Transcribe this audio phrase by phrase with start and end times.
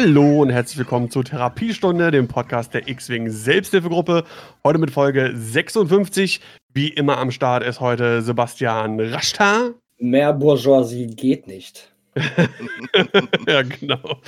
[0.00, 4.22] Hallo und herzlich willkommen zur Therapiestunde, dem Podcast der X-Wing Selbsthilfegruppe.
[4.62, 6.40] Heute mit Folge 56.
[6.72, 9.70] Wie immer am Start ist heute Sebastian Raschtar.
[9.98, 11.92] Mehr Bourgeoisie geht nicht.
[13.48, 14.20] ja, genau.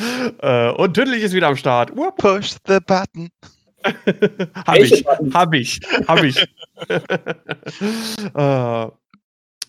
[0.42, 1.92] Äh, und Tüdelig ist wieder am Start.
[2.16, 3.30] Push the button.
[4.66, 6.42] hab, ich, hab ich, hab ich,
[8.34, 8.86] äh,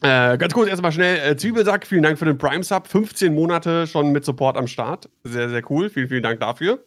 [0.01, 2.87] äh, ganz kurz erstmal schnell, äh, Zwiebelsack, vielen Dank für den Prime-Sub.
[2.87, 5.09] 15 Monate schon mit Support am Start.
[5.23, 5.89] Sehr, sehr cool.
[5.89, 6.83] Vielen, vielen Dank dafür.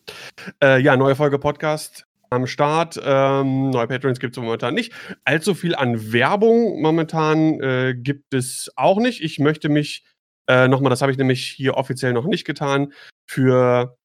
[0.63, 3.01] Äh, ja, neue Folge Podcast am Start.
[3.03, 4.93] Ähm, neue Patrons gibt es momentan nicht.
[5.25, 9.23] Allzu viel an Werbung momentan äh, gibt es auch nicht.
[9.23, 10.05] Ich möchte mich
[10.49, 12.93] äh, nochmal, das habe ich nämlich hier offiziell noch nicht getan,
[13.27, 13.97] für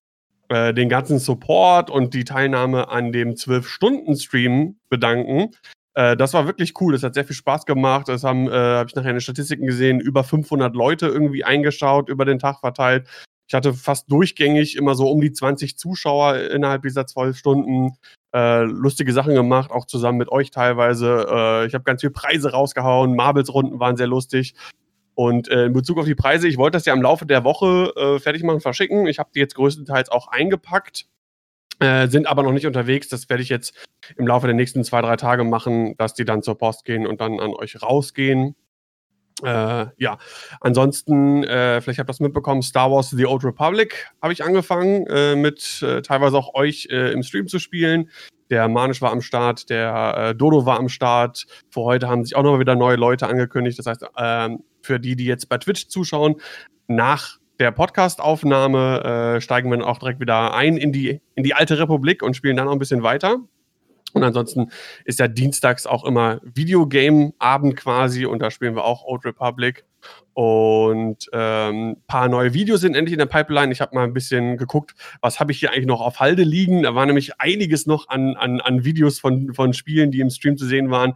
[0.49, 5.51] äh, den ganzen Support und die Teilnahme an dem 12-Stunden-Stream bedanken.
[5.93, 6.93] Äh, das war wirklich cool.
[6.93, 8.07] Das hat sehr viel Spaß gemacht.
[8.07, 12.09] Das haben, äh, habe ich nachher in den Statistiken gesehen, über 500 Leute irgendwie eingeschaut,
[12.09, 13.07] über den Tag verteilt.
[13.47, 17.97] Ich hatte fast durchgängig immer so um die 20 Zuschauer innerhalb dieser zwölf Stunden.
[18.31, 21.25] Äh, lustige Sachen gemacht, auch zusammen mit euch teilweise.
[21.27, 23.15] Äh, ich habe ganz viele Preise rausgehauen.
[23.15, 24.53] Marbles-Runden waren sehr lustig.
[25.15, 27.91] Und äh, in Bezug auf die Preise, ich wollte das ja im Laufe der Woche
[27.97, 29.07] äh, fertig machen, verschicken.
[29.07, 31.07] Ich habe die jetzt größtenteils auch eingepackt.
[31.79, 33.07] Äh, sind aber noch nicht unterwegs.
[33.07, 33.73] Das werde ich jetzt
[34.17, 37.21] im Laufe der nächsten zwei, drei Tage machen, dass die dann zur Post gehen und
[37.21, 38.55] dann an euch rausgehen.
[39.43, 40.17] Äh, ja,
[40.59, 45.07] ansonsten, äh, vielleicht habt ihr das mitbekommen, Star Wars The Old Republic habe ich angefangen,
[45.07, 48.09] äh, mit äh, teilweise auch euch äh, im Stream zu spielen.
[48.49, 51.45] Der Manisch war am Start, der Dodo war am Start.
[51.69, 53.77] Für heute haben sich auch noch mal wieder neue Leute angekündigt.
[53.77, 56.35] Das heißt, ähm, für die, die jetzt bei Twitch zuschauen,
[56.87, 61.53] nach der Podcastaufnahme äh, steigen wir dann auch direkt wieder ein in die, in die
[61.53, 63.37] alte Republik und spielen dann noch ein bisschen weiter.
[64.13, 64.71] Und ansonsten
[65.05, 69.85] ist ja dienstags auch immer Videogame-Abend quasi und da spielen wir auch Old Republic.
[70.33, 73.71] Und ein ähm, paar neue Videos sind endlich in der Pipeline.
[73.71, 76.83] Ich habe mal ein bisschen geguckt, was habe ich hier eigentlich noch auf Halde liegen.
[76.83, 80.57] Da war nämlich einiges noch an, an, an Videos von, von Spielen, die im Stream
[80.57, 81.13] zu sehen waren.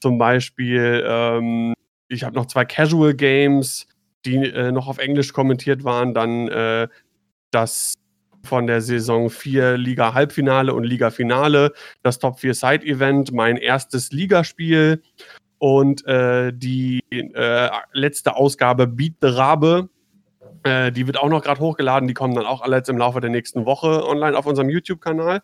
[0.00, 1.74] Zum Beispiel, ähm,
[2.08, 3.88] ich habe noch zwei Casual Games,
[4.26, 6.88] die äh, noch auf Englisch kommentiert waren, dann äh,
[7.50, 7.94] das
[8.44, 11.72] von der Saison 4 Liga Halbfinale und Liga Finale,
[12.02, 15.02] das Top 4 Side Event, mein erstes Ligaspiel
[15.58, 19.88] und äh, die äh, letzte Ausgabe Beat the Rabe.
[20.62, 22.08] Äh, die wird auch noch gerade hochgeladen.
[22.08, 25.42] Die kommen dann auch alle jetzt im Laufe der nächsten Woche online auf unserem YouTube-Kanal.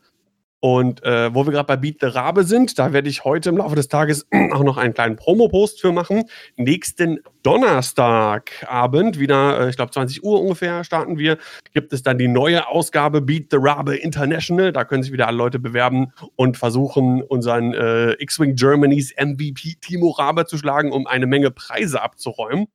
[0.64, 3.56] Und äh, wo wir gerade bei Beat the Rabe sind, da werde ich heute im
[3.56, 6.22] Laufe des Tages auch noch einen kleinen Promo-Post für machen.
[6.54, 11.38] Nächsten Donnerstagabend, wieder, äh, ich glaube 20 Uhr ungefähr starten wir,
[11.74, 14.72] gibt es dann die neue Ausgabe Beat the Rabe International.
[14.72, 20.10] Da können sich wieder alle Leute bewerben und versuchen, unseren äh, X-Wing Germany's MVP Timo
[20.10, 22.68] Rabe zu schlagen, um eine Menge Preise abzuräumen.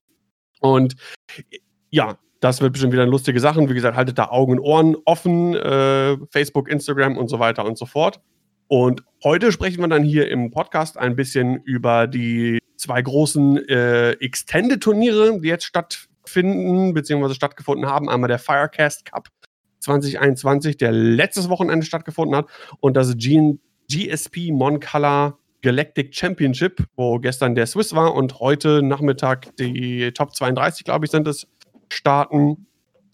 [0.59, 0.97] Und
[1.89, 3.69] ja, das wird bestimmt wieder lustige Sachen.
[3.69, 5.55] Wie gesagt, haltet da Augen und Ohren offen.
[5.55, 8.21] Äh, Facebook, Instagram und so weiter und so fort.
[8.67, 14.11] Und heute sprechen wir dann hier im Podcast ein bisschen über die zwei großen äh,
[14.11, 18.09] Extended-Turniere, die jetzt stattfinden, beziehungsweise stattgefunden haben.
[18.09, 19.29] Einmal der Firecast Cup
[19.79, 22.47] 2021, der letztes Wochenende stattgefunden hat,
[22.79, 23.57] und das G
[23.89, 30.83] GSP Moncolor Galactic Championship, wo gestern der Swiss war und heute Nachmittag die Top 32,
[30.83, 31.47] glaube ich, sind es,
[31.89, 32.67] starten.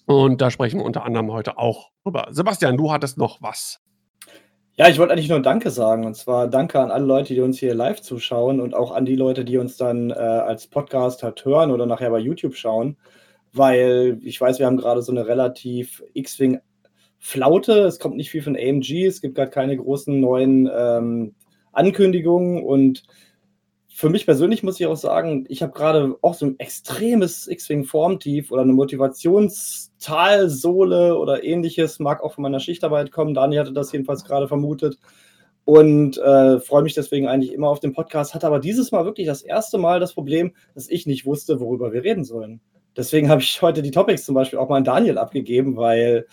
[0.06, 2.28] Und da sprechen wir unter anderem heute auch drüber.
[2.32, 3.80] Sebastian, du hattest noch was.
[4.76, 6.06] Ja, ich wollte eigentlich nur Danke sagen.
[6.06, 9.16] Und zwar Danke an alle Leute, die uns hier live zuschauen und auch an die
[9.16, 12.98] Leute, die uns dann äh, als Podcast halt hören oder nachher bei YouTube schauen.
[13.54, 16.60] Weil ich weiß, wir haben gerade so eine relativ X-Wing
[17.20, 17.84] Flaute.
[17.84, 19.06] Es kommt nicht viel von AMG.
[19.06, 21.36] Es gibt gerade keine großen neuen ähm,
[21.72, 23.04] Ankündigungen und
[23.96, 28.52] für mich persönlich muss ich auch sagen, ich habe gerade auch so ein extremes X-Wing-Formtief
[28.52, 33.36] oder eine Motivationstalsohle oder ähnliches, mag auch von meiner Schichtarbeit kommen.
[33.36, 34.98] Dani hatte das jedenfalls gerade vermutet
[35.64, 38.34] und äh, freue mich deswegen eigentlich immer auf den Podcast.
[38.34, 41.94] Hatte aber dieses Mal wirklich das erste Mal das Problem, dass ich nicht wusste, worüber
[41.94, 42.62] wir reden sollen.
[42.98, 46.26] Deswegen habe ich heute die Topics zum Beispiel auch mal an Daniel abgegeben, weil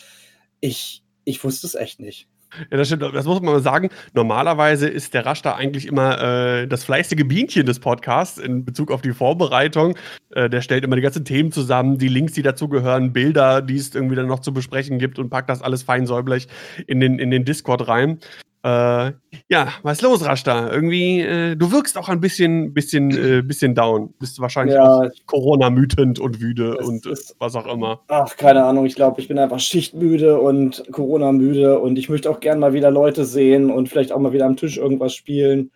[0.60, 2.29] ich, ich wusste es echt nicht.
[2.70, 3.02] Ja, das stimmt.
[3.02, 3.90] Das muss man mal sagen.
[4.12, 8.90] Normalerweise ist der Rasch da eigentlich immer äh, das fleißige Bienchen des Podcasts in Bezug
[8.90, 9.96] auf die Vorbereitung.
[10.30, 13.94] Äh, der stellt immer die ganzen Themen zusammen, die Links, die dazugehören, Bilder, die es
[13.94, 16.48] irgendwie dann noch zu besprechen gibt und packt das alles fein säuberlich
[16.86, 18.18] in den, in den Discord rein.
[18.62, 19.12] Äh,
[19.48, 20.70] ja, was ist los, Rashta?
[20.70, 24.12] Irgendwie, äh, du wirkst auch ein bisschen, bisschen, äh, bisschen down.
[24.18, 28.02] Bist wahrscheinlich ja, Corona-mütend und müde und ist, was auch immer.
[28.08, 28.84] Ach, keine Ahnung.
[28.84, 32.90] Ich glaube, ich bin einfach schichtmüde und Corona-müde und ich möchte auch gerne mal wieder
[32.90, 35.70] Leute sehen und vielleicht auch mal wieder am Tisch irgendwas spielen.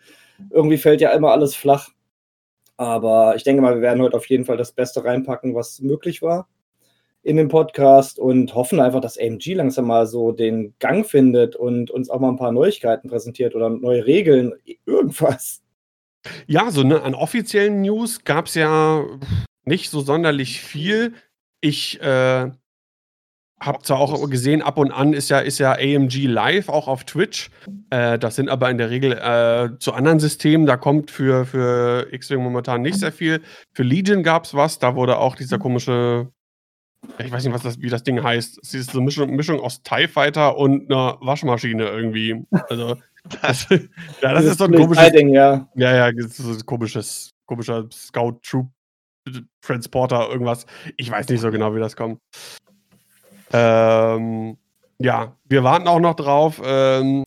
[0.50, 1.88] Irgendwie fällt ja immer alles flach.
[2.76, 6.20] Aber ich denke mal, wir werden heute auf jeden Fall das Beste reinpacken, was möglich
[6.20, 6.48] war.
[7.24, 11.90] In dem Podcast und hoffen einfach, dass AMG langsam mal so den Gang findet und
[11.90, 14.52] uns auch mal ein paar Neuigkeiten präsentiert oder neue Regeln,
[14.86, 15.62] irgendwas.
[16.46, 19.04] Ja, so ne, an offiziellen News gab es ja
[19.64, 21.14] nicht so sonderlich viel.
[21.60, 22.50] Ich äh,
[23.60, 27.04] habe zwar auch gesehen, ab und an ist ja, ist ja AMG live, auch auf
[27.04, 27.50] Twitch.
[27.90, 30.66] Äh, das sind aber in der Regel äh, zu anderen Systemen.
[30.66, 33.40] Da kommt für, für X-Wing momentan nicht sehr viel.
[33.72, 34.78] Für Legion gab es was.
[34.78, 36.28] Da wurde auch dieser komische,
[37.18, 38.58] ich weiß nicht, was das, wie das Ding heißt.
[38.62, 42.44] Es ist so eine Mischung, Mischung aus TIE Fighter und einer Waschmaschine irgendwie.
[42.68, 42.96] Also,
[43.42, 45.12] das, ja, das ist so ein komisches.
[45.12, 45.68] Ding, ja.
[45.74, 48.68] ja, ja, das ist so ein komisches, komischer Scout Troop
[49.62, 50.66] Transporter, irgendwas.
[50.96, 52.18] Ich weiß nicht so genau, wie das kommt.
[53.52, 54.58] Ähm,
[54.98, 56.60] ja, wir warten auch noch drauf.
[56.64, 57.24] Ähm,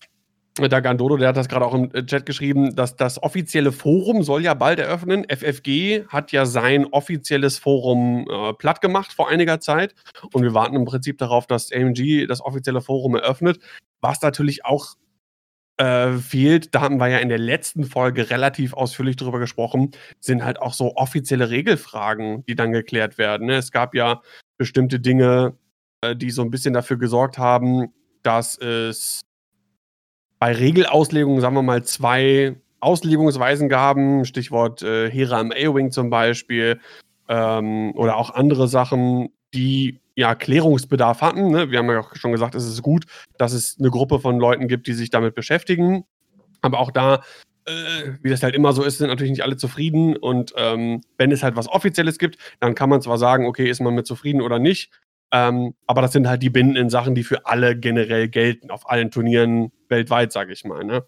[0.59, 4.43] der Gandodo, der hat das gerade auch im Chat geschrieben, dass das offizielle Forum soll
[4.43, 5.25] ja bald eröffnen.
[5.29, 9.95] FFG hat ja sein offizielles Forum äh, platt gemacht vor einiger Zeit.
[10.33, 13.59] Und wir warten im Prinzip darauf, dass AMG das offizielle Forum eröffnet.
[14.01, 14.95] Was natürlich auch
[15.77, 20.43] äh, fehlt, da haben wir ja in der letzten Folge relativ ausführlich drüber gesprochen, sind
[20.43, 23.47] halt auch so offizielle Regelfragen, die dann geklärt werden.
[23.47, 23.55] Ne?
[23.55, 24.21] Es gab ja
[24.57, 25.55] bestimmte Dinge,
[26.01, 27.93] äh, die so ein bisschen dafür gesorgt haben,
[28.23, 29.21] dass es
[30.39, 36.79] bei Regelauslegungen, sagen wir mal, zwei Auslegungsweisen gaben, Stichwort äh, Hera im A-Wing zum Beispiel,
[37.27, 41.51] ähm, oder auch andere Sachen, die ja Klärungsbedarf hatten.
[41.51, 41.71] Ne?
[41.71, 43.05] Wir haben ja auch schon gesagt, es ist gut,
[43.37, 46.05] dass es eine Gruppe von Leuten gibt, die sich damit beschäftigen.
[46.61, 47.23] Aber auch da,
[47.65, 50.17] äh, wie das halt immer so ist, sind natürlich nicht alle zufrieden.
[50.17, 53.79] Und ähm, wenn es halt was Offizielles gibt, dann kann man zwar sagen, okay, ist
[53.79, 54.91] man mit zufrieden oder nicht.
[55.31, 59.11] Ähm, aber das sind halt die bindenden Sachen, die für alle generell gelten, auf allen
[59.11, 60.83] Turnieren weltweit, sage ich mal.
[60.83, 61.03] Ne?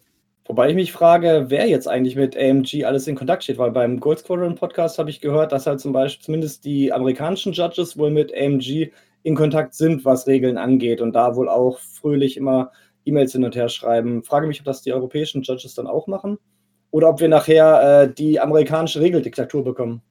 [0.46, 4.00] Wobei ich mich frage, wer jetzt eigentlich mit AMG alles in Kontakt steht, weil beim
[4.00, 8.10] Gold Squadron Podcast habe ich gehört, dass halt zum Beispiel zumindest die amerikanischen Judges wohl
[8.10, 8.90] mit AMG
[9.22, 12.72] in Kontakt sind, was Regeln angeht und da wohl auch fröhlich immer
[13.04, 14.22] E-Mails hin und her schreiben.
[14.22, 16.38] Frage mich, ob das die europäischen Judges dann auch machen
[16.90, 20.02] oder ob wir nachher äh, die amerikanische Regeldiktatur bekommen.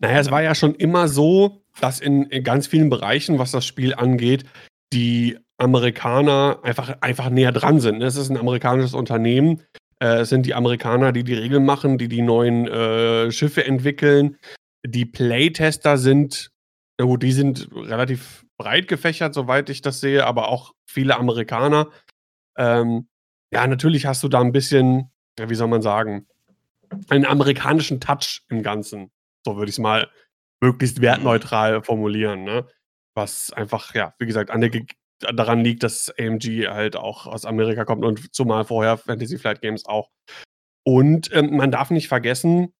[0.00, 3.94] Naja, es war ja schon immer so, dass in, ganz vielen Bereichen, was das Spiel
[3.94, 4.44] angeht,
[4.92, 8.02] die Amerikaner einfach, einfach näher dran sind.
[8.02, 9.62] Es ist ein amerikanisches Unternehmen.
[10.00, 14.36] Äh, es sind die Amerikaner, die die Regeln machen, die die neuen äh, Schiffe entwickeln.
[14.84, 16.50] Die Playtester sind,
[16.98, 21.88] na gut, die sind relativ breit gefächert, soweit ich das sehe, aber auch viele Amerikaner.
[22.56, 23.08] Ähm,
[23.52, 26.26] ja, natürlich hast du da ein bisschen, wie soll man sagen,
[27.08, 29.10] einen amerikanischen Touch im Ganzen.
[29.44, 30.08] So würde ich es mal
[30.62, 32.66] möglichst wertneutral formulieren, ne?
[33.14, 34.70] Was einfach, ja, wie gesagt, an der,
[35.34, 39.84] daran liegt, dass AMG halt auch aus Amerika kommt und zumal vorher Fantasy Flight Games
[39.84, 40.08] auch.
[40.84, 42.72] Und ähm, man darf nicht vergessen,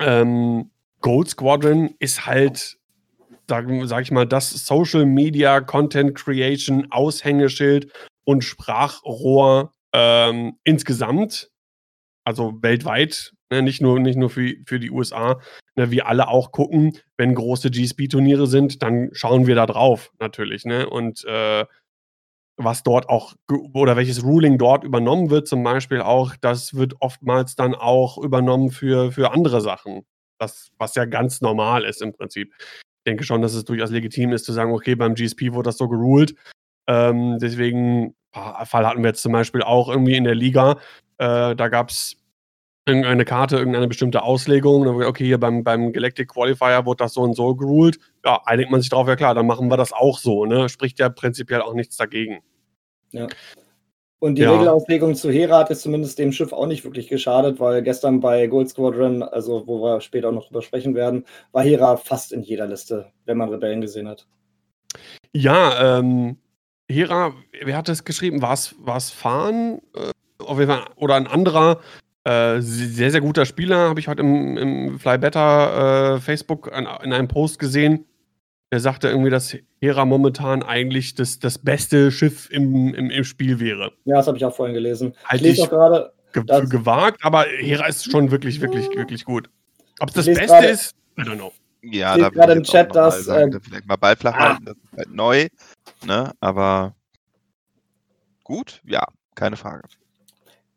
[0.00, 0.70] ähm,
[1.00, 2.78] Gold Squadron ist halt,
[3.48, 7.92] sag, sag ich mal, das Social Media Content Creation Aushängeschild
[8.24, 11.50] und Sprachrohr ähm, insgesamt,
[12.24, 15.40] also weltweit Ne, nicht nur, nicht nur für, für die USA.
[15.76, 20.64] Ne, wir alle auch gucken, wenn große GSP-Turniere sind, dann schauen wir da drauf natürlich.
[20.64, 20.88] Ne?
[20.88, 21.64] Und äh,
[22.56, 23.34] was dort auch
[23.72, 28.72] oder welches Ruling dort übernommen wird, zum Beispiel auch, das wird oftmals dann auch übernommen
[28.72, 30.04] für, für andere Sachen.
[30.38, 32.52] Das, was ja ganz normal ist im Prinzip.
[32.58, 35.78] Ich denke schon, dass es durchaus legitim ist zu sagen, okay, beim GSP wurde das
[35.78, 36.34] so geruled.
[36.88, 40.78] Ähm, deswegen, Fall hatten wir jetzt zum Beispiel auch irgendwie in der Liga.
[41.18, 42.16] Äh, da gab es
[42.86, 44.86] irgendeine Karte, irgendeine bestimmte Auslegung.
[44.86, 47.98] Okay, hier beim, beim Galactic Qualifier wurde das so und so geruled.
[48.24, 50.44] Ja, einigt man sich drauf, ja klar, dann machen wir das auch so.
[50.44, 50.68] Ne?
[50.68, 52.40] Spricht ja prinzipiell auch nichts dagegen.
[53.10, 53.26] Ja.
[54.18, 54.52] Und die ja.
[54.52, 58.46] Regelauslegung zu Hera hat es zumindest dem Schiff auch nicht wirklich geschadet, weil gestern bei
[58.46, 62.42] Gold Squadron, also wo wir später auch noch drüber sprechen werden, war Hera fast in
[62.42, 64.26] jeder Liste, wenn man Rebellen gesehen hat.
[65.32, 66.38] Ja, ähm,
[66.88, 68.40] Hera, wer hat das geschrieben?
[68.40, 69.80] War es Fahren?
[69.94, 70.12] Äh,
[70.42, 71.80] auf jeden Fall, oder ein anderer
[72.24, 76.88] äh, sehr, sehr guter Spieler, habe ich heute im, im Fly Better äh, Facebook an,
[77.02, 78.06] in einem Post gesehen.
[78.72, 83.60] Der sagte irgendwie, dass Hera momentan eigentlich das, das beste Schiff im, im, im Spiel
[83.60, 83.92] wäre.
[84.04, 85.14] Ja, das habe ich auch vorhin gelesen.
[85.24, 86.12] Halt ich lese auch gerade.
[86.32, 89.48] Ge gewagt, aber Hera ist schon wirklich, wirklich, wirklich gut.
[90.00, 91.52] Ob es das Beste grade, ist, I don't know.
[91.82, 93.26] Ja, da gerade im Chat, dass.
[93.26, 95.46] Sagen, äh, vielleicht mal Ball flach halten, das ist halt neu,
[96.04, 96.32] ne?
[96.40, 96.96] Aber
[98.42, 99.82] gut, ja, keine Frage.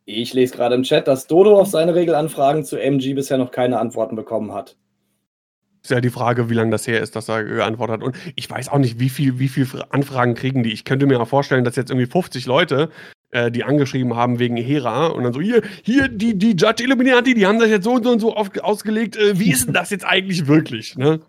[0.10, 3.78] Ich lese gerade im Chat, dass Dodo auf seine Regelanfragen zu MG bisher noch keine
[3.78, 4.78] Antworten bekommen hat.
[5.84, 8.04] Ist ja die Frage, wie lange das her ist, dass er geantwortet hat.
[8.04, 10.72] Und ich weiß auch nicht, wie viel, wie viel Anfragen kriegen die.
[10.72, 12.90] Ich könnte mir auch vorstellen, dass jetzt irgendwie 50 Leute,
[13.32, 17.34] äh, die angeschrieben haben wegen Hera und dann so, hier, hier, die, die Judge Illuminati,
[17.34, 19.18] die haben das jetzt so und so und so auf, ausgelegt.
[19.18, 20.98] Äh, wie ist denn das jetzt eigentlich wirklich?
[20.98, 21.20] Ne?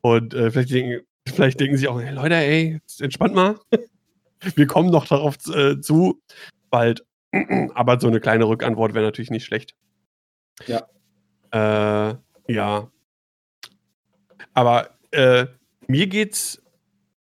[0.00, 3.56] Und äh, vielleicht denken, Vielleicht denken sie auch, hey Leute, ey, entspannt mal.
[4.56, 6.20] Wir kommen noch darauf äh, zu,
[6.70, 7.04] bald.
[7.74, 9.74] Aber so eine kleine Rückantwort wäre natürlich nicht schlecht.
[10.66, 10.86] Ja.
[11.52, 12.16] Äh,
[12.52, 12.90] ja.
[14.54, 15.46] Aber äh,
[15.86, 16.62] mir geht's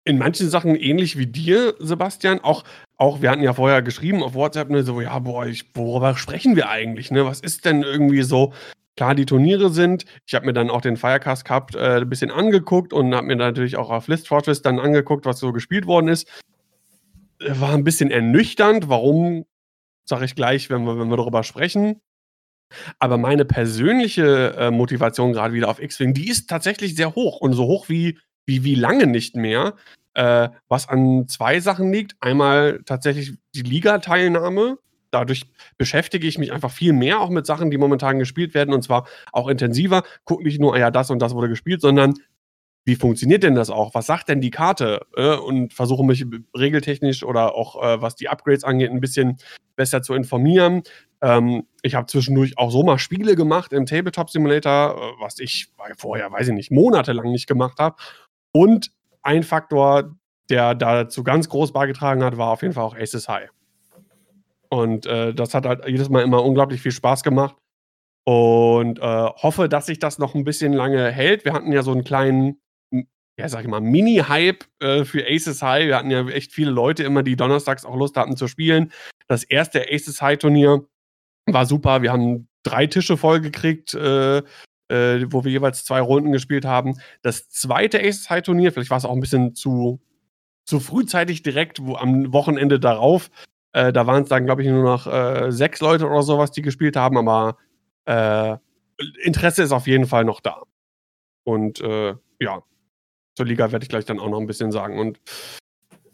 [0.05, 2.39] in manchen Sachen ähnlich wie dir, Sebastian.
[2.39, 2.63] Auch,
[2.97, 6.55] auch wir hatten ja vorher geschrieben auf WhatsApp, ne, so, ja, boah, ich, worüber sprechen
[6.55, 7.11] wir eigentlich?
[7.11, 7.25] Ne?
[7.25, 8.53] Was ist denn irgendwie so?
[8.95, 10.05] Klar, die Turniere sind.
[10.27, 13.35] Ich habe mir dann auch den Firecast Cup äh, ein bisschen angeguckt und habe mir
[13.35, 16.27] natürlich auch auf List Fortress dann angeguckt, was so gespielt worden ist.
[17.39, 18.89] War ein bisschen ernüchternd.
[18.89, 19.45] Warum,
[20.05, 22.01] sage ich gleich, wenn wir, wenn wir darüber sprechen.
[22.99, 27.53] Aber meine persönliche äh, Motivation gerade wieder auf X-Wing, die ist tatsächlich sehr hoch und
[27.53, 29.75] so hoch wie, wie, wie lange nicht mehr.
[30.15, 32.15] Äh, was an zwei Sachen liegt.
[32.19, 34.77] Einmal tatsächlich die Liga-Teilnahme.
[35.09, 35.45] Dadurch
[35.77, 39.07] beschäftige ich mich einfach viel mehr auch mit Sachen, die momentan gespielt werden und zwar
[39.31, 40.03] auch intensiver.
[40.25, 42.13] Guck nicht nur, ah ja, das und das wurde gespielt, sondern
[42.85, 43.93] wie funktioniert denn das auch?
[43.93, 45.05] Was sagt denn die Karte?
[45.15, 46.25] Äh, und versuche mich
[46.57, 49.37] regeltechnisch oder auch äh, was die Upgrades angeht, ein bisschen
[49.75, 50.83] besser zu informieren.
[51.21, 55.71] Ähm, ich habe zwischendurch auch so mal Spiele gemacht im Tabletop Simulator, äh, was ich
[55.97, 57.95] vorher, weiß ich nicht, monatelang nicht gemacht habe.
[58.51, 60.15] Und ein Faktor,
[60.49, 63.49] der dazu ganz groß beigetragen hat, war auf jeden Fall auch Aces High.
[64.69, 67.55] Und das hat halt jedes Mal immer unglaublich viel Spaß gemacht.
[68.25, 71.45] Und äh, hoffe, dass sich das noch ein bisschen lange hält.
[71.45, 72.57] Wir hatten ja so einen kleinen
[73.37, 75.87] ja, sag ich mal, Mini-Hype äh, für Aces High.
[75.87, 78.91] Wir hatten ja echt viele Leute immer, die donnerstags auch Lust hatten zu spielen.
[79.27, 80.85] Das erste Aces High-Turnier
[81.47, 82.01] war super.
[82.03, 86.99] Wir haben drei Tische vollgekriegt, äh, äh, wo wir jeweils zwei Runden gespielt haben.
[87.23, 89.99] Das zweite Aces High-Turnier, vielleicht war es auch ein bisschen zu,
[90.65, 93.31] zu frühzeitig direkt, wo am Wochenende darauf,
[93.71, 96.61] äh, da waren es dann, glaube ich, nur noch äh, sechs Leute oder sowas, die
[96.61, 97.57] gespielt haben, aber
[98.05, 98.57] äh,
[99.23, 100.61] Interesse ist auf jeden Fall noch da.
[101.45, 101.79] Und
[102.39, 102.63] ja,
[103.35, 104.99] zur Liga werde ich gleich dann auch noch ein bisschen sagen.
[104.99, 105.19] Und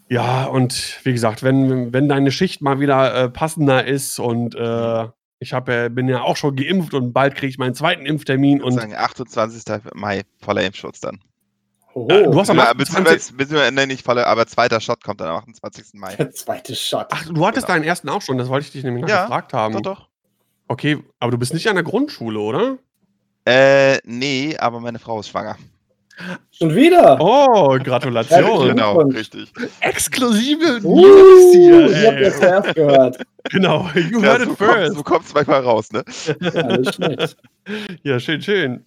[0.10, 5.08] ja, und wie gesagt, wenn, wenn deine Schicht mal wieder äh, passender ist und äh,
[5.40, 8.62] ich hab, äh, bin ja auch schon geimpft und bald kriege ich meinen zweiten Impftermin.
[8.62, 9.82] Und sagen 28.
[9.94, 11.20] Mai, voller Impfschutz dann.
[11.94, 15.38] Oh, du hast am ja, beziehungsweise, beziehungsweise nicht voller, aber zweiter Shot kommt dann am
[15.38, 15.94] 28.
[15.94, 16.16] Mai.
[16.16, 17.08] Der zweite Shot.
[17.12, 17.78] Ach, du hattest genau.
[17.78, 19.74] deinen ersten auch schon, das wollte ich dich nämlich noch ja, gefragt haben.
[19.76, 20.10] Doch, doch.
[20.68, 22.78] Okay, aber du bist nicht an der Grundschule, oder?
[23.46, 25.58] Äh, nee, aber meine Frau ist schwanger.
[26.52, 27.18] Schon wieder?
[27.22, 28.68] Oh, Gratulation.
[28.68, 29.52] genau, richtig.
[29.80, 31.90] Exklusive uh, News hier.
[31.90, 33.18] Ich hab das zuerst gehört.
[33.52, 34.60] Genau, you ja, heard it first.
[34.60, 36.04] Kommst, du kommst manchmal raus, ne?
[36.42, 37.28] Ja,
[38.04, 38.86] ja schön, schön.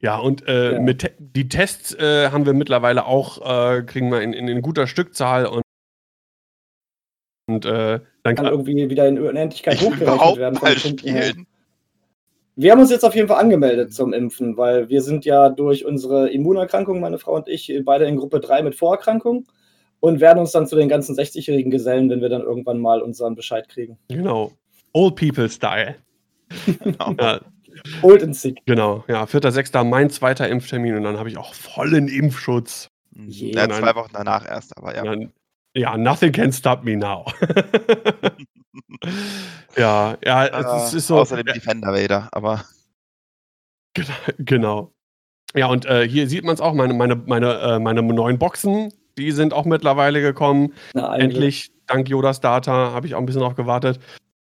[0.00, 0.80] Ja, und äh, ja.
[0.80, 4.86] mit die Tests äh, haben wir mittlerweile auch, äh, kriegen wir in, in, in, guter
[4.86, 5.62] Stückzahl und,
[7.48, 10.58] und äh, dann kann irgendwie wieder in Unendlichkeit hochgerechnet werden.
[10.60, 11.46] Mal spielen.
[12.60, 15.84] Wir haben uns jetzt auf jeden Fall angemeldet zum Impfen, weil wir sind ja durch
[15.84, 19.46] unsere Immunerkrankung, meine Frau und ich, beide in Gruppe 3 mit Vorerkrankung
[20.00, 23.36] und werden uns dann zu den ganzen 60-Jährigen gesellen, wenn wir dann irgendwann mal unseren
[23.36, 23.96] Bescheid kriegen.
[24.08, 24.50] Genau.
[24.92, 25.94] Old People Style.
[26.82, 27.14] genau.
[27.20, 27.40] ja.
[28.02, 28.58] Old and sick.
[28.66, 29.84] Genau, ja, 4.6.
[29.84, 32.88] mein zweiter Impftermin und dann habe ich auch vollen Impfschutz.
[33.14, 35.04] Ja, zwei Wochen danach erst, aber ja.
[35.04, 35.32] Dann,
[35.76, 37.24] ja, nothing can stop me now.
[39.76, 41.18] ja, ja, äh, es ist so.
[41.18, 42.64] Außerdem äh, Defender Vader, aber.
[44.38, 44.92] Genau.
[45.54, 48.92] Ja, und äh, hier sieht man es auch, meine, meine, meine, äh, meine neuen Boxen,
[49.16, 50.74] die sind auch mittlerweile gekommen.
[50.94, 53.98] Na, Endlich, dank Yodas Data, habe ich auch ein bisschen drauf gewartet.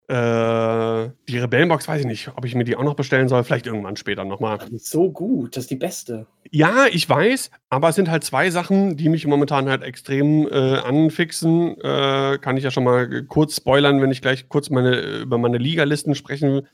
[0.08, 3.44] Äh, die Rebellenbox weiß ich nicht, ob ich mir die auch noch bestellen soll.
[3.44, 4.60] Vielleicht irgendwann später nochmal.
[4.78, 6.28] So gut, das ist die beste.
[6.52, 10.78] Ja, ich weiß, aber es sind halt zwei Sachen, die mich momentan halt extrem äh,
[10.78, 11.76] anfixen.
[11.82, 15.58] Äh, kann ich ja schon mal kurz spoilern, wenn ich gleich kurz meine, über meine
[15.58, 16.68] Ligalisten sprechen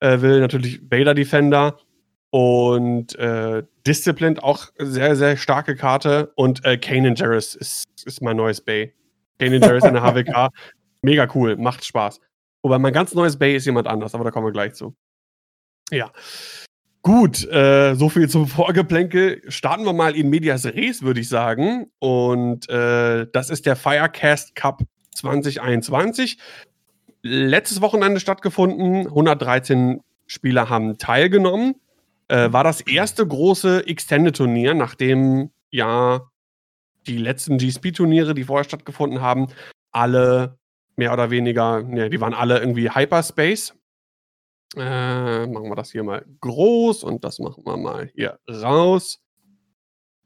[0.00, 0.40] äh, will.
[0.40, 1.76] Natürlich Vader Defender
[2.30, 6.32] und äh, Disciplined, auch sehr, sehr starke Karte.
[6.34, 8.92] Und äh, Kanan Jarrus ist, ist mein neues Bay.
[9.38, 10.48] Kanan Jarrus in der HWK.
[11.02, 12.20] Mega cool, macht Spaß.
[12.62, 14.94] Wobei mein ganz neues Bay ist jemand anders, aber da kommen wir gleich zu.
[15.90, 16.10] Ja.
[17.02, 19.42] Gut, äh, so viel zum Vorgeplänkel.
[19.48, 21.90] Starten wir mal in Medias Res, würde ich sagen.
[21.98, 24.82] Und äh, das ist der Firecast Cup
[25.14, 26.38] 2021.
[27.22, 29.06] Letztes Wochenende stattgefunden.
[29.08, 31.74] 113 Spieler haben teilgenommen.
[32.28, 36.30] Äh, war das erste große Extended-Turnier, nachdem ja
[37.06, 39.48] die letzten GSP-Turniere, die vorher stattgefunden haben,
[39.90, 40.58] alle
[40.96, 43.74] mehr oder weniger, ne, die waren alle irgendwie Hyperspace.
[44.76, 49.20] Äh, machen wir das hier mal groß und das machen wir mal hier raus.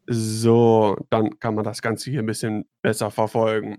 [0.06, 3.78] So, dann kann man das Ganze hier ein bisschen besser verfolgen.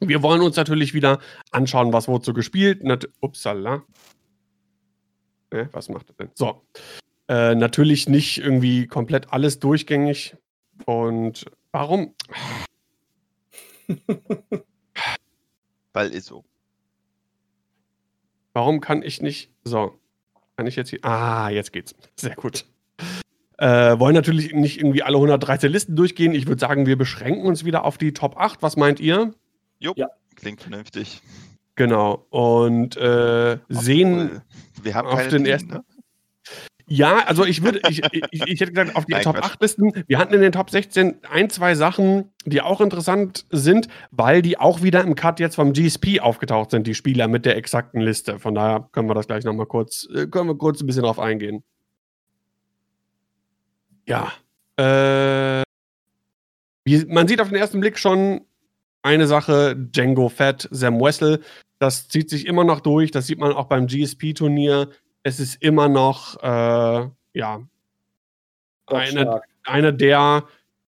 [0.00, 2.84] Wir wollen uns natürlich wieder anschauen, was so gespielt.
[2.84, 3.82] Nat Upsala.
[5.50, 6.30] Äh, was macht er denn?
[6.34, 6.62] So.
[7.28, 10.36] Äh, natürlich nicht irgendwie komplett alles durchgängig
[10.86, 12.14] Und warum?
[15.98, 16.44] Weil ist so.
[18.52, 19.50] Warum kann ich nicht.
[19.64, 19.98] So.
[20.56, 21.04] Kann ich jetzt hier.
[21.04, 21.92] Ah, jetzt geht's.
[22.14, 22.66] Sehr gut.
[23.56, 26.34] Äh, wollen natürlich nicht irgendwie alle 113 Listen durchgehen.
[26.34, 28.62] Ich würde sagen, wir beschränken uns wieder auf die Top 8.
[28.62, 29.34] Was meint ihr?
[29.80, 30.06] Jo, ja.
[30.36, 31.20] klingt vernünftig.
[31.74, 32.24] Genau.
[32.30, 34.40] Und äh, sehen
[34.80, 35.72] wir haben auf den Team, ersten.
[35.72, 35.84] Ne?
[36.90, 39.92] Ja, also ich würde, ich, ich, ich, hätte gesagt, auf die Nein, Top 8 Listen,
[40.06, 44.58] wir hatten in den Top 16 ein, zwei Sachen, die auch interessant sind, weil die
[44.58, 48.38] auch wieder im Cut jetzt vom GSP aufgetaucht sind, die Spieler mit der exakten Liste.
[48.38, 51.18] Von daher können wir das gleich nochmal kurz, äh, können wir kurz ein bisschen drauf
[51.18, 51.62] eingehen.
[54.06, 54.32] Ja.
[54.76, 55.62] Äh,
[56.84, 58.40] wie, man sieht auf den ersten Blick schon
[59.02, 61.42] eine Sache, Django Fett, Sam Wessel,
[61.78, 64.88] das zieht sich immer noch durch, das sieht man auch beim GSP-Turnier
[65.22, 67.60] es ist immer noch, äh, ja,
[68.86, 70.44] eine, eine der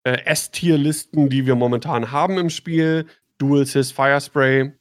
[0.03, 3.05] äh, S-Tier-Listen, die wir momentan haben im Spiel.
[3.37, 4.73] Dual Sys Firespray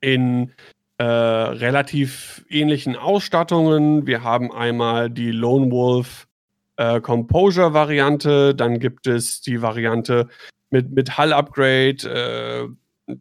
[0.00, 0.52] in
[0.98, 4.06] äh, relativ ähnlichen Ausstattungen.
[4.06, 6.28] Wir haben einmal die Lone Wolf
[6.76, 10.28] äh, Composure Variante, dann gibt es die Variante
[10.70, 11.96] mit, mit Hull Upgrade.
[12.04, 13.14] Äh,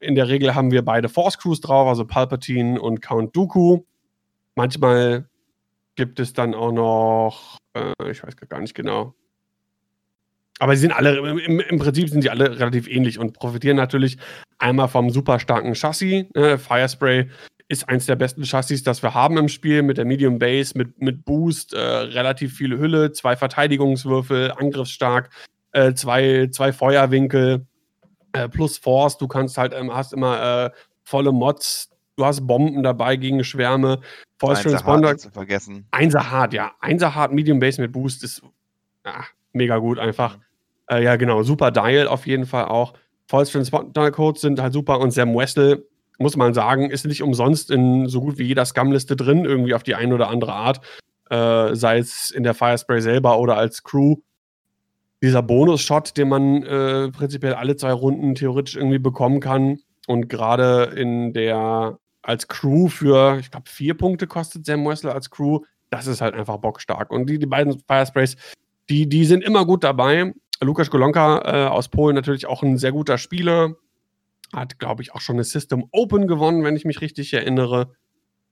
[0.00, 3.84] in der Regel haben wir beide Force Crews drauf, also Palpatine und Count Dooku.
[4.54, 5.28] Manchmal
[5.96, 9.14] gibt es dann auch noch, äh, ich weiß gar nicht genau.
[10.60, 14.18] Aber sie sind alle, im, im, Prinzip sind sie alle relativ ähnlich und profitieren natürlich
[14.58, 16.26] einmal vom super starken Chassis.
[16.34, 16.58] Ne?
[16.58, 17.28] Firespray
[17.68, 21.00] ist eins der besten Chassis, das wir haben im Spiel, mit der Medium Base, mit,
[21.00, 25.30] mit Boost, äh, relativ viel Hülle, zwei Verteidigungswürfel, angriffsstark,
[25.72, 27.66] äh, zwei, zwei Feuerwinkel,
[28.32, 29.18] äh, plus Force.
[29.18, 30.70] Du kannst halt, ähm, hast immer äh,
[31.02, 34.00] volle Mods, du hast Bomben dabei gegen Schwärme.
[34.38, 35.16] Force Transponder.
[35.16, 35.86] zu vergessen.
[35.90, 36.72] Einser hart, ja.
[36.80, 38.42] Einser hart, Medium Base mit Boost ist
[39.04, 40.36] ja, mega gut einfach.
[40.36, 40.42] Mhm.
[40.90, 41.42] Äh, ja, genau.
[41.42, 42.94] Super Dial auf jeden Fall auch.
[43.26, 47.70] False Transponder Codes sind halt super und Sam Wessel, muss man sagen, ist nicht umsonst
[47.70, 50.80] in so gut wie jeder Scum-Liste drin, irgendwie auf die eine oder andere Art.
[51.30, 54.16] Äh, sei es in der Firespray selber oder als Crew.
[55.22, 59.78] Dieser Bonus-Shot, den man äh, prinzipiell alle zwei Runden theoretisch irgendwie bekommen kann.
[60.06, 65.30] Und gerade in der als Crew für, ich glaube, vier Punkte kostet Sam Wessel als
[65.30, 65.60] Crew.
[65.90, 67.10] Das ist halt einfach bockstark.
[67.10, 68.36] Und die, die beiden Firesprays,
[68.88, 70.32] die, die sind immer gut dabei.
[70.60, 73.74] Lukas Golonka äh, aus Polen natürlich auch ein sehr guter Spieler.
[74.52, 77.94] Hat, glaube ich, auch schon eine System Open gewonnen, wenn ich mich richtig erinnere.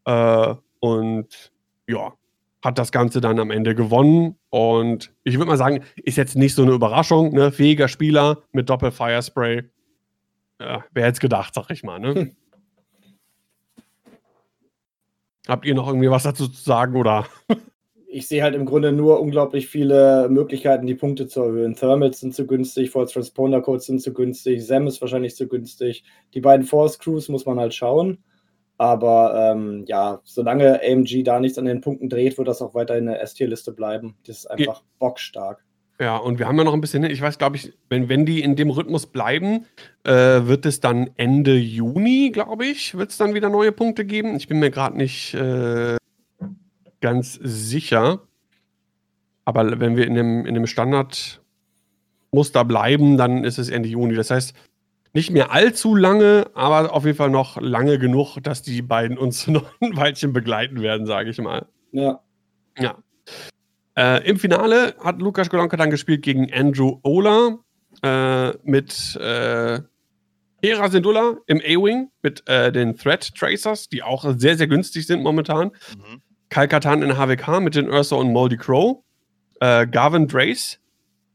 [0.05, 1.53] Äh, und
[1.87, 2.13] ja,
[2.63, 4.37] hat das Ganze dann am Ende gewonnen.
[4.51, 7.33] Und ich würde mal sagen, ist jetzt nicht so eine Überraschung.
[7.33, 7.53] Ne?
[7.53, 9.63] Fähiger Spieler mit Doppel-Firespray.
[10.61, 11.99] Ja, wer hätte es gedacht, sag ich mal.
[11.99, 12.15] Ne?
[12.15, 12.37] Hm.
[15.49, 17.27] Habt ihr noch irgendwie was dazu zu sagen oder?
[18.15, 21.75] Ich sehe halt im Grunde nur unglaublich viele Möglichkeiten, die Punkte zu erhöhen.
[21.75, 26.05] Thermals sind zu günstig, Force Transponder Codes sind zu günstig, SAM ist wahrscheinlich zu günstig.
[26.35, 28.23] Die beiden Force Crews muss man halt schauen.
[28.77, 33.09] Aber ähm, ja, solange AMG da nichts an den Punkten dreht, wird das auch weiterhin
[33.09, 34.17] eine S-Tier-Liste bleiben.
[34.27, 35.65] Das ist einfach Ge bockstark.
[36.03, 38.43] Ja, und wir haben ja noch ein bisschen, ich weiß, glaube ich, wenn, wenn die
[38.43, 39.67] in dem Rhythmus bleiben,
[40.03, 44.35] äh, wird es dann Ende Juni, glaube ich, wird es dann wieder neue Punkte geben.
[44.35, 45.99] Ich bin mir gerade nicht äh,
[47.01, 48.23] ganz sicher.
[49.45, 54.17] Aber wenn wir in dem, in dem Standardmuster bleiben, dann ist es Ende Juni.
[54.17, 54.57] Das heißt,
[55.13, 59.47] nicht mehr allzu lange, aber auf jeden Fall noch lange genug, dass die beiden uns
[59.47, 61.67] noch ein Weilchen begleiten werden, sage ich mal.
[61.93, 62.19] Ja.
[62.77, 62.97] Ja.
[63.97, 67.59] Äh, Im Finale hat Lukas Golonka dann gespielt gegen Andrew Ola
[68.03, 69.81] äh, mit äh,
[70.63, 75.23] Hera Syndulla im A-Wing mit äh, den Threat Tracers, die auch sehr, sehr günstig sind
[75.23, 75.73] momentan.
[75.97, 76.23] Mhm.
[76.49, 79.03] Kalkatan in HWK mit den Ursa und Moldy Crow.
[79.61, 80.79] Äh, Garvin Drace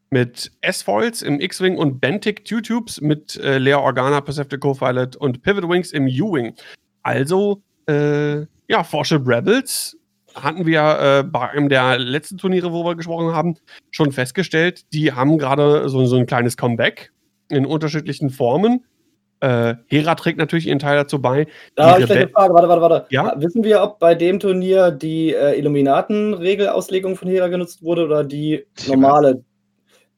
[0.10, 5.68] mit S-Foils im X-Wing und Bentic Q-Tubes mit äh, Lea Organa, Perceptive Co-Pilot und Pivot
[5.70, 6.56] Wings im U-Wing.
[7.04, 9.98] Also, ja, Forship Rebels
[10.42, 13.56] hatten wir äh, bei einem der letzten Turniere, wo wir gesprochen haben,
[13.92, 17.12] schon festgestellt, die haben gerade so, so ein kleines Comeback
[17.50, 18.86] in unterschiedlichen Formen.
[19.40, 21.46] Äh, Hera trägt natürlich ihren Teil dazu bei.
[21.76, 23.06] Da habe ich eine Frage, warte, warte, warte.
[23.10, 23.34] Ja?
[23.38, 28.66] Wissen wir, ob bei dem Turnier die äh, Illuminaten-Regelauslegung von Hera genutzt wurde oder die
[28.88, 29.44] normale,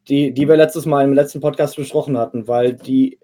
[0.07, 2.47] die, die wir letztes Mal im letzten Podcast besprochen hatten?
[2.47, 3.19] Weil die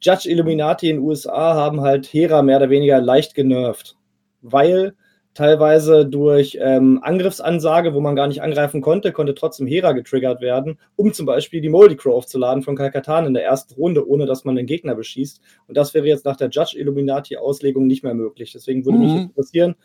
[0.00, 3.96] Judge Illuminati in den USA haben halt Hera mehr oder weniger leicht genervt.
[4.42, 4.94] Weil
[5.34, 10.78] teilweise durch ähm, Angriffsansage, wo man gar nicht angreifen konnte, konnte trotzdem Hera getriggert werden,
[10.96, 14.44] um zum Beispiel die Moldy Crow aufzuladen von Kalkatan in der ersten Runde, ohne dass
[14.44, 15.40] man den Gegner beschießt.
[15.68, 18.52] Und das wäre jetzt nach der Judge Illuminati Auslegung nicht mehr möglich.
[18.52, 19.04] Deswegen würde mhm.
[19.04, 19.76] mich interessieren,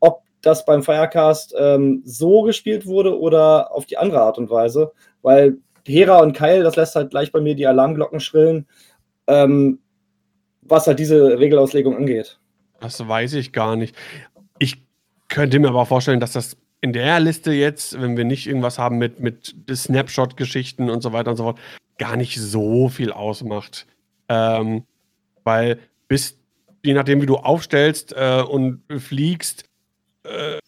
[0.00, 4.92] ob das beim Firecast ähm, so gespielt wurde oder auf die andere Art und Weise,
[5.22, 8.66] weil Hera und Keil, das lässt halt gleich bei mir die Alarmglocken schrillen,
[9.26, 9.80] ähm,
[10.62, 12.38] was halt diese Regelauslegung angeht.
[12.80, 13.94] Das weiß ich gar nicht.
[15.34, 18.98] Könnte mir aber vorstellen, dass das in der Liste jetzt, wenn wir nicht irgendwas haben
[18.98, 21.58] mit, mit Snapshot-Geschichten und so weiter und so fort,
[21.98, 23.84] gar nicht so viel ausmacht.
[24.28, 24.84] Ähm,
[25.42, 26.38] weil bis,
[26.84, 29.64] je nachdem, wie du aufstellst äh, und fliegst,
[30.22, 30.60] äh,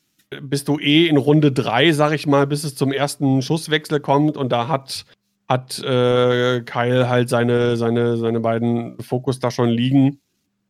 [0.42, 4.36] bist du eh in Runde 3, sag ich mal, bis es zum ersten Schusswechsel kommt
[4.36, 5.04] und da hat,
[5.48, 10.18] hat äh, Kyle halt seine, seine, seine beiden Fokus da schon liegen.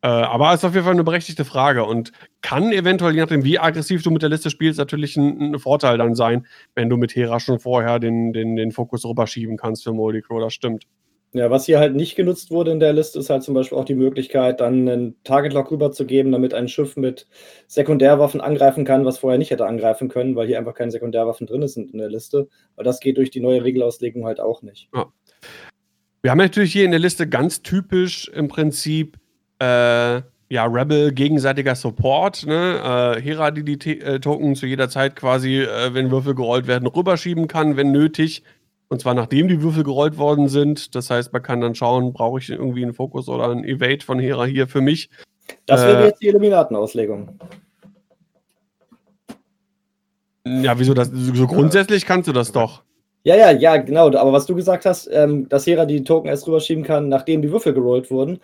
[0.07, 3.59] Äh, aber ist auf jeden Fall eine berechtigte Frage und kann eventuell, je nachdem, wie
[3.59, 7.17] aggressiv du mit der Liste spielst, natürlich ein, ein Vorteil dann sein, wenn du mit
[7.17, 10.41] Hera schon vorher den, den, den Fokus rüberschieben kannst für Moldy Crow.
[10.41, 10.85] Das stimmt.
[11.33, 13.85] Ja, was hier halt nicht genutzt wurde in der Liste, ist halt zum Beispiel auch
[13.85, 17.27] die Möglichkeit, dann einen Target Lock rüberzugeben, damit ein Schiff mit
[17.67, 21.67] Sekundärwaffen angreifen kann, was vorher nicht hätte angreifen können, weil hier einfach keine Sekundärwaffen drin
[21.67, 22.47] sind in der Liste.
[22.77, 24.89] Weil das geht durch die neue Regelauslegung halt auch nicht.
[24.95, 25.07] Ja.
[26.23, 29.19] Wir haben natürlich hier in der Liste ganz typisch im Prinzip
[29.59, 33.17] äh, ja, Rebel gegenseitiger Support, ne?
[33.17, 36.67] Äh, Hera, die die T äh, Token zu jeder Zeit quasi, äh, wenn Würfel gerollt
[36.67, 38.43] werden, rüberschieben kann, wenn nötig.
[38.89, 40.95] Und zwar nachdem die Würfel gerollt worden sind.
[40.95, 44.21] Das heißt, man kann dann schauen, brauche ich irgendwie einen Fokus oder einen Evade von
[44.21, 45.11] Hera hier für mich.
[45.67, 47.39] Das wäre äh, jetzt die Illuminatenauslegung.
[50.47, 51.11] Ja, wieso das?
[51.13, 52.85] So grundsätzlich kannst du das doch.
[53.25, 54.07] Ja, ja, ja, genau.
[54.15, 57.51] Aber was du gesagt hast, ähm, dass Hera die Token erst rüberschieben kann, nachdem die
[57.51, 58.39] Würfel gerollt wurden,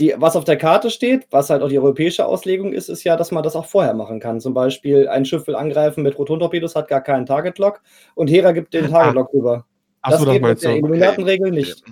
[0.00, 3.16] die, was auf der Karte steht, was halt auch die europäische Auslegung ist, ist ja,
[3.16, 4.40] dass man das auch vorher machen kann.
[4.40, 7.82] Zum Beispiel, ein Schiff will angreifen mit Rotontorpedos, hat gar keinen Target-Lock
[8.14, 9.36] und Hera gibt den Target-Lock ah.
[9.36, 9.66] rüber.
[10.02, 11.84] Ach das so, geht mit der Illuminatenregel nicht.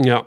[0.00, 0.26] Ja.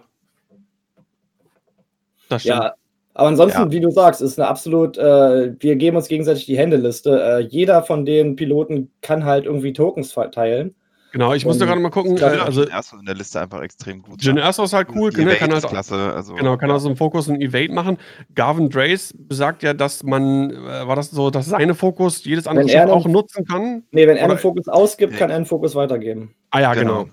[2.30, 2.56] Das stimmt.
[2.56, 2.76] Ja,
[3.14, 3.72] aber ansonsten, ja.
[3.72, 7.22] wie du sagst, ist eine absolut, äh, wir geben uns gegenseitig die Händeliste.
[7.22, 10.76] Äh, jeder von den Piloten kann halt irgendwie Tokens verteilen.
[11.12, 12.18] Genau, ich musste gerade mal gucken.
[12.18, 14.24] Äh, also Erso in der Liste einfach extrem gut.
[14.24, 17.30] Jin Erso ist halt cool, ne, kann halt klasse, also, genau, kann aus dem Fokus
[17.30, 17.98] ein Evade machen.
[18.34, 22.70] Garvin Drace sagt ja, dass man, äh, war das so, dass seine Fokus jedes andere
[22.70, 23.84] Schiff auch nutzen kann?
[23.92, 25.20] Nee, wenn er einen Fokus ausgibt, nee.
[25.20, 26.34] kann er einen Fokus weitergeben.
[26.50, 27.06] Ah ja, genau.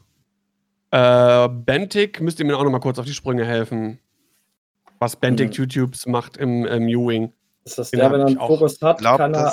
[0.91, 1.45] genau.
[1.45, 3.99] Äh, Bentic, müsst ihr mir auch noch mal kurz auf die Sprünge helfen.
[5.01, 5.65] Was Bentic hm.
[5.65, 7.33] YouTubes macht im, im Ewing.
[7.65, 9.53] Ist das der, wenn er einen Fokus hat, glaub, kann er.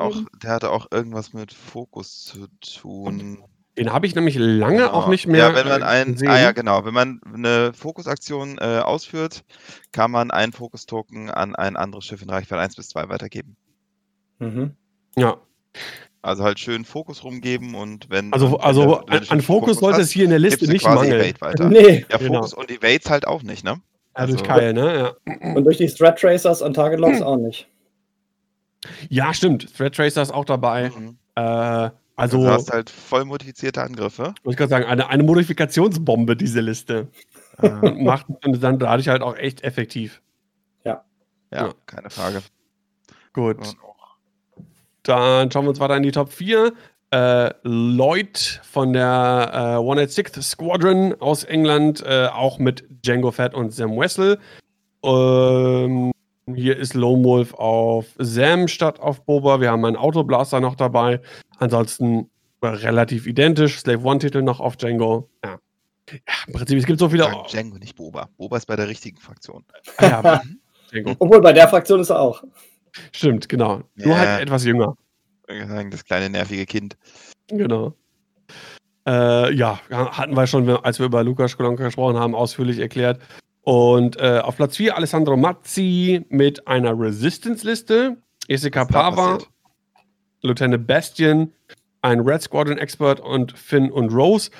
[0.00, 3.42] Auch, der hatte auch irgendwas mit Fokus zu tun.
[3.80, 4.90] Den habe ich nämlich lange genau.
[4.90, 5.38] auch nicht mehr.
[5.38, 9.42] Ja, wenn man ein, ah ja, genau, wenn man eine Fokusaktion äh, ausführt,
[9.90, 13.56] kann man einen Fokus-Token an ein anderes Schiff in Reichweite 1 bis 2 weitergeben.
[14.38, 14.72] Mhm.
[15.16, 15.38] Ja.
[16.20, 18.34] Also halt schön Fokus rumgeben und wenn.
[18.34, 21.34] Also, also wenn, wenn an, Fokus sollte es hier in der Liste nicht mangeln.
[21.70, 22.04] Nee.
[22.10, 22.34] Ja, genau.
[22.34, 23.80] Fokus und Evades halt auch nicht, ne?
[24.14, 25.14] Ja, durch also, Keil, ne?
[25.26, 25.54] Ja.
[25.54, 27.66] Und durch die Thread Tracers und Target Locks auch nicht.
[29.08, 29.74] Ja, stimmt.
[29.74, 30.90] Thread Tracer ist auch dabei.
[30.90, 31.16] Mhm.
[31.34, 31.90] Äh,
[32.20, 34.34] also, du hast halt voll modifizierte Angriffe.
[34.44, 37.08] Muss ich gerade sagen, eine, eine Modifikationsbombe, diese Liste.
[37.58, 40.22] und macht und dann dadurch halt auch echt effektiv.
[40.84, 41.04] Ja.
[41.50, 41.74] Ja, ja.
[41.86, 42.42] keine Frage.
[43.32, 43.56] Gut.
[45.02, 46.72] Dann schauen wir uns weiter in die Top 4.
[47.12, 53.72] Äh, Lloyd von der äh, 186th Squadron aus England, äh, auch mit Django Fett und
[53.72, 54.38] Sam Wessel.
[55.02, 56.12] Ähm,
[56.54, 59.60] hier ist Lone Wolf auf Sam statt auf Boba.
[59.60, 61.20] Wir haben einen Autoblaster noch dabei.
[61.58, 62.30] Ansonsten
[62.62, 63.78] relativ identisch.
[63.78, 65.28] Slave One-Titel noch auf Django.
[65.44, 65.58] Ja.
[66.10, 66.18] ja.
[66.46, 67.24] Im Prinzip, es gibt so viele.
[67.24, 68.28] Sagen Django, nicht Boba.
[68.36, 69.64] Boba ist bei der richtigen Fraktion.
[69.98, 70.42] Ah, ja,
[70.92, 71.16] Django.
[71.18, 72.42] Obwohl, bei der Fraktion ist er auch.
[73.12, 73.82] Stimmt, genau.
[73.96, 74.06] Ja.
[74.06, 74.96] Nur halt etwas jünger.
[75.90, 76.96] Das kleine nervige Kind.
[77.48, 77.94] Genau.
[79.06, 83.20] Äh, ja, hatten wir schon, als wir über Lukas Kolonka gesprochen haben, ausführlich erklärt.
[83.62, 88.16] Und äh, auf Platz 4 Alessandro Mazzi mit einer Resistance-Liste.
[88.48, 89.38] Jessica Pava,
[90.42, 91.52] Lieutenant Bastian,
[92.02, 94.50] ein Red Squadron Expert und Finn und Rose.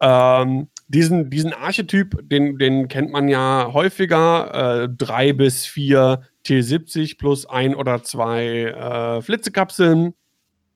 [0.00, 4.84] Ähm, diesen, diesen Archetyp, den, den kennt man ja häufiger.
[4.84, 10.14] Äh, drei bis vier T70 plus ein oder zwei äh, Flitzekapseln.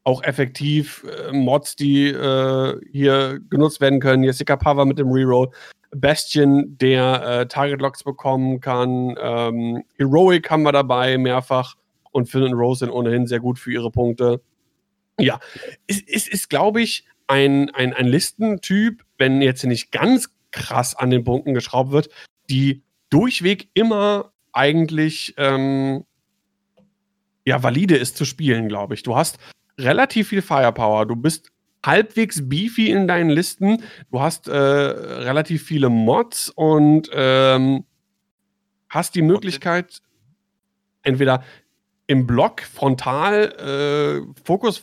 [0.05, 4.23] Auch effektiv äh, Mods, die äh, hier genutzt werden können.
[4.23, 5.51] Jessica Pava mit dem Reroll.
[5.95, 9.15] Bastion, der äh, Target Locks bekommen kann.
[9.21, 11.77] Ähm, Heroic haben wir dabei mehrfach.
[12.11, 14.43] Und Finn und Rose sind ohnehin sehr gut für ihre Punkte.
[15.19, 15.41] Ja,
[15.87, 20.95] es ist, ist, ist glaube ich, ein, ein, ein Listentyp, wenn jetzt nicht ganz krass
[20.95, 22.11] an den Punkten geschraubt wird,
[22.51, 26.05] die durchweg immer eigentlich ähm,
[27.45, 29.03] ja valide ist zu spielen, glaube ich.
[29.03, 29.39] Du hast
[29.79, 31.51] relativ viel Firepower, du bist
[31.85, 37.85] halbwegs beefy in deinen Listen, du hast äh, relativ viele Mods und ähm,
[38.89, 40.01] hast die Möglichkeit,
[41.03, 41.43] entweder
[42.07, 44.83] im Block frontal äh, Fokus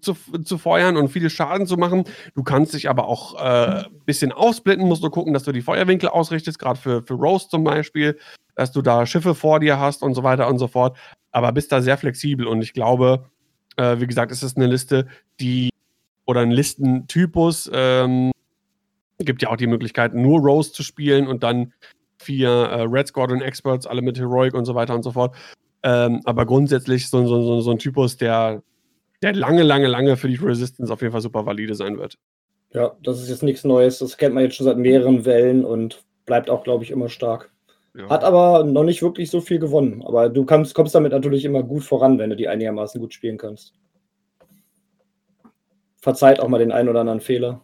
[0.00, 2.04] zu, zu feuern und viele Schaden zu machen.
[2.34, 5.62] Du kannst dich aber auch ein äh, bisschen aufsplitten, musst du gucken, dass du die
[5.62, 8.18] Feuerwinkel ausrichtest, gerade für, für Rose zum Beispiel,
[8.54, 10.96] dass du da Schiffe vor dir hast und so weiter und so fort.
[11.30, 13.30] Aber bist da sehr flexibel und ich glaube,
[13.76, 15.06] äh, wie gesagt, es ist eine Liste,
[15.40, 15.70] die
[16.26, 18.32] oder ein Listentypus, ähm,
[19.18, 21.72] gibt ja auch die Möglichkeit, nur Rose zu spielen und dann
[22.18, 25.34] vier äh, Red Squadron Experts, alle mit Heroic und so weiter und so fort.
[25.82, 28.62] Ähm, aber grundsätzlich so, so, so, so ein Typus, der,
[29.22, 32.18] der lange, lange, lange für die Resistance auf jeden Fall super valide sein wird.
[32.72, 33.98] Ja, das ist jetzt nichts Neues.
[34.00, 37.50] Das kennt man jetzt schon seit mehreren Wellen und bleibt auch, glaube ich, immer stark.
[37.96, 38.10] Ja.
[38.10, 40.02] Hat aber noch nicht wirklich so viel gewonnen.
[40.04, 43.38] Aber du kommst, kommst damit natürlich immer gut voran, wenn du die einigermaßen gut spielen
[43.38, 43.72] kannst.
[46.06, 47.62] Verzeiht auch mal den einen oder anderen Fehler.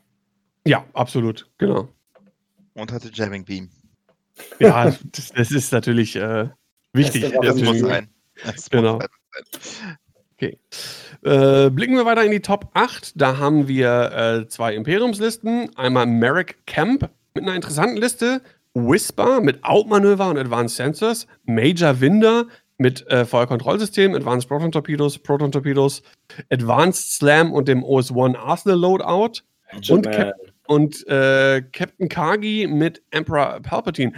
[0.67, 1.87] Ja, absolut, genau.
[2.75, 3.71] Und hatte Jamming Beam.
[4.59, 6.49] Ja, das, das ist natürlich äh,
[6.93, 7.23] wichtig.
[7.23, 8.09] Das, das muss sein.
[8.45, 8.95] Das genau.
[8.95, 9.05] Muss
[9.63, 9.97] sein.
[10.33, 10.59] Okay.
[11.23, 13.13] Äh, blicken wir weiter in die Top 8.
[13.15, 15.71] Da haben wir äh, zwei Imperiumslisten.
[15.77, 18.43] Einmal Merrick Camp mit einer interessanten Liste.
[18.75, 21.29] Whisper mit Outmanöver und Advanced Sensors.
[21.45, 22.47] Major Winder
[22.79, 26.03] mit äh, Feuerkontrollsystem, Advanced Proton Torpedos, Proton Torpedos,
[26.51, 29.43] Advanced Slam und dem OS-1 Arsenal Loadout.
[29.89, 30.35] Und, Cap
[30.67, 34.13] und äh, Captain Kagi mit Emperor Palpatine.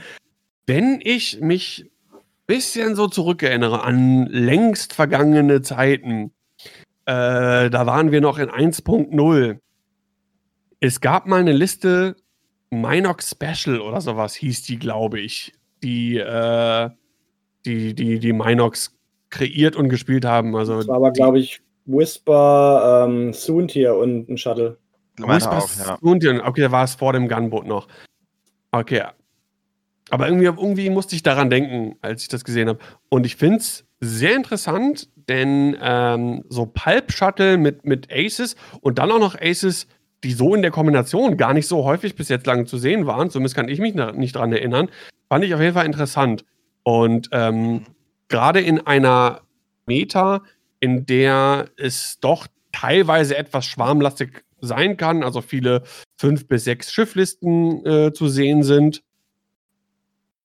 [0.67, 6.33] Wenn ich mich ein bisschen so zurückerinnere an längst vergangene Zeiten,
[7.07, 9.59] äh, da waren wir noch in 1.0.
[10.81, 12.17] Es gab mal eine Liste,
[12.71, 16.91] Minox Special oder sowas hieß die, glaube ich, die, äh,
[17.65, 18.97] die, die, die Minox
[19.31, 20.55] kreiert und gespielt haben.
[20.57, 24.79] Also das war aber, glaube ich, Whisper, ähm, Soontier und ein Shuttle.
[25.19, 25.99] Meine auch, ja.
[26.01, 27.87] Okay, da war es vor dem Gunboat noch.
[28.73, 29.03] Okay.
[30.11, 32.79] Aber irgendwie, irgendwie musste ich daran denken, als ich das gesehen habe.
[33.09, 38.99] Und ich finde es sehr interessant, denn ähm, so Pulp Shuttle mit, mit Aces und
[38.99, 39.87] dann auch noch Aces,
[40.23, 43.31] die so in der Kombination gar nicht so häufig bis jetzt lang zu sehen waren,
[43.31, 44.89] zumindest kann ich mich nicht daran erinnern,
[45.29, 46.45] fand ich auf jeden Fall interessant.
[46.85, 47.85] Und ähm,
[48.29, 49.41] gerade in einer
[49.87, 50.43] Meta,
[50.81, 55.83] in der es doch teilweise etwas schwarmlastig sein kann, also viele
[56.17, 59.03] fünf bis sechs Schifflisten äh, zu sehen sind.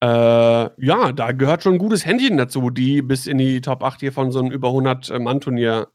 [0.01, 3.99] Äh, ja, da gehört schon ein gutes Händchen dazu, die bis in die Top 8
[3.99, 5.87] hier von so einem über 100-Mann-Turnier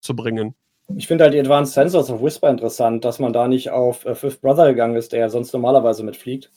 [0.00, 0.54] zu bringen.
[0.94, 4.14] Ich finde halt die Advanced Sensors of Whisper interessant, dass man da nicht auf äh,
[4.14, 6.50] Fifth Brother gegangen ist, der ja sonst normalerweise mitfliegt.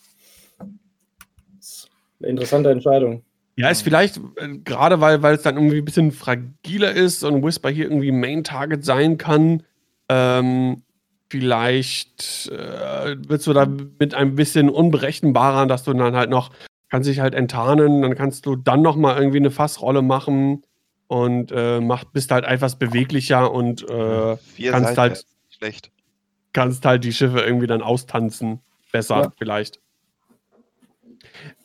[2.20, 3.24] Eine interessante Entscheidung.
[3.56, 7.44] Ja, ist vielleicht, äh, gerade weil, weil es dann irgendwie ein bisschen fragiler ist und
[7.44, 9.64] Whisper hier irgendwie Main-Target sein kann,
[10.08, 10.84] ähm,
[11.30, 16.52] vielleicht äh, bist du da mit ein bisschen unberechenbarer, dass du dann halt noch,
[16.90, 20.64] kannst dich halt enttarnen, dann kannst du dann noch mal irgendwie eine Fassrolle machen
[21.08, 24.38] und äh, macht, bist halt etwas beweglicher und äh,
[24.72, 25.92] kannst halt schlecht.
[26.54, 28.62] kannst halt die Schiffe irgendwie dann austanzen.
[28.92, 29.34] Besser ja.
[29.38, 29.80] vielleicht.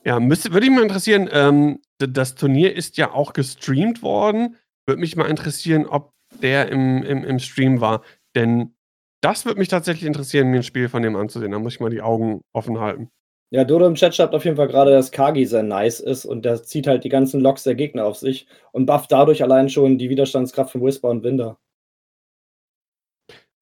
[0.04, 4.56] Ja, müsste, würde mich mal interessieren, ähm, das Turnier ist ja auch gestreamt worden.
[4.86, 6.12] Würde mich mal interessieren, ob
[6.42, 8.02] der im, im, im Stream war.
[8.34, 8.74] Denn
[9.22, 11.52] das würde mich tatsächlich interessieren, mir ein Spiel von dem anzusehen.
[11.52, 13.08] Da muss ich mal die Augen offen halten.
[13.50, 16.44] Ja, Dodo im Chat schreibt auf jeden Fall gerade, dass Kagi sehr nice ist und
[16.44, 19.96] der zieht halt die ganzen Loks der Gegner auf sich und bufft dadurch allein schon
[19.96, 21.58] die Widerstandskraft von Whisper und Winder.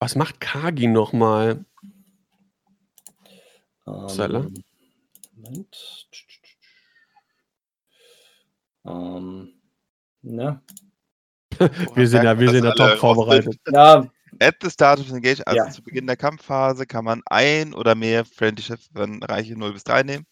[0.00, 1.64] Was macht Kagi nochmal?
[3.86, 4.64] Ähm,
[5.36, 6.08] Moment.
[8.86, 9.52] Ähm,
[10.22, 10.60] ne?
[11.94, 13.58] wir sind ja, wir sind ja top vorbereitet.
[13.70, 14.06] Ja,
[14.40, 15.70] At the start of the engagement, also ja.
[15.70, 19.84] zu Beginn der Kampfphase, kann man ein oder mehr Friendly Schiffe von Reiche 0 bis
[19.84, 20.26] 3 nehmen.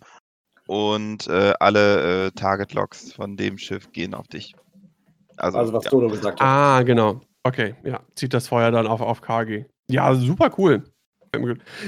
[0.66, 4.54] Und äh, alle äh, Target Logs von dem Schiff gehen auf dich.
[5.36, 5.90] Also, also was ja.
[5.90, 6.46] Dodo gesagt hat.
[6.46, 7.20] Ah, genau.
[7.42, 8.00] Okay, ja.
[8.14, 9.64] Zieht das Feuer dann auf, auf KG.
[9.88, 10.84] Ja, super cool.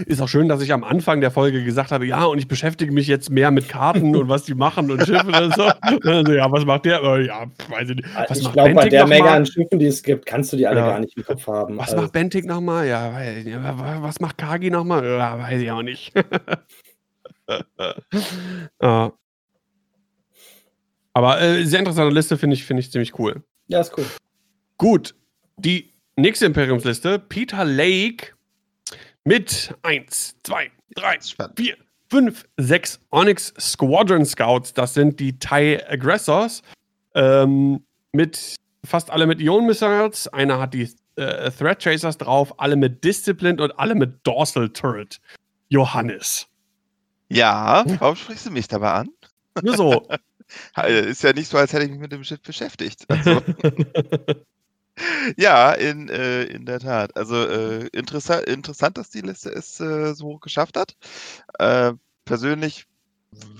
[0.06, 2.92] Ist auch schön, dass ich am Anfang der Folge gesagt habe, ja, und ich beschäftige
[2.92, 5.70] mich jetzt mehr mit Karten und was die machen und Schiffe und so.
[6.04, 7.00] Also, ja, was macht der?
[7.22, 8.08] Ja, weiß ich nicht.
[8.28, 10.80] Was ich glaube, bei der Menge an Schiffen, die es gibt, kannst du die alle
[10.80, 10.88] ja.
[10.88, 11.76] gar nicht im Kopf haben.
[11.76, 12.02] Was also.
[12.02, 12.86] macht Bentik nochmal?
[12.86, 13.12] Ja,
[14.00, 15.04] was macht Kagi nochmal?
[15.04, 16.12] Ja, weiß ich auch nicht.
[18.80, 19.12] ja.
[21.14, 23.42] Aber äh, sehr interessante Liste, finde ich, find ich ziemlich cool.
[23.66, 24.06] Ja, ist cool.
[24.78, 25.14] Gut,
[25.56, 28.32] die nächste Imperiumsliste, Peter Lake
[29.24, 31.18] mit 1, 2, 3,
[31.56, 31.76] 4,
[32.10, 34.74] 5, 6 Onyx Squadron Scouts.
[34.74, 36.62] Das sind die TIE Aggressors.
[37.14, 40.28] Ähm, mit fast alle mit Ion Missiles.
[40.28, 45.20] Einer hat die äh, Threat Chasers drauf, alle mit Disciplined und alle mit Dorsal Turret.
[45.68, 46.46] Johannes.
[47.28, 49.08] Ja, warum sprichst du mich dabei an?
[49.62, 50.08] Nur so.
[50.86, 53.06] Ist ja nicht so, als hätte ich mich mit dem Schiff beschäftigt.
[53.08, 53.40] Also.
[55.36, 57.16] Ja, in, äh, in der Tat.
[57.16, 60.96] Also äh, interessa interessant, dass die Liste es äh, so hoch geschafft hat.
[61.58, 62.86] Äh, persönlich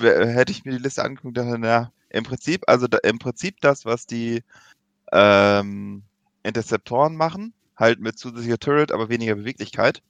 [0.01, 3.61] hätte ich mir die Liste angeguckt und dachte, na, im Prinzip, also da, im Prinzip
[3.61, 4.43] das, was die
[5.13, 6.03] ähm,
[6.43, 10.03] Interceptoren machen, halt mit zusätzlicher Turret, aber weniger Beweglichkeit.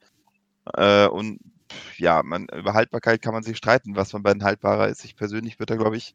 [0.74, 1.40] Äh, und
[1.96, 5.04] ja, man, über Haltbarkeit kann man sich streiten, was von beiden haltbarer ist.
[5.04, 6.14] Ich persönlich würde da, glaube ich,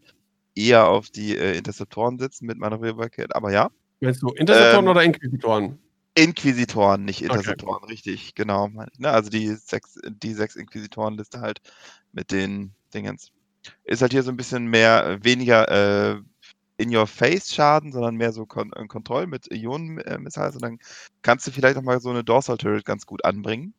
[0.55, 3.69] eher auf die äh, Interceptoren sitzen mit Manövrierbarkeit, aber ja.
[3.99, 5.79] Meinst du Interceptoren ähm, oder Inquisitoren?
[6.15, 7.91] Inquisitoren, nicht Interceptoren, okay.
[7.91, 8.69] richtig, genau.
[8.69, 11.62] Ne, also die sechs, die sechs Inquisitoren-Liste halt
[12.12, 13.31] mit den Dingens.
[13.83, 15.69] Ist halt hier so ein bisschen mehr, weniger
[16.15, 16.21] äh,
[16.77, 20.79] in-your-face-Schaden, sondern mehr so Kon äh, Kontroll mit Ionen-Missiles und dann
[21.21, 23.73] kannst du vielleicht nochmal so eine Dorsal-Turret ganz gut anbringen.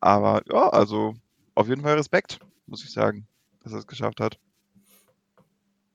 [0.00, 1.14] Aber ja, also
[1.54, 3.26] auf jeden Fall Respekt, muss ich sagen,
[3.62, 4.38] dass er es geschafft hat.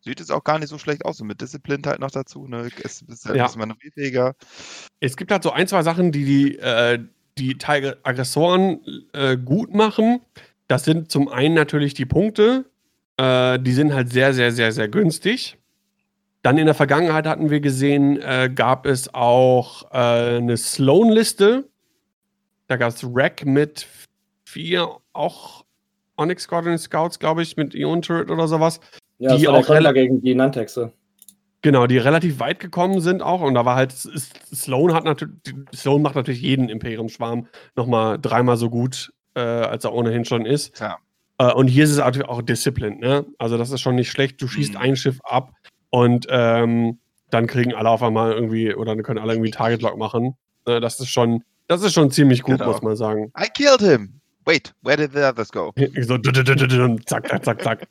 [0.04, 1.22] Sieht es auch gar nicht so schlecht aus.
[1.22, 2.48] Und mit Discipline halt noch dazu.
[2.48, 2.70] Ne?
[2.84, 3.46] Es ist halt ja.
[3.46, 4.36] ein manövrierfähiger.
[5.00, 7.00] Es gibt halt so ein, zwei Sachen, die die, äh,
[7.38, 7.58] die
[8.04, 8.80] Aggressoren
[9.14, 10.22] äh, gut machen.
[10.68, 12.66] Das sind zum einen natürlich die Punkte.
[13.18, 15.58] Äh, die sind halt sehr, sehr, sehr, sehr günstig.
[16.42, 21.70] Dann in der Vergangenheit hatten wir gesehen, äh, gab es auch äh, eine Sloan-Liste.
[22.68, 23.86] Da gab es Rack mit
[24.46, 25.66] vier, auch
[26.18, 28.80] Onyx Squadron Scouts, glaube ich, mit Ion Turret oder sowas.
[29.22, 30.94] Ja, die auch der gegen die Nantexe.
[31.62, 33.42] Genau, die relativ weit gekommen sind auch.
[33.42, 35.36] Und da war halt, Sloan hat natürlich,
[35.76, 40.80] Sloan macht natürlich jeden Imperium-Schwarm nochmal dreimal so gut, äh, als er ohnehin schon ist.
[40.80, 40.98] Ja.
[41.38, 43.24] Äh, und hier ist es natürlich auch Discipline, ne?
[43.38, 44.42] Also das ist schon nicht schlecht.
[44.42, 44.80] Du schießt mhm.
[44.80, 45.52] ein Schiff ab
[45.92, 46.98] und ähm,
[47.30, 50.36] dann kriegen alle auf einmal irgendwie, oder dann können alle irgendwie Target-Lock machen.
[50.66, 52.72] Äh, das ist schon, das ist schon ziemlich gut, genau.
[52.72, 53.32] muss man sagen.
[53.40, 54.20] I killed him!
[54.46, 55.72] Wait, where did the others go?
[56.02, 57.88] So, zack, zack, zack, zack.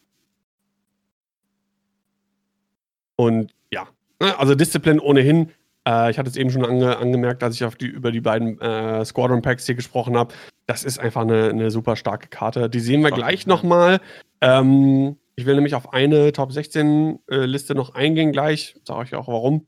[3.20, 3.86] Und ja,
[4.18, 5.50] ne, also Disziplin ohnehin.
[5.86, 8.58] Äh, ich hatte es eben schon ange angemerkt, als ich auf die, über die beiden
[8.62, 10.32] äh, Squadron Packs hier gesprochen habe.
[10.66, 12.70] Das ist einfach eine, eine super starke Karte.
[12.70, 14.00] Die sehen wir gleich nochmal.
[14.40, 18.76] Ähm, ich will nämlich auf eine Top 16 äh, Liste noch eingehen gleich.
[18.84, 19.66] Sage ich auch warum.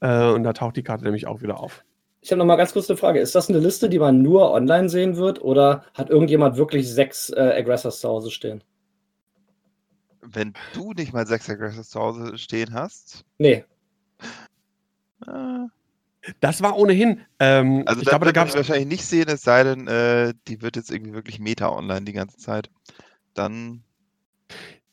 [0.00, 1.84] Äh, und da taucht die Karte nämlich auch wieder auf.
[2.20, 3.20] Ich habe noch mal ganz kurz eine Frage.
[3.20, 7.30] Ist das eine Liste, die man nur online sehen wird oder hat irgendjemand wirklich sechs
[7.30, 8.62] äh, Aggressors zu Hause stehen?
[10.22, 13.24] Wenn du nicht mal sechs Aggressors zu Hause stehen hast.
[13.38, 13.64] Nee.
[15.26, 15.66] Äh,
[16.40, 17.22] das war ohnehin.
[17.38, 20.60] Ähm, also, ich glaube, da gab es wahrscheinlich nicht sehen, es sei denn, äh, die
[20.62, 22.70] wird jetzt irgendwie wirklich Meta online die ganze Zeit.
[23.34, 23.82] Dann.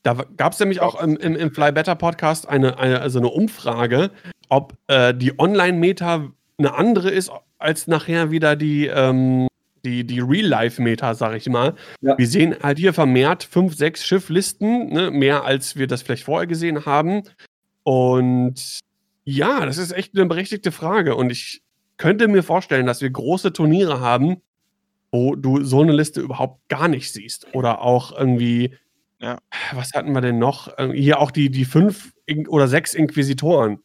[0.02, 3.28] Da gab es nämlich auch im, im, im, Fly Better Podcast eine, eine, also eine
[3.28, 4.10] Umfrage,
[4.48, 9.47] ob äh, die Online-Meta eine andere ist, als nachher wieder die, ähm,
[9.88, 11.74] die, die Real-Life-Meta, sag ich mal.
[12.00, 12.18] Ja.
[12.18, 15.10] Wir sehen halt hier vermehrt fünf, sechs Schifflisten, ne?
[15.10, 17.22] mehr als wir das vielleicht vorher gesehen haben.
[17.82, 18.80] Und
[19.24, 21.16] ja, das ist echt eine berechtigte Frage.
[21.16, 21.62] Und ich
[21.96, 24.42] könnte mir vorstellen, dass wir große Turniere haben,
[25.10, 27.46] wo du so eine Liste überhaupt gar nicht siehst.
[27.54, 28.76] Oder auch irgendwie,
[29.20, 29.38] ja.
[29.72, 30.76] was hatten wir denn noch?
[30.92, 32.12] Hier auch die, die fünf
[32.48, 33.80] oder sechs Inquisitoren.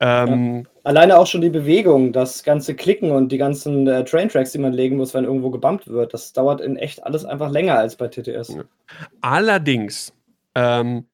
[0.00, 0.70] Ähm, ja.
[0.84, 4.72] Alleine auch schon die Bewegung, das ganze Klicken und die ganzen äh, Train-Tracks, die man
[4.72, 8.08] legen muss, wenn irgendwo gebumpt wird, das dauert in echt alles einfach länger als bei
[8.08, 8.56] TTS.
[9.20, 10.14] Allerdings,
[10.54, 11.04] ähm,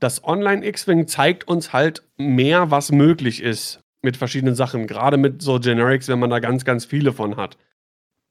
[0.00, 5.60] das Online-X-Wing zeigt uns halt mehr, was möglich ist mit verschiedenen Sachen, gerade mit so
[5.60, 7.58] Generics, wenn man da ganz, ganz viele von hat.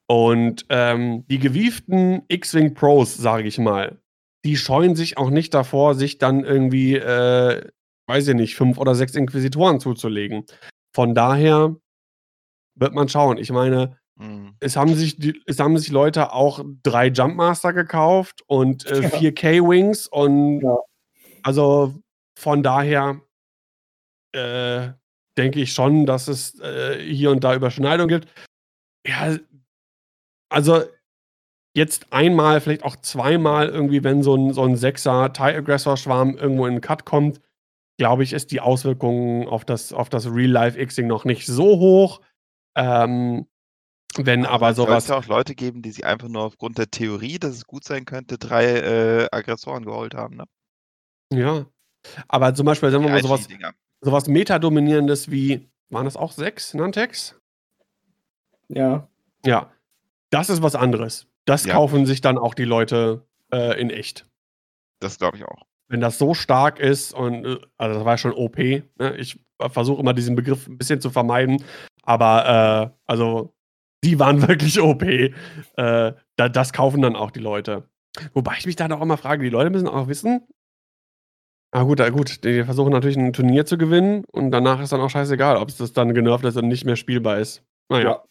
[0.06, 3.98] Und ähm, die gewieften X-Wing Pros, sage ich mal,
[4.44, 7.62] die scheuen sich auch nicht davor, sich dann irgendwie äh,
[8.06, 10.44] weiß ich nicht, fünf oder sechs Inquisitoren zuzulegen.
[10.94, 11.76] Von daher
[12.74, 13.38] wird man schauen.
[13.38, 14.56] Ich meine, mhm.
[14.60, 20.08] es, haben sich die, es haben sich Leute auch drei Jumpmaster gekauft und äh, 4K-Wings
[20.08, 20.76] und ja.
[21.42, 21.94] also
[22.38, 23.20] von daher
[24.32, 24.92] äh,
[25.36, 28.28] denke ich schon, dass es äh, hier und da Überschneidungen gibt.
[29.06, 29.36] Ja,
[30.48, 30.82] also
[31.76, 36.74] jetzt einmal, vielleicht auch zweimal irgendwie, wenn so ein, so ein Sechser TIE-Aggressor-Schwarm irgendwo in
[36.74, 37.40] den Cut kommt,
[37.96, 42.20] glaube ich, ist die Auswirkung auf das, auf das Real-Life-Xing noch nicht so hoch.
[42.76, 43.46] Ähm,
[44.16, 45.04] wenn aber, aber sowas.
[45.04, 47.84] Es ja auch Leute geben, die sich einfach nur aufgrund der Theorie, dass es gut
[47.84, 50.36] sein könnte, drei äh, Aggressoren geholt haben.
[50.36, 50.44] Ne?
[51.32, 51.66] Ja.
[52.28, 53.48] Aber zum Beispiel, sagen wir mal, sowas,
[54.00, 57.40] sowas Metadominierendes wie, waren das auch sechs Nantex?
[58.68, 59.08] Ja.
[59.44, 59.72] Ja.
[60.30, 61.26] Das ist was anderes.
[61.44, 61.74] Das ja.
[61.74, 64.26] kaufen sich dann auch die Leute äh, in echt.
[65.00, 68.32] Das glaube ich auch wenn das so stark ist und äh, also das war schon
[68.32, 68.58] OP.
[68.58, 69.16] Ne?
[69.16, 69.38] Ich
[69.70, 71.62] versuche immer diesen Begriff ein bisschen zu vermeiden,
[72.02, 73.54] aber äh, also
[74.02, 75.02] die waren wirklich OP.
[75.04, 75.32] Äh,
[75.76, 77.88] da, das kaufen dann auch die Leute.
[78.32, 80.42] Wobei ich mich da auch immer frage, die Leute müssen auch wissen,
[81.70, 82.44] Ah, gut, ah, gut.
[82.44, 85.76] Die versuchen natürlich ein Turnier zu gewinnen und danach ist dann auch scheißegal, ob es
[85.76, 87.64] das dann genervt ist und nicht mehr spielbar ist.
[87.88, 88.04] Naja.
[88.04, 88.24] Ja.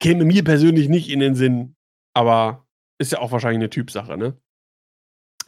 [0.00, 1.76] Käme mir persönlich nicht in den Sinn,
[2.12, 2.66] aber
[2.98, 4.36] ist ja auch wahrscheinlich eine Typsache, ne?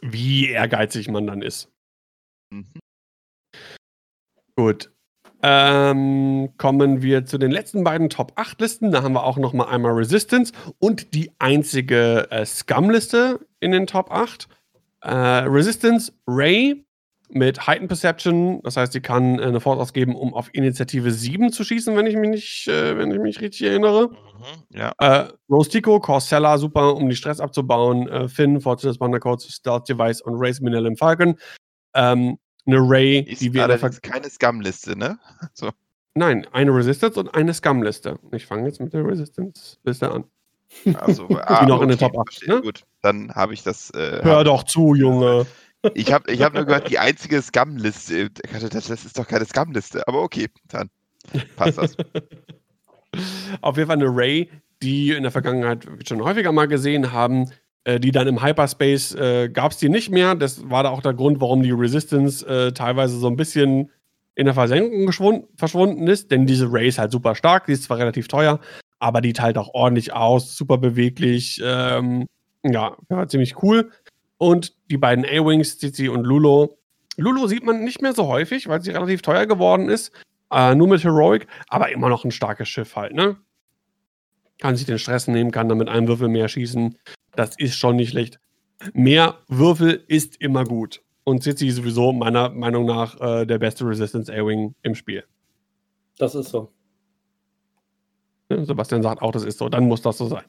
[0.01, 1.69] Wie ehrgeizig man dann ist.
[2.51, 2.67] Mhm.
[4.55, 4.91] Gut.
[5.43, 8.91] Ähm, kommen wir zu den letzten beiden Top 8 Listen.
[8.91, 13.85] Da haben wir auch noch mal einmal Resistance und die einzige äh, Scum-Liste in den
[13.85, 14.47] Top 8.
[15.01, 16.86] Äh, Resistance, Ray
[17.29, 18.61] mit Heightened Perception.
[18.63, 22.07] Das heißt, sie kann äh, eine Force ausgeben, um auf Initiative 7 zu schießen, wenn
[22.07, 24.09] ich mich nicht, äh, wenn ich mich richtig erinnere.
[24.09, 24.93] Mhm, ja.
[24.99, 28.07] Äh, Rose Tico, Corsella, super, um die Stress abzubauen.
[28.07, 31.35] Äh, Finn, Fortunatus Codes, Stealth Device und Race Minel im Falcon.
[31.93, 35.19] Ähm, eine Ray, ist die wir allerdings keine Scum-Liste, ne?
[35.53, 35.69] So.
[36.15, 38.19] Nein, eine Resistance und eine Scum-Liste.
[38.31, 40.25] Ich fange jetzt mit der Resistance-Liste an.
[40.95, 42.47] Also, ah, die noch okay, in den Top 8.
[42.47, 42.61] Ne?
[42.61, 43.91] Gut, dann habe ich das.
[43.91, 45.45] Äh, Hör doch zu, Junge.
[45.93, 48.29] Ich habe ich hab nur gehört, die einzige Scum-Liste.
[48.29, 50.89] Das ist doch keine Scum-Liste, aber okay, dann
[51.55, 51.97] passt das.
[53.61, 54.49] Auf jeden Fall eine Ray,
[54.81, 57.51] die in der Vergangenheit schon häufiger mal gesehen haben,
[57.83, 60.35] äh, die dann im Hyperspace äh, gab es die nicht mehr.
[60.35, 63.91] Das war da auch der Grund, warum die Resistance äh, teilweise so ein bisschen
[64.35, 67.97] in der Versenkung verschwunden ist, denn diese Ray ist halt super stark, die ist zwar
[67.97, 68.59] relativ teuer,
[68.99, 72.27] aber die teilt auch ordentlich aus, super beweglich, ähm,
[72.63, 72.95] ja,
[73.27, 73.89] ziemlich cool.
[74.37, 76.77] Und die beiden A-Wings, Cici und Lulo.
[77.17, 80.11] Lulo sieht man nicht mehr so häufig, weil sie relativ teuer geworden ist.
[80.51, 83.37] Äh, nur mit Heroic, aber immer noch ein starkes Schiff halt, ne?
[84.59, 86.97] Kann sich den Stress nehmen, kann dann mit einem Würfel mehr schießen.
[87.35, 88.39] Das ist schon nicht schlecht.
[88.93, 91.01] Mehr Würfel ist immer gut.
[91.23, 95.25] Und Cici ist sowieso meiner Meinung nach äh, der beste Resistance A-Wing im Spiel.
[96.17, 96.71] Das ist so.
[98.49, 99.67] Sebastian sagt auch, das ist so.
[99.69, 100.45] Dann muss das so sein.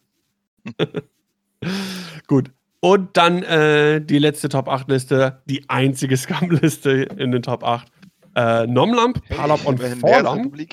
[2.29, 2.53] gut.
[2.81, 7.89] Und dann äh, die letzte Top 8 Liste, die einzige Scum-Liste in den Top 8.
[8.37, 10.57] Äh, Nomlamp, Palop und Vorlamp.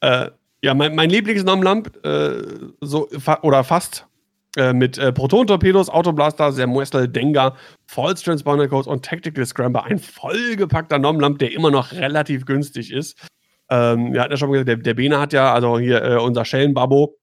[0.00, 0.30] äh,
[0.62, 2.42] ja, mein, mein Lieblings-Nomlamp, äh,
[2.80, 4.06] so, fa oder fast,
[4.56, 7.56] äh, mit äh, Proton-Torpedos, Autoblaster, Sermuestel, Dengar,
[7.86, 9.84] False Transponder Codes und Tactical Scramber.
[9.84, 13.18] Ein vollgepackter Nomlamp, der immer noch relativ günstig ist.
[13.70, 16.44] Ähm, wir hatten ja schon gesagt, der, der Bene hat ja, also hier äh, unser
[16.44, 17.16] Schellenbabo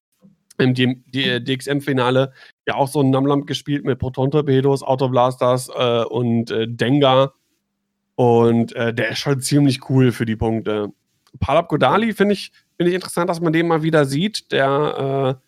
[0.62, 2.32] im DXM-Finale
[2.68, 7.34] ja auch so einen Nomlamp gespielt mit Proton-Torpedos, Autoblasters äh, und äh, Dengar.
[8.16, 10.90] Und äh, der ist schon ziemlich cool für die Punkte.
[11.40, 14.52] Palab Godali finde ich, find ich interessant, dass man den mal wieder sieht.
[14.52, 15.48] Der äh,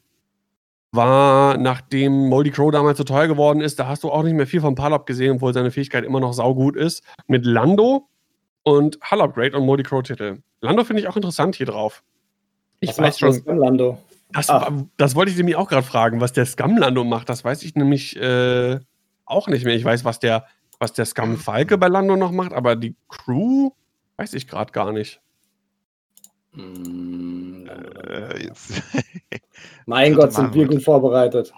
[0.96, 4.48] war, nachdem Moldy Crow damals so teuer geworden ist, da hast du auch nicht mehr
[4.48, 7.04] viel von Palab gesehen, obwohl seine Fähigkeit immer noch saugut ist.
[7.28, 8.08] Mit Lando
[8.64, 10.40] und Hull Upgrade und Moldy Crow Titel.
[10.62, 12.04] Lando finde ich auch interessant hier drauf.
[12.80, 13.42] Ich was weiß schon.
[13.46, 13.98] Lando?
[14.34, 14.48] Das,
[14.98, 17.30] das wollte ich nämlich auch gerade fragen, was der Scum Lando macht.
[17.30, 18.80] Das weiß ich nämlich äh,
[19.26, 19.76] auch nicht mehr.
[19.76, 20.46] Ich weiß, was der,
[20.80, 23.72] was der Scum Falke bei Lando noch macht, aber die Crew
[24.18, 25.22] weiß ich gerade gar nicht.
[26.54, 28.50] Hm, äh,
[29.86, 31.54] mein Gott, sind wir gut vorbereitet.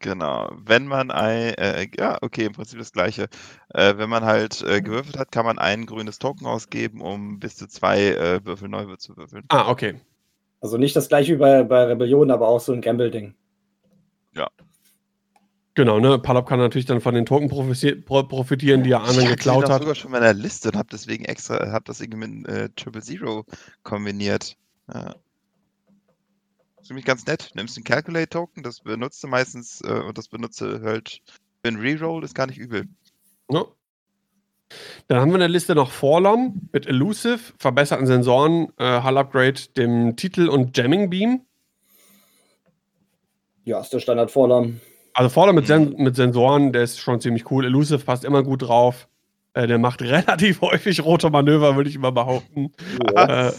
[0.00, 0.50] Genau.
[0.56, 3.28] Wenn man ein, äh, ja, okay, im Prinzip das gleiche.
[3.68, 7.56] Äh, wenn man halt äh, gewürfelt hat, kann man ein grünes Token ausgeben, um bis
[7.56, 9.44] zu zwei äh, Würfel neu zu würfeln.
[9.48, 10.00] Ah, okay.
[10.62, 13.34] Also nicht das gleiche wie bei, bei Rebellion, aber auch so ein Gamble-Ding.
[14.34, 14.48] Ja.
[15.74, 16.18] Genau, ne?
[16.18, 19.80] Palop kann natürlich dann von den Token profitieren, die er anderen geklaut hat.
[19.80, 22.68] Ich sogar schon in meiner Liste und habe deswegen extra, habe das irgendwie mit äh,
[22.76, 23.44] Triple Zero
[23.82, 24.56] kombiniert.
[24.92, 25.16] Ja.
[26.76, 27.50] Das ist nämlich ganz nett.
[27.54, 31.22] Nimmst den Calculate-Token, das benutzt du meistens äh, und das benutze halt
[31.62, 32.86] für ein Reroll, ist gar nicht übel.
[33.50, 33.64] Ja.
[35.08, 39.60] Dann haben wir in der Liste noch Forlom mit Elusive, verbesserten Sensoren, äh, Hull Upgrade,
[39.76, 41.42] dem Titel und Jamming Beam.
[43.64, 44.80] Ja, ist der Standard Forlom.
[45.14, 47.64] Also Forder mit, Sen mit Sensoren, der ist schon ziemlich cool.
[47.64, 49.08] Elusive passt immer gut drauf.
[49.54, 52.72] Äh, der macht relativ häufig rote Manöver, würde ich immer behaupten.
[53.14, 53.52] Äh,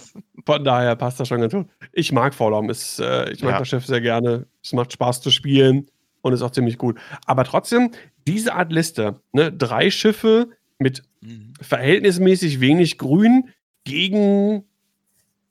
[0.45, 1.68] von daher passt das schon ganz gut.
[1.91, 2.70] Ich mag Forlom.
[2.70, 3.59] Ist, äh, ich mag ja.
[3.59, 4.47] das Schiff sehr gerne.
[4.64, 5.88] Es macht Spaß zu spielen
[6.22, 6.99] und ist auch ziemlich gut.
[7.26, 7.91] Aber trotzdem,
[8.28, 10.49] diese Art Liste, ne, drei Schiffe
[10.84, 11.53] mit mhm.
[11.59, 13.49] verhältnismäßig wenig Grün
[13.84, 14.65] gegen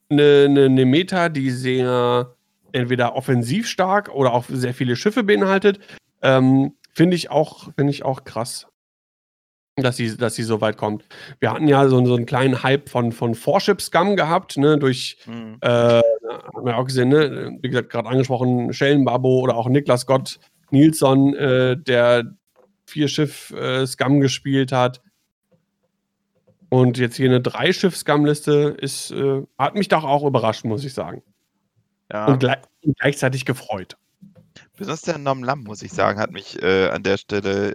[0.08, 2.36] eine, eine, eine Meta, die sehr
[2.72, 5.80] entweder offensiv stark oder auch sehr viele Schiffe beinhaltet,
[6.22, 8.66] ähm, finde ich auch, finde ich auch krass.
[9.76, 11.06] Dass sie, dass sie so weit kommt.
[11.40, 15.56] Wir hatten ja so, so einen kleinen Hype von, von Forship-Scum gehabt, ne, durch, mhm.
[15.62, 20.38] äh, haben wir auch gesehen, ne, wie gesagt, gerade angesprochen, Schellenbabo oder auch Niklas Gott
[20.70, 22.34] Nilsson, äh, der
[22.86, 25.00] vier Schiff-Scum äh, gespielt hat.
[26.72, 31.22] Und jetzt hier eine Drei-Schiff-Scum-Liste ist, äh, hat mich doch auch überrascht, muss ich sagen.
[32.10, 32.28] Ja.
[32.28, 33.98] Und, gleich, und, gleichzeitig gefreut.
[34.78, 37.74] Besonders der Nom Lam, muss ich sagen, hat mich äh, an der Stelle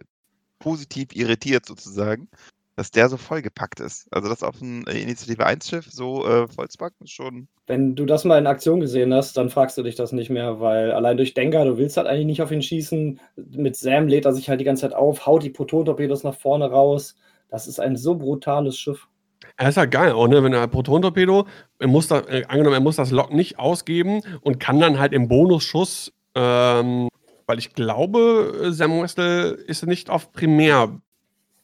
[0.58, 2.28] positiv irritiert sozusagen,
[2.76, 4.08] dass der so vollgepackt ist.
[4.10, 7.48] Also das auf ein äh, Initiative 1 Schiff so äh, vollzupacken ist schon.
[7.68, 10.60] Wenn du das mal in Aktion gesehen hast, dann fragst du dich das nicht mehr,
[10.60, 13.20] weil allein durch Denker, du willst halt eigentlich nicht auf ihn schießen.
[13.52, 16.66] Mit Sam lädt er sich halt die ganze Zeit auf, haut die Proton-Torpedos nach vorne
[16.66, 17.16] raus.
[17.50, 19.08] Das ist ein so brutales Schiff.
[19.56, 20.43] Er ist halt geil, auch, ne?
[20.43, 21.48] wenn er Proton-Torpedo,
[21.80, 25.14] er muss da, äh, angenommen, er muss das Lock nicht ausgeben und kann dann halt
[25.14, 27.10] im Bonusschuss, ähm,
[27.45, 31.00] weil ich glaube, Sam Westel ist nicht auf Primär.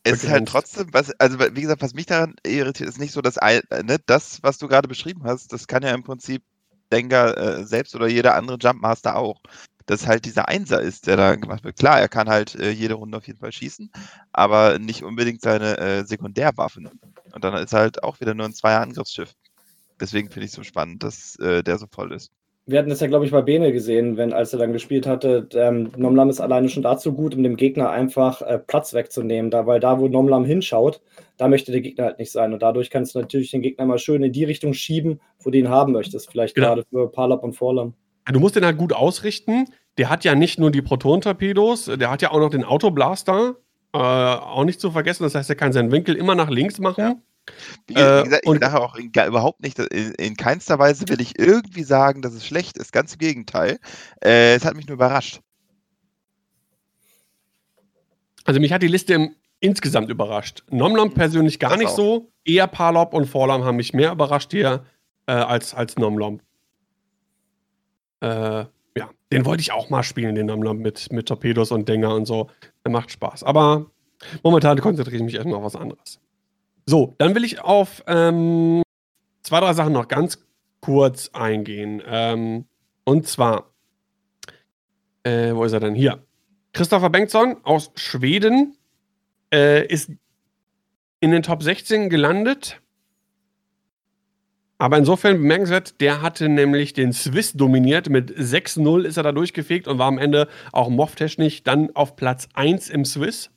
[0.03, 3.21] Es ist halt trotzdem, was, also wie gesagt, was mich daran irritiert, ist nicht so,
[3.21, 6.43] dass ne, das, was du gerade beschrieben hast, das kann ja im Prinzip
[6.91, 9.39] Denker äh, selbst oder jeder andere Jumpmaster auch
[9.85, 11.77] dass halt dieser Einser ist, der da gemacht wird.
[11.77, 13.91] Klar, er kann halt äh, jede Runde auf jeden Fall schießen,
[14.31, 16.89] aber nicht unbedingt seine äh, Sekundärwaffen.
[17.33, 19.33] Und dann ist er halt auch wieder nur ein Zweier-Angriffsschiff.
[19.99, 22.31] Deswegen finde ich es so spannend, dass äh, der so voll ist.
[22.65, 25.49] Wir hatten das ja, glaube ich, bei Bene gesehen, wenn, als er dann gespielt hatte.
[25.53, 29.51] Ähm, Nomlam ist alleine schon dazu gut, um dem Gegner einfach äh, Platz wegzunehmen.
[29.51, 31.01] Da, weil da, wo Nomlam hinschaut,
[31.35, 32.53] da möchte der Gegner halt nicht sein.
[32.53, 35.57] Und dadurch kannst du natürlich den Gegner mal schön in die Richtung schieben, wo du
[35.57, 36.31] ihn haben möchtest.
[36.31, 36.67] Vielleicht genau.
[36.67, 37.95] gerade für Palop und Vorlam.
[38.31, 39.65] Du musst den halt gut ausrichten.
[39.97, 43.57] Der hat ja nicht nur die Proton-Torpedos, der hat ja auch noch den Autoblaster.
[43.93, 45.23] Äh, auch nicht zu vergessen.
[45.23, 47.01] Das heißt, er kann seinen Winkel immer nach links machen.
[47.01, 47.15] Ja.
[47.87, 51.37] Wie, wie, gesagt, ich sage auch in, überhaupt nicht, in, in, keinster Weise will ich
[51.37, 52.91] irgendwie sagen, dass es schlecht ist.
[52.91, 53.79] Ganz im Gegenteil.
[54.23, 55.41] Äh, es hat mich nur überrascht.
[58.45, 60.63] Also mich hat die Liste im, insgesamt überrascht.
[60.69, 61.13] Nomnom mhm.
[61.13, 61.95] persönlich gar das nicht auch.
[61.95, 62.31] so.
[62.45, 64.85] Eher Palop und Vorlam haben mich mehr überrascht hier
[65.27, 66.41] äh, als, als Nomlom.
[68.23, 68.65] Äh,
[68.97, 72.25] ja, den wollte ich auch mal spielen, den Namlam mit, mit Torpedos und Dinger und
[72.25, 72.49] so.
[72.85, 73.43] Der macht Spaß.
[73.43, 73.87] Aber
[74.43, 76.19] momentan konzentriere ich mich erstmal auf was anderes.
[76.85, 78.81] So, dann will ich auf ähm,
[79.41, 80.45] zwei, drei Sachen noch ganz
[80.79, 82.01] kurz eingehen.
[82.05, 82.65] Ähm,
[83.03, 83.73] und zwar,
[85.23, 85.95] äh, wo ist er denn?
[85.95, 86.23] Hier.
[86.71, 88.77] Christopher Bengtsson aus Schweden
[89.53, 90.11] äh, ist
[91.19, 92.81] in den Top 16 gelandet
[94.83, 98.09] aber insofern bemerkenswert, der hatte nämlich den Swiss dominiert.
[98.09, 102.49] Mit 6-0 ist er da durchgefegt und war am Ende auch MOV-technisch dann auf Platz
[102.53, 103.49] 1 im Swiss.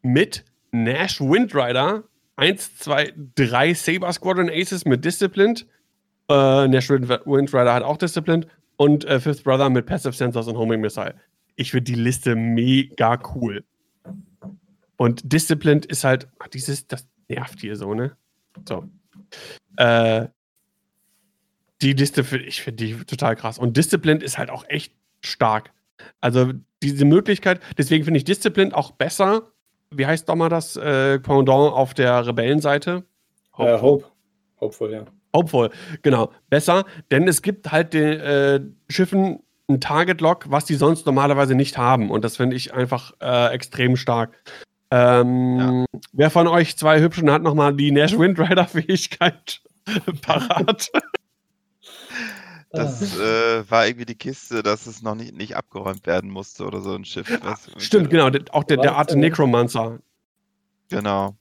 [0.00, 2.04] Mit Nash Windrider
[2.36, 5.66] 1, 2, 3 Saber Squadron Aces mit Disciplined.
[6.30, 8.46] Äh, Nash Windrider hat auch Disciplined.
[8.78, 11.16] Und äh, Fifth Brother mit Passive Sensors und Homing Missile.
[11.56, 13.62] Ich finde die Liste mega cool.
[14.96, 18.16] Und Disciplined ist halt, ach, dieses, das nervt hier so, ne?
[18.66, 18.88] So.
[19.76, 20.28] Äh,
[21.82, 23.58] die Liste, ich finde die total krass.
[23.58, 25.72] Und Disciplined ist halt auch echt stark.
[26.20, 26.52] Also
[26.82, 29.52] diese Möglichkeit, deswegen finde ich Disciplined auch besser.
[29.90, 33.04] Wie heißt doch mal das äh, Pendant auf der Rebellenseite?
[33.56, 33.70] Hope.
[33.70, 34.04] Äh, Hope.
[34.60, 35.04] Hopeful, ja.
[35.34, 35.70] Hopeful,
[36.02, 36.32] genau.
[36.48, 41.76] Besser, denn es gibt halt den äh, Schiffen ein Target-Lock, was die sonst normalerweise nicht
[41.76, 42.10] haben.
[42.10, 44.38] Und das finde ich einfach äh, extrem stark.
[44.90, 46.00] Ähm, ja.
[46.12, 49.60] Wer von euch zwei Hübschen hat nochmal die Nash Windrider-Fähigkeit
[50.22, 50.90] parat?
[52.76, 53.58] Das ah.
[53.60, 56.94] äh, war irgendwie die Kiste, dass es noch nicht, nicht abgeräumt werden musste oder so
[56.94, 57.26] ein Schiff.
[57.42, 58.30] Was, Stimmt, genau.
[58.52, 59.98] Auch der, der Art Necromancer.
[60.90, 61.34] Genau.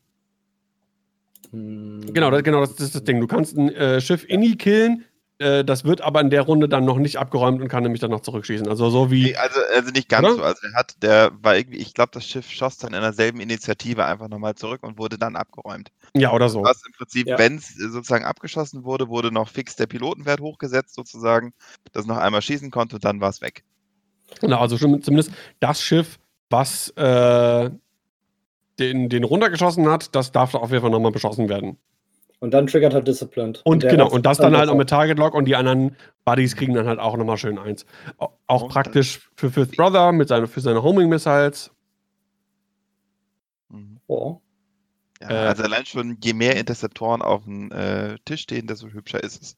[1.52, 2.14] Hm.
[2.14, 3.20] Genau, das, genau, das ist das Ding.
[3.20, 5.06] Du kannst ein äh, Schiff inni killen,
[5.38, 8.12] äh, das wird aber in der Runde dann noch nicht abgeräumt und kann nämlich dann
[8.12, 8.68] noch zurückschießen.
[8.68, 9.24] Also so wie.
[9.24, 10.36] Nee, also, also nicht ganz oder?
[10.36, 10.44] so.
[10.44, 14.06] Also der hat, der war irgendwie, ich glaube, das Schiff schoss dann in derselben Initiative
[14.06, 15.92] einfach nochmal zurück und wurde dann abgeräumt.
[16.14, 16.64] Ja, oder so.
[16.64, 17.38] Was im Prinzip, ja.
[17.38, 21.54] wenn es sozusagen abgeschossen wurde, wurde noch fix der Pilotenwert hochgesetzt, sozusagen,
[21.92, 23.64] das noch einmal schießen konnte und dann war es weg.
[24.40, 26.18] Genau, also zumindest das Schiff,
[26.50, 27.70] was äh,
[28.80, 31.78] den, den runtergeschossen hat, das darf auf jeden Fall nochmal beschossen werden.
[32.46, 33.64] Und dann triggert halt Disciplined.
[33.64, 36.56] Und, und genau, und das dann halt noch mit Target Lock und die anderen Buddies
[36.56, 37.88] kriegen dann halt auch nochmal schön eins.
[38.46, 41.72] Auch und praktisch für Fifth Brother mit seine, für seine Homing Missiles.
[43.70, 43.98] Mhm.
[44.06, 44.42] Oh.
[45.24, 49.24] Ja, äh, also allein schon, je mehr Interceptoren auf dem äh, Tisch stehen, desto hübscher
[49.24, 49.56] ist es.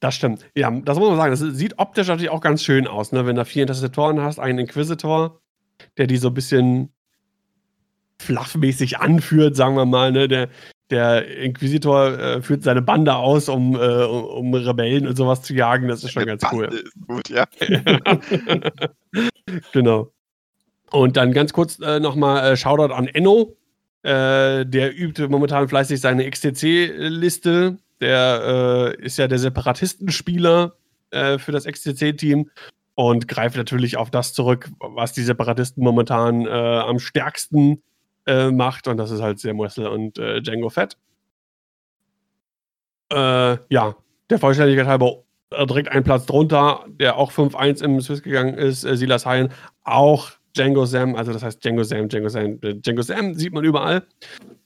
[0.00, 0.50] Das stimmt.
[0.56, 1.30] Ja, das muss man sagen.
[1.30, 3.24] Das sieht optisch natürlich auch ganz schön aus, ne?
[3.24, 5.40] wenn du vier Interceptoren hast, einen Inquisitor,
[5.96, 6.92] der die so ein bisschen
[8.20, 10.26] fluffmäßig anführt, sagen wir mal, ne?
[10.26, 10.48] der,
[10.90, 15.88] der Inquisitor äh, führt seine Bande aus, um, äh, um Rebellen und sowas zu jagen.
[15.88, 16.74] Das ist schon ganz Bande cool.
[16.74, 17.46] Ist gut, ja.
[19.72, 20.12] genau.
[20.90, 23.56] Und dann ganz kurz äh, nochmal äh, Shoutout an Enno.
[24.02, 27.78] Äh, der übt momentan fleißig seine XTC-Liste.
[28.00, 30.74] Der äh, ist ja der Separatistenspieler
[31.10, 32.50] äh, für das XTC-Team
[32.94, 37.78] und greift natürlich auf das zurück, was die Separatisten momentan am stärksten äh,
[38.26, 38.88] macht.
[38.88, 40.96] Und das ist halt Sam Wessel und äh, Django Fett.
[43.12, 43.94] Äh, ja,
[44.30, 45.24] der Vollständigkeit halber
[45.66, 49.50] direkt einen Platz drunter, der auch 5-1 im Swiss gegangen ist, äh, Silas Hayen,
[49.84, 53.64] auch Django Sam, also das heißt Django Sam, Django Sam, äh, Django Sam sieht man
[53.64, 54.06] überall.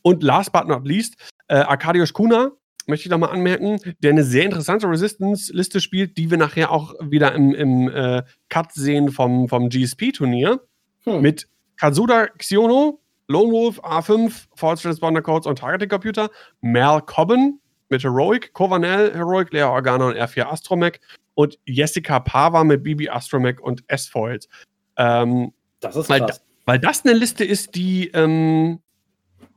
[0.02, 1.16] Und last but not least,
[1.48, 2.52] äh, Arkadiusz Kuna,
[2.86, 6.94] möchte ich noch mal anmerken, der eine sehr interessante Resistance-Liste spielt, die wir nachher auch
[7.00, 10.60] wieder im, im äh, Cut sehen vom, vom GSP-Turnier.
[11.04, 11.20] Hm.
[11.20, 17.60] Mit Kazuda Xiono, Lone Wolf, A5, False Transponder Codes und Targeting Computer, Mal Cobben
[17.90, 21.00] mit Heroic, Covanel Heroic, Lea Organa und R4 Astromech
[21.34, 24.48] und Jessica Pava mit BB Astromech und S-Foils.
[24.96, 26.42] Ähm, das ist weil, krass.
[26.64, 28.80] Weil das eine Liste ist, die, ähm,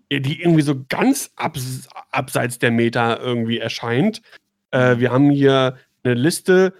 [0.09, 4.21] die irgendwie so ganz abs abseits der Meta irgendwie erscheint.
[4.71, 6.73] Äh, wir haben hier eine Liste,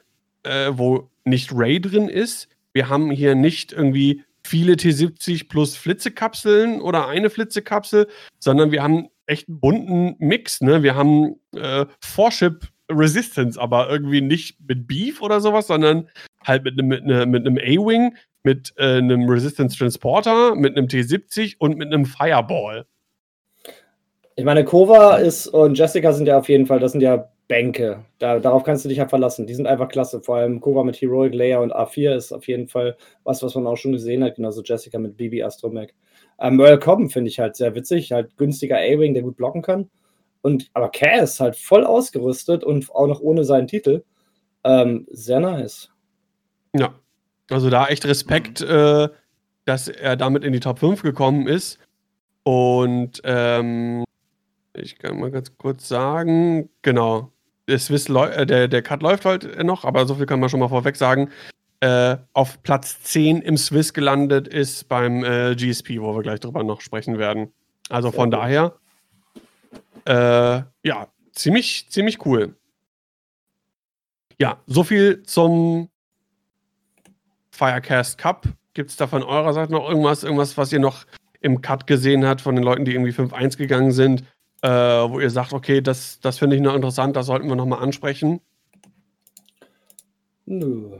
[0.43, 2.47] äh, wo nicht Ray drin ist.
[2.73, 9.07] Wir haben hier nicht irgendwie viele T70 plus Flitzekapseln oder eine Flitzekapsel, sondern wir haben
[9.25, 10.59] echt einen bunten Mix.
[10.59, 10.83] Ne?
[10.83, 16.09] Wir haben äh, Forship Resistance, aber irgendwie nicht mit Beef oder sowas, sondern
[16.45, 21.55] halt mit, mit, ne, mit einem A-Wing, mit äh, einem Resistance Transporter, mit einem T70
[21.59, 22.85] und mit einem Fireball.
[24.35, 28.05] Ich meine, Kova ist und Jessica sind ja auf jeden Fall, das sind ja Bänke.
[28.17, 29.45] Da, darauf kannst du dich ja verlassen.
[29.45, 30.21] Die sind einfach klasse.
[30.21, 32.95] Vor allem Kova mit Heroic Layer und A4 ist auf jeden Fall
[33.25, 34.35] was, was man auch schon gesehen hat.
[34.35, 35.93] Genauso Jessica mit BB Astromech.
[36.39, 38.13] Ähm, Merle Cobben finde ich halt sehr witzig.
[38.13, 39.89] Halt günstiger A-Wing, der gut blocken kann.
[40.41, 44.05] Und, aber Cass halt voll ausgerüstet und auch noch ohne seinen Titel.
[44.63, 45.89] Ähm, sehr nice.
[46.73, 46.93] Ja,
[47.49, 48.69] also da echt Respekt, mhm.
[48.69, 49.09] äh,
[49.65, 51.79] dass er damit in die Top 5 gekommen ist.
[52.43, 54.05] Und ähm,
[54.73, 57.30] ich kann mal ganz kurz sagen, genau,
[57.67, 60.59] der, Swiss äh, der, der Cut läuft halt noch, aber so viel kann man schon
[60.59, 61.29] mal vorweg sagen.
[61.79, 66.63] Äh, auf Platz 10 im Swiss gelandet ist beim äh, GSP, wo wir gleich drüber
[66.63, 67.51] noch sprechen werden.
[67.89, 68.75] Also von daher,
[70.05, 72.55] äh, ja, ziemlich, ziemlich cool.
[74.39, 75.89] Ja, so viel zum
[77.51, 78.47] Firecast Cup.
[78.73, 81.05] Gibt es da von eurer Seite noch irgendwas, irgendwas, was ihr noch
[81.41, 84.23] im Cut gesehen habt von den Leuten, die irgendwie 5-1 gegangen sind?
[84.61, 87.81] Äh, wo ihr sagt, okay, das, das finde ich noch interessant, das sollten wir nochmal
[87.81, 88.41] ansprechen?
[90.45, 90.99] Nö.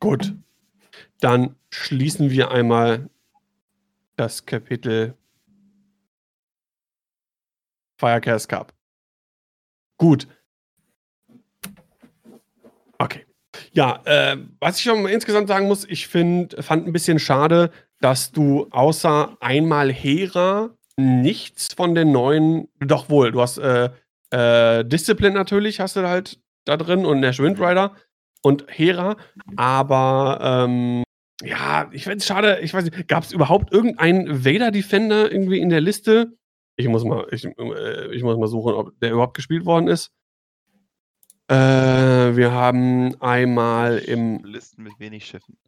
[0.00, 0.34] Gut.
[1.20, 3.08] Dann schließen wir einmal
[4.16, 5.14] das Kapitel
[7.98, 8.72] Firecast Cup.
[9.96, 10.26] Gut.
[12.98, 13.26] Okay.
[13.72, 18.32] Ja, äh, was ich schon insgesamt sagen muss, ich find, fand ein bisschen schade, dass
[18.32, 20.70] du außer einmal Hera
[21.02, 23.90] nichts von den neuen, doch wohl, du hast äh,
[24.30, 27.94] äh, Discipline natürlich, hast du halt da drin und Nash Windrider
[28.42, 29.16] und Hera,
[29.56, 31.04] aber ähm,
[31.42, 35.70] ja, ich finde es schade, ich weiß nicht, gab es überhaupt irgendeinen Vader-Defender irgendwie in
[35.70, 36.36] der Liste?
[36.76, 40.12] Ich muss mal, ich, äh, ich muss mal suchen, ob der überhaupt gespielt worden ist.
[41.48, 41.54] Äh,
[42.36, 44.44] wir haben einmal im.
[44.44, 45.58] Listen mit wenig Schiffen.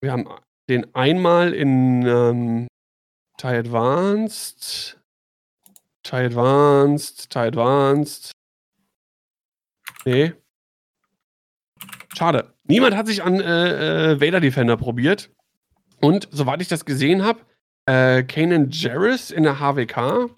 [0.00, 0.28] Wir haben
[0.68, 2.66] den einmal in ähm,
[3.36, 4.98] TIE Advanced.
[6.02, 7.30] TIE Advanced.
[7.30, 8.32] TIE Advanced.
[10.04, 10.32] Nee.
[12.16, 12.54] Schade.
[12.64, 15.30] Niemand hat sich an äh, äh, Vader Defender probiert.
[16.00, 17.40] Und soweit ich das gesehen habe,
[17.86, 20.30] äh, Kanan Jarrus in der HWK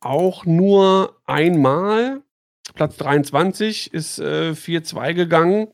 [0.00, 2.22] auch nur einmal.
[2.74, 5.68] Platz 23 ist äh, 4-2 gegangen.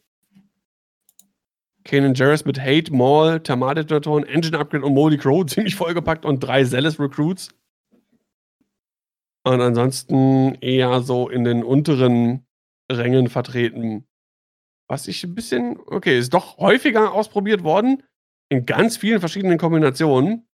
[1.84, 6.64] Kanan Jarrus mit Hate, Maul, Thermaldetonatoren, Engine Upgrade und Moldy Crow ziemlich vollgepackt und drei
[6.64, 7.54] Zealous Recruits.
[9.46, 12.46] Und ansonsten eher so in den unteren
[12.90, 14.06] Rängen vertreten.
[14.88, 18.02] Was ich ein bisschen, okay, ist doch häufiger ausprobiert worden,
[18.50, 20.46] in ganz vielen verschiedenen Kombinationen.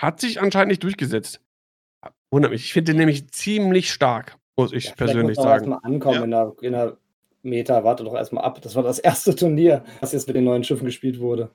[0.00, 1.42] Hat sich anscheinend nicht durchgesetzt.
[2.30, 2.64] Wundert mich.
[2.64, 5.70] Ich finde den nämlich ziemlich stark, muss ich ja, persönlich muss sagen.
[5.70, 6.24] Mal ankommen ja.
[6.24, 6.98] in, der, in der
[7.42, 8.60] Meta, warte doch erstmal ab.
[8.62, 11.50] Das war das erste Turnier, was jetzt mit den neuen Schiffen gespielt wurde.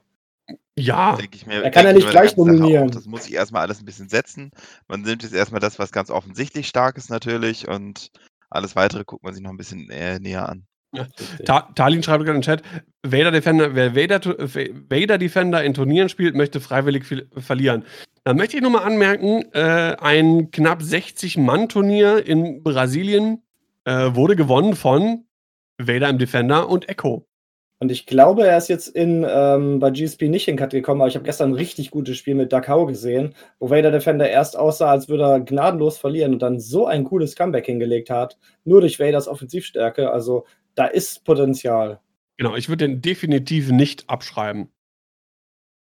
[0.76, 2.90] Ja, mir, er kann ja nicht gleich dominieren.
[2.90, 4.52] Das muss ich erstmal alles ein bisschen setzen.
[4.88, 8.12] Man nimmt jetzt erstmal das, was ganz offensichtlich stark ist, natürlich, und
[8.50, 10.66] alles weitere guckt man sich noch ein bisschen äh, näher an.
[10.94, 11.08] Ja.
[11.46, 12.62] Ta Talin schreibt gerade im Chat:
[13.04, 17.06] Vader Defender, wer Vader, Vader, Defender in Turnieren spielt, möchte freiwillig
[17.38, 17.84] verlieren.
[18.24, 23.42] Da möchte ich nochmal anmerken: äh, ein knapp 60-Mann-Turnier in Brasilien
[23.86, 25.26] äh, wurde gewonnen von
[25.78, 27.28] Vader im Defender und Echo.
[27.80, 31.10] Und ich glaube, er ist jetzt in, ähm, bei GSP nicht in Cut gekommen, aber
[31.10, 34.90] ich habe gestern ein richtig gutes Spiel mit Dakau gesehen, wo Vader Defender erst aussah,
[34.90, 39.00] als würde er gnadenlos verlieren und dann so ein cooles Comeback hingelegt hat, nur durch
[39.00, 40.12] Vaders Offensivstärke.
[40.12, 40.46] Also
[40.76, 42.00] da ist Potenzial.
[42.38, 44.70] Genau, ich würde den definitiv nicht abschreiben.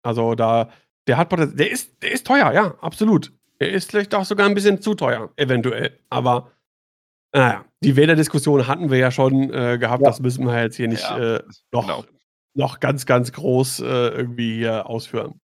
[0.03, 0.71] Also da,
[1.07, 1.57] der hat Potenzial.
[1.57, 3.33] Der ist, der ist teuer, ja, absolut.
[3.61, 5.97] Er ist vielleicht auch sogar ein bisschen zu teuer, eventuell.
[6.11, 6.51] Aber
[7.33, 10.09] naja, die Wähler-Diskussion hatten wir ja schon äh, gehabt, ja.
[10.09, 12.05] das müssen wir jetzt hier nicht ja, äh, noch, genau.
[12.55, 15.41] noch ganz, ganz groß äh, irgendwie hier ausführen.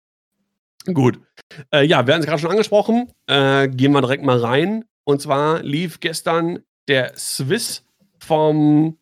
[0.93, 1.19] Gut.
[1.73, 3.11] Äh, ja, wir hatten es gerade schon angesprochen.
[3.27, 4.85] Äh, gehen wir direkt mal rein.
[5.03, 7.85] Und zwar lief gestern der Swiss
[8.19, 8.97] vom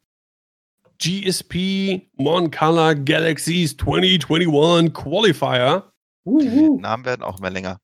[0.99, 5.91] GSP Mon Color Galaxies 2021 Qualifier.
[6.25, 6.79] Uhu.
[6.79, 7.79] Namen werden auch immer länger.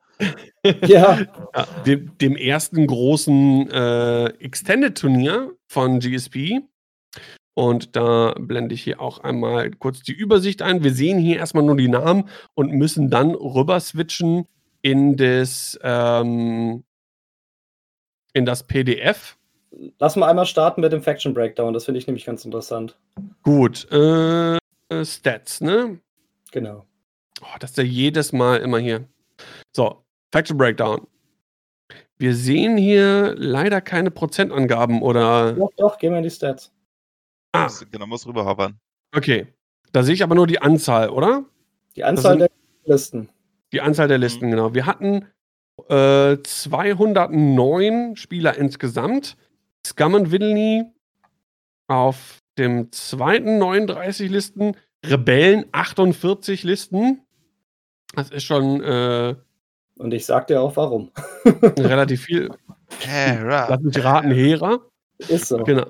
[0.85, 1.19] Ja.
[1.55, 6.61] ja dem, dem, ersten großen äh, Extended-Turnier von GSP.
[7.53, 10.83] Und da blende ich hier auch einmal kurz die Übersicht ein.
[10.83, 14.47] Wir sehen hier erstmal nur die Namen und müssen dann rüber switchen
[14.81, 16.83] in das, ähm,
[18.33, 19.37] in das PDF.
[19.99, 21.73] Lass mal einmal starten mit dem Faction Breakdown.
[21.73, 22.97] Das finde ich nämlich ganz interessant.
[23.43, 23.89] Gut.
[23.91, 24.57] Äh,
[25.03, 25.99] Stats, ne?
[26.51, 26.85] Genau.
[27.41, 29.07] Oh, das ist ja jedes Mal immer hier.
[29.71, 31.07] So, Faction Breakdown.
[32.17, 35.53] Wir sehen hier leider keine Prozentangaben oder.
[35.53, 36.71] Doch, doch, gehen wir in die Stats.
[37.51, 37.67] Ah.
[37.91, 38.79] Genau, muss rüberhoppern.
[39.15, 39.47] Okay.
[39.91, 41.43] Da sehe ich aber nur die Anzahl, oder?
[41.95, 42.49] Die Anzahl der
[42.85, 43.29] Listen.
[43.73, 44.51] Die Anzahl der Listen, mhm.
[44.51, 44.73] genau.
[44.73, 45.25] Wir hatten
[45.89, 49.35] äh, 209 Spieler insgesamt.
[49.85, 50.85] Scum und Villainy
[51.87, 54.77] auf dem zweiten 39 Listen.
[55.03, 57.21] Rebellen 48 Listen.
[58.13, 58.81] Das ist schon.
[58.83, 59.35] Äh,
[60.01, 61.11] und ich sag dir auch warum.
[61.77, 62.49] relativ viel.
[62.99, 63.67] Hera.
[63.69, 64.79] Lass mich raten, Hera.
[65.19, 65.57] Ist so.
[65.63, 65.85] Genau.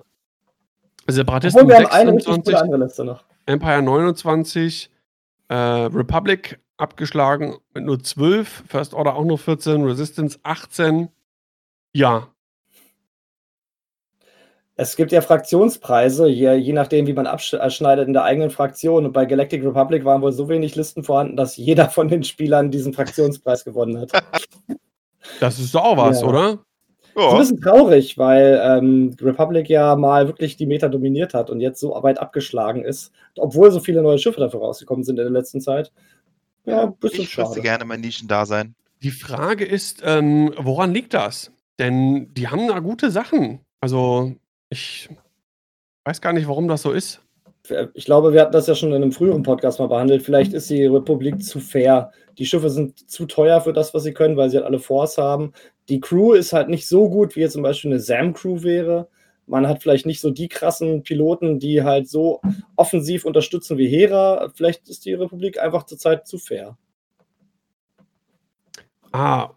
[1.08, 3.24] Separatisten wir 26, haben eine Liste noch.
[3.46, 4.92] Empire 29,
[5.48, 11.10] äh, Republic abgeschlagen mit nur 12, First Order auch nur 14, Resistance 18.
[11.94, 12.28] Ja.
[14.82, 19.06] Es gibt ja Fraktionspreise, je, je nachdem, wie man abschneidet in der eigenen Fraktion.
[19.06, 22.72] Und bei Galactic Republic waren wohl so wenig Listen vorhanden, dass jeder von den Spielern
[22.72, 24.12] diesen Fraktionspreis gewonnen hat.
[25.40, 26.28] Das ist doch auch was, ja.
[26.28, 26.60] oder?
[27.16, 27.28] Ja.
[27.28, 31.60] Ist ein bisschen traurig, weil ähm, Republic ja mal wirklich die Meta dominiert hat und
[31.60, 35.32] jetzt so weit abgeschlagen ist, obwohl so viele neue Schiffe dafür rausgekommen sind in der
[35.32, 35.92] letzten Zeit.
[36.66, 37.62] Ja, ein bisschen ich schade.
[37.62, 38.74] gerne mein Nischen da sein.
[39.04, 41.52] Die Frage ist, ähm, woran liegt das?
[41.78, 43.60] Denn die haben da gute Sachen.
[43.80, 44.36] Also,
[44.72, 45.10] ich
[46.06, 47.22] weiß gar nicht, warum das so ist.
[47.94, 50.24] Ich glaube, wir hatten das ja schon in einem früheren Podcast mal behandelt.
[50.24, 52.12] Vielleicht ist die Republik zu fair.
[52.40, 55.20] Die Schiffe sind zu teuer für das, was sie können, weil sie halt alle Force
[55.20, 55.54] haben
[55.92, 59.10] die Crew ist halt nicht so gut, wie jetzt zum Beispiel eine SAM-Crew wäre.
[59.46, 62.42] Man hat vielleicht nicht so die krassen Piloten, die halt so
[62.78, 64.50] offensiv unterstützen wie Hera.
[64.56, 66.78] Vielleicht ist die Republik einfach zurzeit zu fair.
[69.12, 69.50] Ah.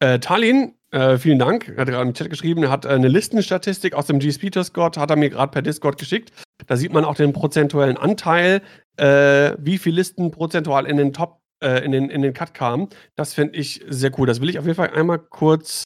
[0.00, 1.68] Äh, Tallinn, äh, vielen Dank.
[1.68, 4.96] Er hat gerade im Chat geschrieben, er hat äh, eine Listenstatistik aus dem GSP Discord,
[4.96, 6.32] hat er mir gerade per Discord geschickt.
[6.66, 8.62] Da sieht man auch den prozentuellen Anteil,
[8.96, 12.88] äh, wie viele Listen prozentual in den Top äh, in, den, in den Cut kam.
[13.14, 14.26] Das finde ich sehr cool.
[14.26, 15.84] Das will ich auf jeden Fall einmal kurz.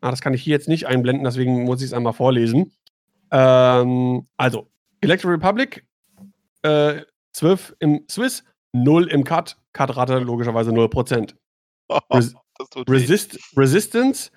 [0.00, 2.72] Ah, das kann ich hier jetzt nicht einblenden, deswegen muss ich es einmal vorlesen.
[3.30, 4.70] Ähm, also,
[5.00, 5.86] Electric Republic,
[6.62, 11.34] äh, 12 im Swiss, 0 im Cut, Cut-Rate logischerweise 0%.
[12.10, 12.34] Res
[12.88, 14.30] Resist Resistance,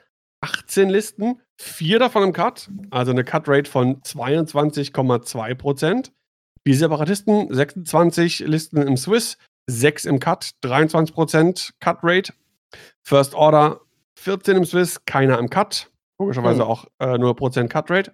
[0.44, 6.12] 18 Listen, 4 davon im Cut, also eine Cut-Rate von 22,2%.
[6.68, 9.38] Die Separatisten, 26 Listen im Swiss,
[9.68, 12.34] 6 im Cut, 23% Cut Rate.
[13.02, 13.82] First Order
[14.18, 15.90] 14 im Swiss, keiner im Cut.
[16.20, 16.70] Logischerweise oh.
[16.70, 18.14] auch äh, nur Prozent Cut Rate.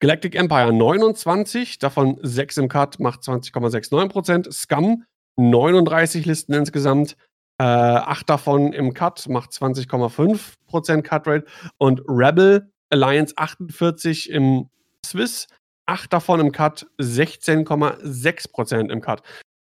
[0.00, 4.50] Galactic Empire 29, davon 6 im Cut, macht 20,69%.
[4.52, 5.04] Scum
[5.36, 7.16] 39 Listen insgesamt,
[7.58, 11.44] äh, 8 davon im Cut, macht 20,5% Cut Rate.
[11.78, 14.68] Und Rebel Alliance 48 im
[15.04, 15.48] Swiss,
[15.86, 19.22] 8 davon im Cut, 16,6% im Cut.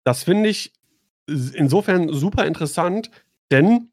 [0.03, 0.73] Das finde ich
[1.27, 3.11] insofern super interessant,
[3.51, 3.91] denn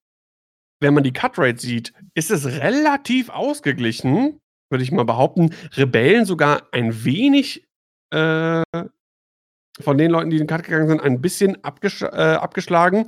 [0.81, 5.55] wenn man die Cutrate sieht, ist es relativ ausgeglichen, würde ich mal behaupten.
[5.73, 7.67] Rebellen sogar ein wenig
[8.11, 8.63] äh,
[9.81, 13.07] von den Leuten, die in den Cut gegangen sind, ein bisschen abgesch äh, abgeschlagen.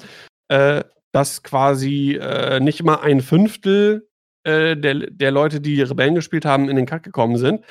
[0.51, 4.09] Äh, dass quasi äh, nicht mal ein Fünftel
[4.45, 7.65] äh, der, der Leute, die Rebellen gespielt haben, in den Cut gekommen sind.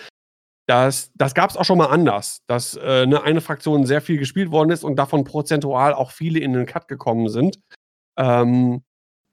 [0.67, 4.17] Das, das gab es auch schon mal anders, dass äh, eine, eine Fraktion sehr viel
[4.17, 7.59] gespielt worden ist und davon prozentual auch viele in den Cut gekommen sind.
[8.17, 8.83] Ähm,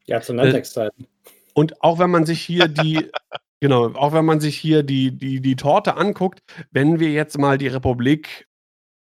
[0.06, 1.04] ja, zu Nantex-Zeiten.
[1.04, 3.10] Äh, und auch wenn man sich hier die,
[3.60, 6.40] genau, auch wenn man sich hier die, die, die Torte anguckt,
[6.70, 8.48] wenn wir jetzt mal die Republik,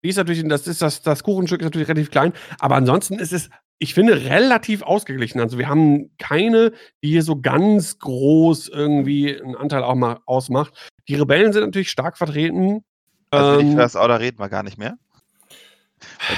[0.03, 3.31] die ist natürlich, das ist das, das Kuchenstück ist natürlich relativ klein, aber ansonsten ist
[3.31, 3.49] es
[3.83, 5.41] ich finde, relativ ausgeglichen.
[5.41, 6.71] Also wir haben keine,
[7.03, 10.89] die hier so ganz groß irgendwie einen Anteil auch mal ausmacht.
[11.09, 12.85] Die Rebellen sind natürlich stark vertreten.
[13.29, 14.95] Also ähm, nicht das Outer reden wir gar nicht mehr.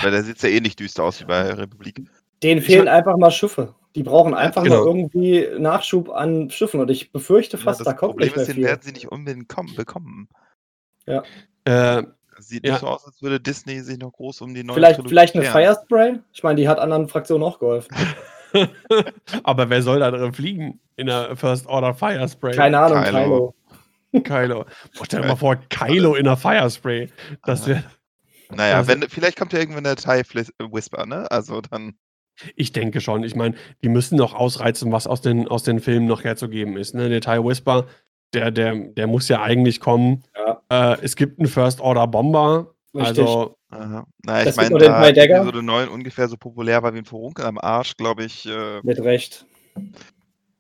[0.01, 2.01] Weil der sieht ja eh nicht düster aus wie bei Republik.
[2.41, 3.75] Denen fehlen einfach mal Schiffe.
[3.93, 4.79] Die brauchen einfach genau.
[4.79, 6.79] mal irgendwie Nachschub an Schiffen.
[6.79, 9.11] Und ich befürchte fast, ja, da kommt Problem nicht mehr ist, den werden sie nicht
[9.11, 10.29] unbedingt kommen, bekommen.
[11.05, 11.21] Ja.
[11.65, 12.03] Äh,
[12.38, 15.36] Sieht nicht so aus, als würde Disney sich noch groß um die neue Vielleicht, vielleicht
[15.36, 16.19] eine Firespray?
[16.33, 17.95] Ich meine, die hat anderen Fraktionen auch geholfen.
[19.43, 20.79] Aber wer soll da drin fliegen?
[20.95, 22.55] In der First Order Firespray?
[22.55, 23.55] Keine Ahnung, Kylo.
[24.11, 24.23] Kylo.
[24.23, 24.65] Kylo.
[24.99, 27.09] Oh, stell dir mal vor, Kylo in der Firespray.
[27.43, 27.83] Das wäre.
[28.49, 30.23] Naja, also, wenn, vielleicht kommt ja irgendwann der TIE
[30.71, 31.29] Whisper, ne?
[31.31, 31.95] Also dann.
[32.55, 33.23] Ich denke schon.
[33.23, 36.93] Ich meine, die müssen noch ausreizen, was aus den, aus den Filmen noch herzugeben ist.
[36.93, 37.07] Ne?
[37.07, 37.88] Der TIE Whisper,
[38.36, 40.23] der, der, der muss ja eigentlich kommen.
[40.36, 40.93] Ja.
[40.93, 42.73] Äh, es gibt einen First Order Bomber.
[42.93, 43.19] Richtig.
[43.19, 43.55] Also.
[43.69, 44.05] Aha.
[44.23, 47.97] Na, ich meine, da Episode 9 ungefähr so populär war wie ein Furunkel am Arsch,
[47.97, 48.45] glaube ich.
[48.45, 49.45] Äh, Mit Recht.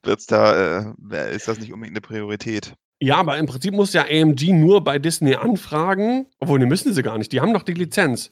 [0.03, 2.73] Wird's da, äh, ist das nicht unbedingt eine Priorität?
[2.99, 7.03] Ja, aber im Prinzip muss ja AMG nur bei Disney anfragen, obwohl, ne, müssen sie
[7.03, 7.31] gar nicht.
[7.31, 8.31] Die haben doch die Lizenz.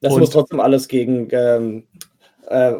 [0.00, 1.84] Das Und muss trotzdem alles gegen ähm,
[2.48, 2.74] äh,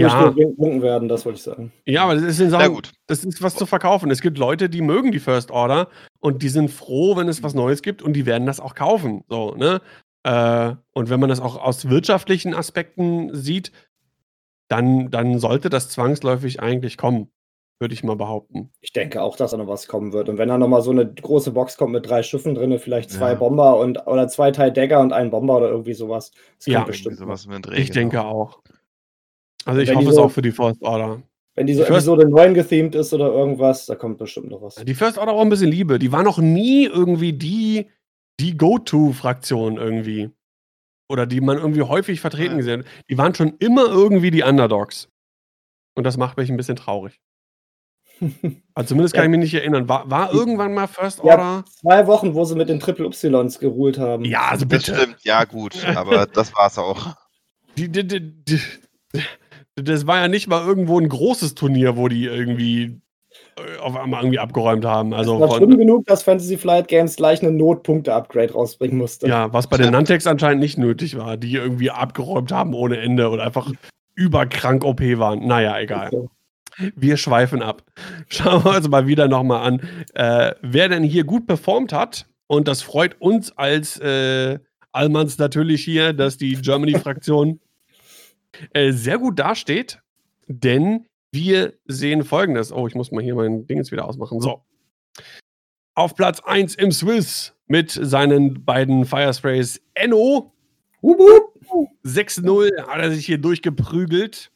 [0.00, 0.34] ja.
[0.36, 1.72] werden, das wollte ich sagen.
[1.84, 2.92] Ja, aber das ist, in Sachen, gut.
[3.06, 4.10] das ist was zu verkaufen.
[4.10, 5.88] Es gibt Leute, die mögen die First Order
[6.20, 9.24] und die sind froh, wenn es was Neues gibt und die werden das auch kaufen.
[9.28, 9.80] So, ne?
[10.24, 13.72] Äh, und wenn man das auch aus wirtschaftlichen Aspekten sieht,
[14.68, 17.30] dann, dann sollte das zwangsläufig eigentlich kommen
[17.80, 18.70] würde ich mal behaupten.
[18.80, 20.28] Ich denke auch, dass da noch was kommen wird.
[20.28, 23.30] Und wenn da nochmal so eine große Box kommt mit drei Schiffen drin, vielleicht zwei
[23.30, 23.34] ja.
[23.34, 26.32] Bomber und oder zwei Teil Dagger und ein Bomber oder irgendwie sowas.
[26.58, 27.18] Das ja, bestimmt.
[27.18, 28.28] Sowas Dreh, ich denke genau.
[28.28, 28.62] auch.
[29.64, 31.22] Also ich hoffe es auch für die First Order.
[31.54, 34.76] Wenn die so die Episode 9 gethemed ist oder irgendwas, da kommt bestimmt noch was.
[34.76, 35.98] Die First Order auch ein bisschen Liebe.
[35.98, 37.90] Die war noch nie irgendwie die,
[38.38, 40.30] die Go-To-Fraktion irgendwie.
[41.10, 42.56] Oder die man irgendwie häufig vertreten ja.
[42.58, 42.86] gesehen hat.
[43.10, 45.08] Die waren schon immer irgendwie die Underdogs.
[45.96, 47.20] Und das macht mich ein bisschen traurig.
[48.74, 49.26] Also zumindest kann ja.
[49.26, 49.88] ich mich nicht erinnern.
[49.88, 51.42] War, war irgendwann mal First Order?
[51.42, 54.24] Ja, zwei Wochen, wo sie mit den Triple Ys geruht haben.
[54.24, 54.92] Ja, also bitte.
[54.92, 57.16] Das stimmt, ja gut, aber das war's auch.
[57.76, 58.60] Die, die, die,
[59.82, 63.00] das war ja nicht mal irgendwo ein großes Turnier, wo die irgendwie
[63.56, 65.14] äh, auf einmal irgendwie abgeräumt haben.
[65.14, 69.28] Also es war schlimm genug, dass Fantasy Flight Games gleich eine Notpunkte-Upgrade rausbringen musste.
[69.28, 73.28] Ja, was bei den Nantex anscheinend nicht nötig war, die irgendwie abgeräumt haben ohne Ende
[73.30, 73.70] oder einfach
[74.14, 75.46] überkrank OP waren.
[75.46, 76.10] Naja, egal.
[76.12, 76.28] Okay.
[76.94, 77.82] Wir schweifen ab.
[78.28, 79.80] Schauen wir uns mal wieder nochmal an,
[80.14, 82.26] äh, wer denn hier gut performt hat.
[82.46, 84.58] Und das freut uns als äh,
[84.92, 87.60] Allmanns natürlich hier, dass die Germany-Fraktion
[88.72, 90.00] äh, sehr gut dasteht.
[90.46, 92.72] Denn wir sehen folgendes.
[92.72, 94.40] Oh, ich muss mal hier mein Ding jetzt wieder ausmachen.
[94.40, 94.64] So.
[95.94, 100.52] Auf Platz 1 im Swiss mit seinen beiden Firesprays Enno.
[101.02, 104.50] 6-0 hat er sich hier durchgeprügelt.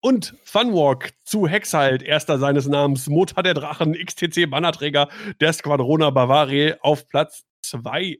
[0.00, 5.08] Und Funwalk zu Hexalt, erster seines Namens, Mutter der Drachen, XTC-Bannerträger
[5.40, 8.18] der Squadrona Bavaria auf Platz 2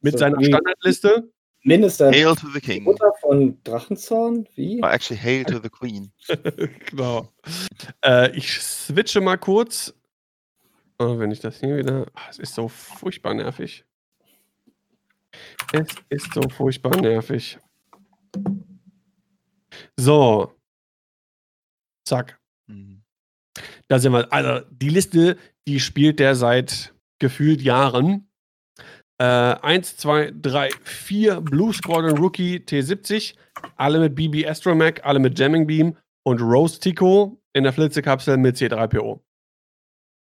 [0.00, 1.30] mit so, seiner Standardliste.
[1.68, 2.10] Minister.
[2.10, 2.84] Hail to the King.
[2.84, 4.48] Mutter von Drachenzorn?
[4.54, 4.80] Wie?
[4.82, 6.10] Oh, actually, Hail to the Queen.
[6.86, 7.30] genau.
[8.02, 9.94] Äh, ich switche mal kurz.
[10.98, 12.06] Oh, wenn ich das hier wieder.
[12.14, 13.84] Ach, es ist so furchtbar nervig.
[15.72, 17.58] Es ist so furchtbar nervig.
[19.96, 20.54] So.
[22.04, 22.40] Zack.
[22.66, 23.02] Mhm.
[23.88, 24.32] Da sind wir.
[24.32, 25.36] Also, die Liste,
[25.68, 28.27] die spielt der seit gefühlt Jahren.
[29.18, 33.34] Äh, 1, 2, 3, 4 Blue Squadron Rookie T70.
[33.76, 38.56] Alle mit BB Astromech, alle mit Jamming Beam und Rose Tico in der Flitzekapsel mit
[38.56, 39.20] C3PO.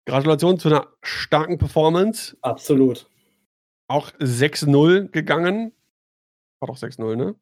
[0.07, 2.37] Gratulation zu einer starken Performance.
[2.41, 3.09] Absolut.
[3.87, 5.71] Auch 6-0 gegangen.
[6.59, 7.35] War doch 6-0, ne?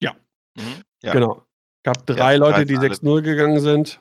[0.00, 0.16] Ja.
[0.56, 1.12] Mhm, ja.
[1.12, 1.46] Genau
[1.82, 4.00] gab drei ja, Leute, die 6-0 gegangen sind.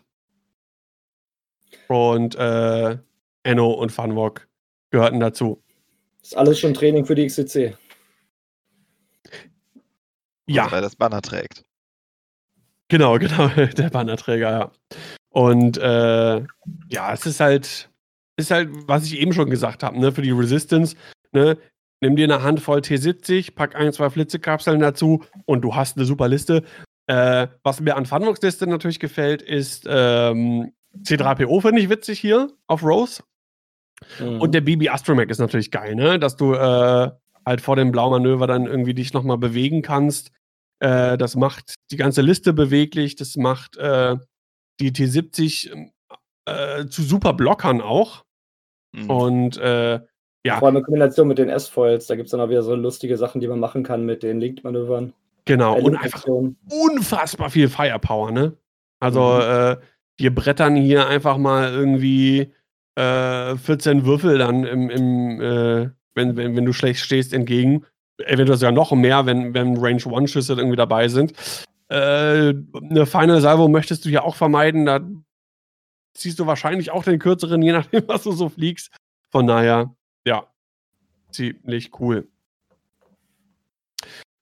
[1.88, 2.98] Und äh,
[3.44, 4.48] Enno und Funwalk
[4.92, 5.64] gehörten dazu.
[6.22, 7.76] Ist alles schon Training für die XCC.
[10.48, 10.72] Ja.
[10.72, 11.64] Weil das Banner trägt.
[12.90, 14.72] Genau, genau, der Bannerträger, ja.
[15.30, 16.42] Und äh,
[16.90, 17.90] ja, es ist halt,
[18.36, 20.98] ist halt, was ich eben schon gesagt habe, ne, für die Resistance,
[21.32, 21.58] ne,
[22.02, 26.28] nimm dir eine Handvoll T70, pack ein, zwei Flitzekapseln dazu und du hast eine super
[26.28, 26.64] Liste.
[27.08, 32.52] Äh, was mir an Funbox Liste natürlich gefällt, ist ähm, C3PO, finde ich witzig hier
[32.68, 33.24] auf Rose.
[34.20, 34.42] Mhm.
[34.42, 36.20] Und der BB Astromech ist natürlich geil, ne?
[36.20, 37.12] Dass du äh,
[37.46, 40.32] halt vor dem Blaumanöver dann irgendwie dich nochmal bewegen kannst.
[40.80, 44.16] Äh, das macht die ganze Liste beweglich, das macht äh,
[44.80, 45.90] die T70
[46.46, 48.24] äh, zu super Blockern auch.
[48.94, 49.10] Mhm.
[49.10, 50.00] Und äh,
[50.44, 50.58] ja.
[50.58, 53.16] Vor allem in Kombination mit den S-Foils, da gibt es dann auch wieder so lustige
[53.16, 55.14] Sachen, die man machen kann mit den Linked-Manövern.
[55.46, 58.58] Genau, und einfach unfassbar viel Firepower, ne?
[59.00, 59.42] Also, mhm.
[59.42, 59.78] äh,
[60.18, 62.54] wir brettern hier einfach mal irgendwie
[62.96, 67.86] äh, 14 Würfel dann im, im äh, wenn, wenn, wenn du schlecht stehst, entgegen.
[68.18, 71.34] Eventuell sogar noch mehr, wenn, wenn Range-One-Schüsse irgendwie dabei sind.
[71.88, 74.86] Äh, eine Final Salvo möchtest du ja auch vermeiden.
[74.86, 75.00] Da
[76.14, 78.92] ziehst du wahrscheinlich auch den kürzeren, je nachdem, was du so fliegst.
[79.30, 80.46] Von daher, ja.
[81.32, 82.28] ziemlich cool.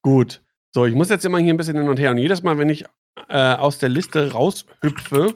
[0.01, 0.41] Gut.
[0.71, 2.11] So, ich muss jetzt immer hier ein bisschen hin und her.
[2.11, 2.85] Und jedes Mal, wenn ich
[3.27, 5.33] äh, aus der Liste raushüpfe,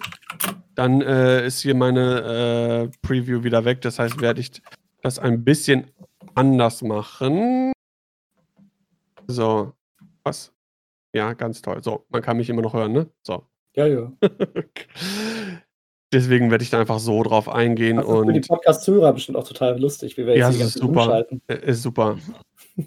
[0.76, 3.82] dann äh, ist hier meine äh, Preview wieder weg.
[3.82, 4.61] Das heißt, werde ich
[5.01, 5.91] das ein bisschen
[6.36, 7.71] anders machen.
[9.28, 9.74] So.
[10.24, 10.53] Was?
[11.13, 11.84] Ja, ganz toll.
[11.84, 13.09] So, man kann mich immer noch hören, ne?
[13.24, 13.45] So.
[13.76, 14.11] Ja, ja.
[16.13, 17.97] Deswegen werde ich da einfach so drauf eingehen.
[17.97, 20.80] Das ist und für die Podcast-Zuhörer bestimmt auch total lustig, wie wir ja, jetzt ist
[20.80, 21.26] super.
[21.47, 22.17] Äh, ist super.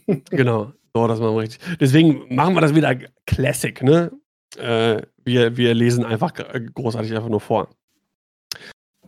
[0.30, 0.72] genau.
[0.94, 1.60] So, das machen wir richtig.
[1.80, 4.12] Deswegen machen wir das wieder Classic, ne?
[4.56, 6.32] Äh, wir, wir lesen einfach
[6.74, 7.68] großartig einfach nur vor.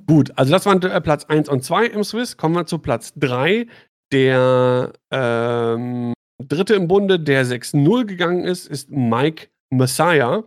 [0.06, 2.36] Gut, also das waren äh, Platz 1 und 2 im Swiss.
[2.36, 3.66] Kommen wir zu Platz 3.
[4.10, 10.44] Der ähm, dritte im Bunde, der 6-0 gegangen ist, ist Mike Messiah.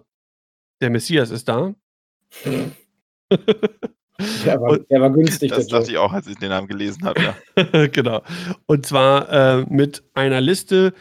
[0.82, 1.76] Der Messias ist da.
[4.46, 5.52] Der war, der war günstig.
[5.52, 7.88] Das dachte ich auch, als ich den Namen gelesen habe, ja.
[7.88, 8.22] genau.
[8.68, 10.94] Und zwar äh, mit einer Liste,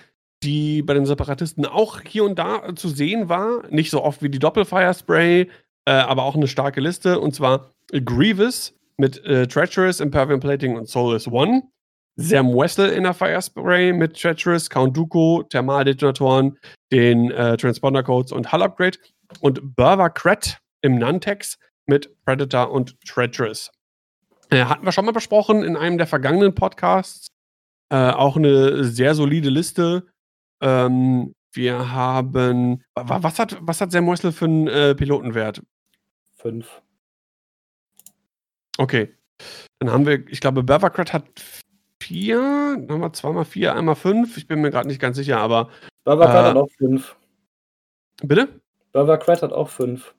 [0.43, 3.67] die bei den Separatisten auch hier und da zu sehen war.
[3.71, 5.51] Nicht so oft wie die Doppelfire Spray,
[5.85, 7.21] äh, aber auch eine starke Liste.
[7.21, 11.63] Und zwar Grievous mit äh, Treacherous, Impervium Plating und Soulless One.
[12.17, 16.59] Sam Wessel in der Fire Spray mit Treacherous, Count Dooku, Thermaldetonatoren,
[16.93, 18.99] den äh, Transponder Codes und Hull Upgrade.
[19.41, 23.71] Und Burver Kret im Nantex mit Predator und Treacherous.
[24.51, 27.29] Äh, hatten wir schon mal besprochen in einem der vergangenen Podcasts.
[27.91, 30.07] Äh, auch eine sehr solide Liste.
[30.61, 32.85] Ähm, wir haben.
[32.95, 35.63] Was hat, was hat Sam Wessel für einen äh, Pilotenwert?
[36.37, 36.83] Fünf.
[38.79, 39.15] Okay.
[39.79, 41.25] Dann haben wir, ich glaube, Bervercrat hat
[42.03, 42.39] vier.
[42.39, 44.37] Dann haben wir zweimal vier, einmal fünf.
[44.37, 45.71] Ich bin mir gerade nicht ganz sicher, aber.
[46.05, 47.17] Bervercrat äh, hat auch fünf.
[48.23, 48.61] Bitte?
[48.93, 50.15] Bervercrat hat auch fünf.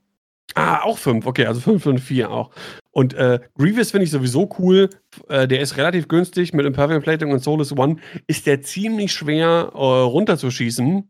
[0.56, 1.26] Ah, auch fünf.
[1.26, 2.52] Okay, also fünf und vier auch.
[2.92, 4.90] Und äh, Grievous finde ich sowieso cool.
[5.30, 6.54] Äh, der ist relativ günstig.
[6.54, 11.10] Mit Impervium Plating und Solus One ist der ziemlich schwer äh, runterzuschießen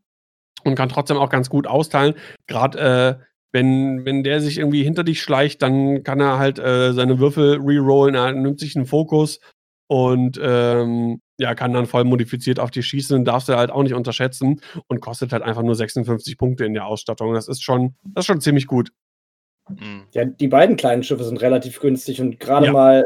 [0.64, 2.14] und kann trotzdem auch ganz gut austeilen.
[2.48, 6.94] Gerade äh, wenn, wenn der sich irgendwie hinter dich schleicht, dann kann er halt äh,
[6.94, 9.40] seine Würfel rerollen, er nimmt sich einen Fokus
[9.88, 13.94] und ähm, ja, kann dann voll modifiziert auf dich schießen, darfst du halt auch nicht
[13.94, 17.34] unterschätzen und kostet halt einfach nur 56 Punkte in der Ausstattung.
[17.34, 18.92] Das ist schon, das ist schon ziemlich gut.
[19.70, 20.04] Mhm.
[20.14, 22.74] Ja, die beiden kleinen Schiffe sind relativ günstig und gerade ja.
[22.74, 23.06] mal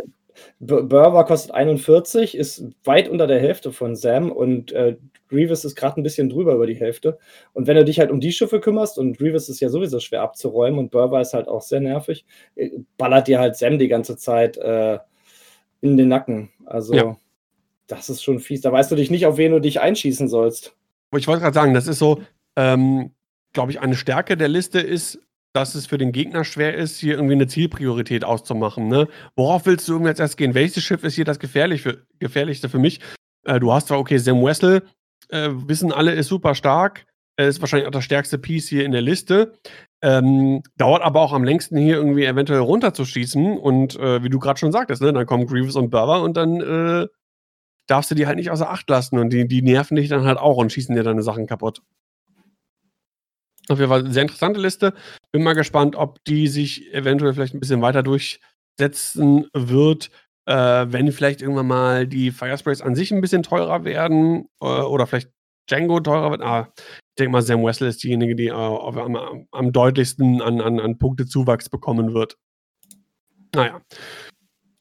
[0.60, 4.98] Burver kostet 41, ist weit unter der Hälfte von Sam und äh,
[5.30, 7.18] Grievous ist gerade ein bisschen drüber über die Hälfte.
[7.54, 10.22] Und wenn du dich halt um die Schiffe kümmerst und Grievous ist ja sowieso schwer
[10.22, 12.26] abzuräumen und Burver ist halt auch sehr nervig,
[12.56, 15.00] äh, ballert dir halt Sam die ganze Zeit äh,
[15.82, 16.50] in den Nacken.
[16.66, 17.18] Also ja.
[17.88, 18.62] das ist schon fies.
[18.62, 20.76] Da weißt du dich nicht, auf wen du dich einschießen sollst.
[21.16, 22.22] Ich wollte gerade sagen, das ist so,
[22.56, 23.12] ähm,
[23.54, 25.20] glaube ich, eine Stärke der Liste ist,
[25.56, 28.90] dass es für den Gegner schwer ist, hier irgendwie eine Zielpriorität auszumachen.
[28.90, 29.08] Ne?
[29.38, 30.54] Worauf willst du jetzt erst gehen?
[30.54, 33.00] Welches Schiff ist hier das Gefährlich für, gefährlichste für mich?
[33.46, 34.84] Äh, du hast zwar, okay, Sam Wessel,
[35.30, 37.06] äh, wissen alle, ist super stark.
[37.38, 39.54] Er ist wahrscheinlich auch das stärkste Piece hier in der Liste.
[40.02, 43.58] Ähm, dauert aber auch am längsten hier irgendwie eventuell runterzuschießen.
[43.58, 46.60] Und äh, wie du gerade schon sagtest, ne, dann kommen Grievous und Burber und dann
[46.60, 47.08] äh,
[47.88, 49.20] darfst du die halt nicht außer Acht lassen.
[49.20, 51.82] Und die, die nerven dich dann halt auch und schießen dir deine Sachen kaputt.
[53.70, 54.94] Auf jeden Fall eine sehr interessante Liste.
[55.32, 60.12] Bin mal gespannt, ob die sich eventuell vielleicht ein bisschen weiter durchsetzen wird,
[60.46, 65.08] äh, wenn vielleicht irgendwann mal die Firesprays an sich ein bisschen teurer werden äh, oder
[65.08, 65.32] vielleicht
[65.70, 66.42] Django teurer wird.
[66.42, 70.80] Ah, ich denke mal, Sam Wessel ist diejenige, die äh, am, am, deutlichsten an, an,
[70.80, 72.38] an Punktezuwachs bekommen wird.
[73.56, 73.82] Naja.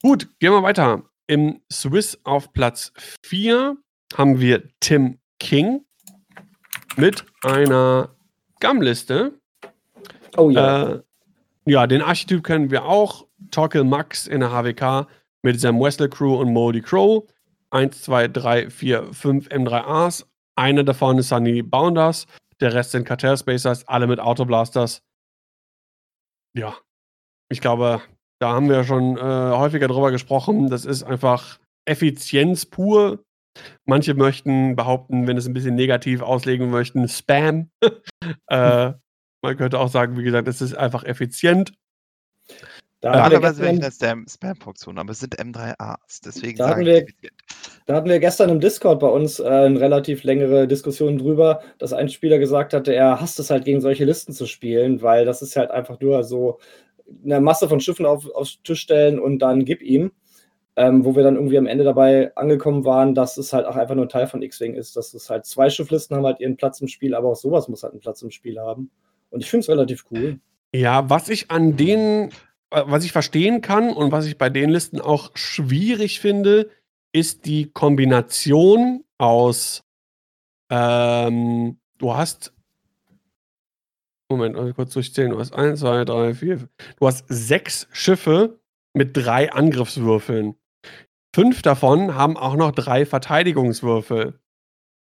[0.03, 1.03] Gut, gehen wir weiter.
[1.27, 2.93] Im Swiss auf Platz
[3.25, 3.77] 4
[4.15, 5.85] haben wir Tim King
[6.97, 8.14] mit einer
[8.57, 9.39] Scum-Liste.
[10.37, 10.89] Oh ja.
[10.89, 11.01] Äh,
[11.65, 13.25] ja, den Archetyp kennen wir auch.
[13.51, 15.07] Tockel Max in der HWK
[15.41, 17.23] mit Sam Wessel Crew und Moldy Crow.
[17.71, 20.25] 1, 2, 3, 4, 5 M3As.
[20.55, 22.27] Einer davon ist Sunny Bounders.
[22.61, 25.01] Der Rest sind Cartel Spacers, alle mit Autoblasters.
[26.53, 26.77] Ja,
[27.49, 28.01] ich glaube,
[28.39, 30.69] da haben wir schon äh, häufiger drüber gesprochen.
[30.69, 33.19] Das ist einfach Effizienz pur.
[33.85, 37.69] Manche möchten behaupten, wenn es ein bisschen negativ auslegen möchten, Spam.
[38.47, 38.91] äh,
[39.41, 41.73] man könnte auch sagen, wie gesagt, es ist einfach effizient.
[43.01, 47.05] Da Normalerweise wäre ich eine Spam-Funktion, aber es sind M3As, deswegen da hatten, wir,
[47.85, 51.93] da hatten wir gestern im Discord bei uns äh, eine relativ längere Diskussion drüber, dass
[51.93, 55.43] ein Spieler gesagt hatte, er hasst es halt gegen solche Listen zu spielen, weil das
[55.43, 56.59] ist halt einfach nur so
[57.23, 60.11] eine Masse von Schiffen auf, aufs Tisch stellen und dann gib ihm
[60.75, 63.95] ähm, wo wir dann irgendwie am Ende dabei angekommen waren, dass es halt auch einfach
[63.95, 64.97] nur ein Teil von X-Wing ist.
[64.97, 67.83] Dass es halt zwei Schifflisten haben halt ihren Platz im Spiel, aber auch sowas muss
[67.83, 68.91] halt einen Platz im Spiel haben.
[69.29, 70.39] Und ich finde es relativ cool.
[70.73, 72.29] Ja, was ich an denen,
[72.71, 76.69] äh, was ich verstehen kann und was ich bei den Listen auch schwierig finde,
[77.13, 79.83] ist die Kombination aus,
[80.69, 82.53] ähm, du hast,
[84.29, 86.69] Moment, also kurz durchzählen, du hast 1, 2, 3, 4,
[86.99, 88.59] du hast sechs Schiffe
[88.93, 90.55] mit drei Angriffswürfeln.
[91.35, 94.39] Fünf davon haben auch noch drei Verteidigungswürfel.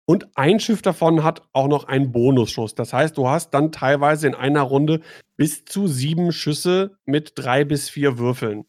[0.07, 2.77] Und ein Schiff davon hat auch noch einen Bonusschuss.
[2.77, 5.01] Das heißt, du hast dann teilweise in einer Runde
[5.37, 8.66] bis zu sieben Schüsse mit drei bis vier Würfeln.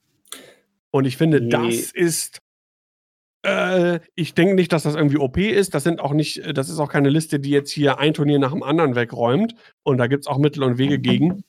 [0.90, 1.50] Und ich finde, nee.
[1.50, 2.40] das ist.
[3.46, 5.76] Äh, ich denke nicht, dass das irgendwie OP ist.
[5.76, 8.54] Das sind auch nicht, das ist auch keine Liste, die jetzt hier ein Turnier nach
[8.54, 9.54] dem anderen wegräumt.
[9.84, 11.44] Und da gibt es auch Mittel und Wege gegen.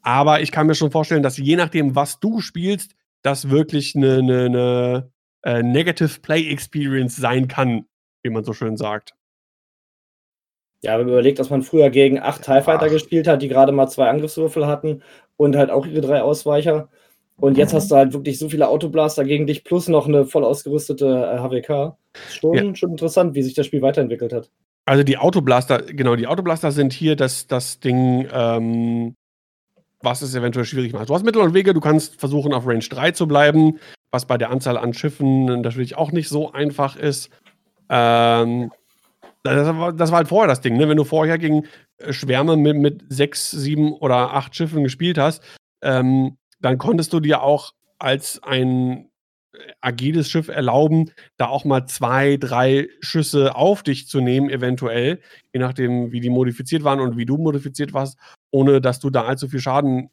[0.00, 4.20] Aber ich kann mir schon vorstellen, dass je nachdem, was du spielst, das wirklich eine,
[4.20, 7.86] eine, eine äh, Negative Play Experience sein kann,
[8.22, 9.14] wie man so schön sagt.
[10.82, 12.90] Ja, wenn man überlegt, dass man früher gegen acht TIE Fighter Ach.
[12.90, 15.02] gespielt hat, die gerade mal zwei Angriffswürfel hatten
[15.36, 16.88] und halt auch ihre drei Ausweicher.
[17.36, 20.44] Und jetzt hast du halt wirklich so viele Autoblaster gegen dich plus noch eine voll
[20.44, 21.96] ausgerüstete äh, HWK.
[22.28, 22.74] Schon, ja.
[22.74, 24.50] schon interessant, wie sich das Spiel weiterentwickelt hat.
[24.84, 29.14] Also die Autoblaster, genau, die Autoblaster sind hier das, das Ding, ähm,
[30.02, 31.08] was es eventuell schwierig macht.
[31.08, 33.78] Du hast Mittel und Wege, du kannst versuchen, auf Range 3 zu bleiben,
[34.10, 37.30] was bei der Anzahl an Schiffen natürlich auch nicht so einfach ist.
[37.88, 38.72] Ähm,
[39.42, 40.88] das war, das war halt vorher das Ding, ne?
[40.88, 41.66] Wenn du vorher gegen
[41.98, 45.42] äh, Schwärme mit, mit sechs, sieben oder acht Schiffen gespielt hast,
[45.82, 49.09] ähm, dann konntest du dir auch als ein
[49.80, 55.20] agiles Schiff erlauben, da auch mal zwei, drei Schüsse auf dich zu nehmen, eventuell,
[55.52, 58.18] je nachdem, wie die modifiziert waren und wie du modifiziert warst,
[58.50, 60.10] ohne dass du da allzu viel Schaden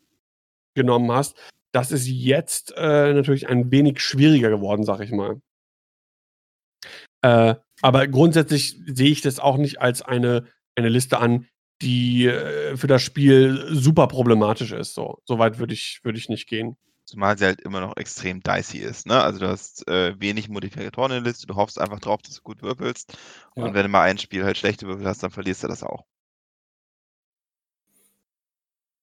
[0.74, 1.38] genommen hast.
[1.72, 5.42] Das ist jetzt äh, natürlich ein wenig schwieriger geworden, sag ich mal.
[7.22, 11.48] Äh, aber grundsätzlich sehe ich das auch nicht als eine, eine Liste an,
[11.82, 14.94] die äh, für das Spiel super problematisch ist.
[14.94, 16.78] So, so weit würde ich, würd ich nicht gehen.
[17.08, 19.08] Zumal sie halt immer noch extrem dicey ist.
[19.08, 19.24] Ne?
[19.24, 22.42] Also du hast äh, wenig Modifikatoren in der Liste, du hoffst einfach drauf, dass du
[22.42, 23.18] gut würfelst.
[23.56, 23.64] Ja.
[23.64, 26.06] Und wenn du mal ein Spiel halt schlechte Würfel hast, dann verlierst du das auch.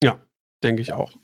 [0.03, 0.21] Ja,
[0.63, 1.15] denke ich auch.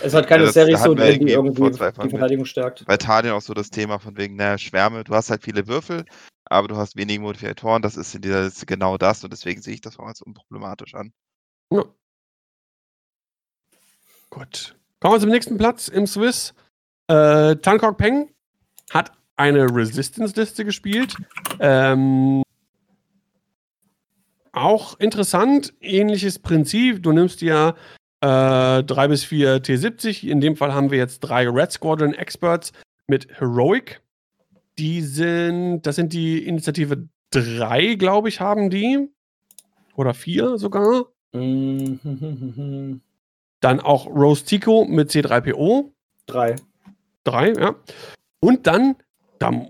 [0.00, 2.86] Es hat keine ja, Serie so die irgendwie die Verteidigung stärkt.
[2.86, 6.04] Bei Tadien auch so das Thema von wegen, naja, Schwärme, du hast halt viele Würfel,
[6.44, 9.74] aber du hast wenige Modifikatoren, das ist in dieser Liste genau das und deswegen sehe
[9.74, 11.12] ich das auch als unproblematisch an.
[11.72, 11.84] Ja.
[14.30, 14.76] Gut.
[15.02, 16.54] Kommen wir zum nächsten Platz im Swiss.
[17.08, 18.30] Äh, Tankok Peng
[18.92, 21.16] hat eine Resistance-Liste gespielt.
[21.58, 22.44] Ähm,
[24.52, 27.02] auch interessant, ähnliches Prinzip.
[27.02, 27.70] Du nimmst ja
[28.20, 30.28] äh, drei bis vier T70.
[30.28, 32.72] In dem Fall haben wir jetzt drei Red Squadron Experts
[33.08, 34.02] mit Heroic.
[34.78, 39.10] Die sind, das sind die Initiative 3, glaube ich, haben die.
[39.96, 41.06] Oder 4 sogar.
[43.62, 45.90] Dann auch Rose Tico mit C3PO.
[46.26, 46.56] 3.
[47.24, 47.74] 3, ja.
[48.40, 48.96] Und dann,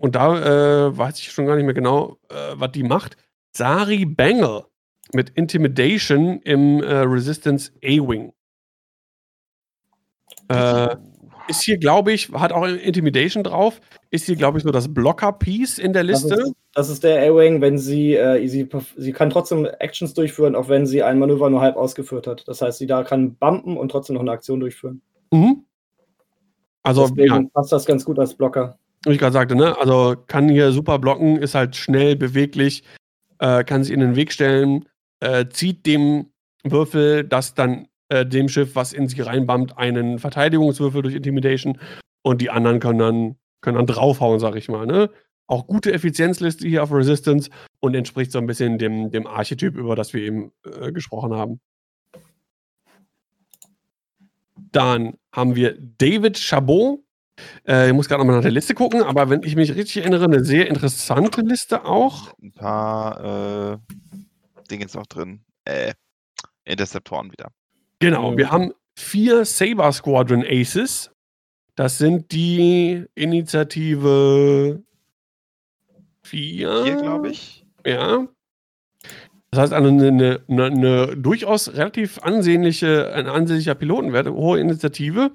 [0.01, 3.17] und da äh, weiß ich schon gar nicht mehr genau, äh, was die macht.
[3.55, 4.65] Sari Bangle
[5.13, 8.33] mit Intimidation im äh, Resistance A-Wing.
[10.49, 10.97] Äh,
[11.49, 13.81] ist hier, glaube ich, hat auch Intimidation drauf.
[14.11, 16.29] Ist hier, glaube ich, nur das Blocker-Piece in der Liste.
[16.29, 20.55] Das ist, das ist der A-Wing, wenn sie, äh, sie, sie kann trotzdem Actions durchführen,
[20.55, 22.47] auch wenn sie ein Manöver nur halb ausgeführt hat.
[22.47, 25.03] Das heißt, sie da kann bumpen und trotzdem noch eine Aktion durchführen.
[25.33, 25.65] Mhm.
[26.83, 27.49] Also, Deswegen ja.
[27.55, 28.79] passt das ganz gut als Blocker.
[29.05, 29.77] Wie ich gerade sagte, ne?
[29.79, 32.85] Also kann hier super blocken, ist halt schnell, beweglich,
[33.39, 34.85] äh, kann sich in den Weg stellen,
[35.21, 36.27] äh, zieht dem
[36.65, 41.79] Würfel das dann äh, dem Schiff, was in sie reinbammt, einen Verteidigungswürfel durch Intimidation
[42.21, 44.87] und die anderen können dann, können dann draufhauen, sag ich mal.
[44.87, 45.09] Ne?
[45.47, 47.49] Auch gute Effizienzliste hier auf Resistance
[47.81, 51.61] und entspricht so ein bisschen dem, dem Archetyp, über das wir eben äh, gesprochen haben.
[54.57, 57.01] Dann haben wir David Chabot.
[57.67, 60.25] Äh, ich muss gerade nochmal nach der Liste gucken, aber wenn ich mich richtig erinnere,
[60.25, 62.35] eine sehr interessante Liste auch.
[62.43, 63.79] Ein paar äh,
[64.71, 65.45] Dinge ist noch drin.
[65.65, 65.95] Äh,
[66.65, 67.49] Interceptoren wieder.
[68.03, 71.11] Genau, wir haben vier Saber Squadron Aces.
[71.77, 74.83] Das sind die Initiative
[76.25, 76.85] 4.
[76.85, 77.65] Vier, glaube ich.
[77.87, 78.27] Ja.
[79.51, 85.31] Das heißt, eine, eine, eine, eine, durchaus relativ ansehnliche, ein ansehnlicher Pilotenwert, hohe Initiative.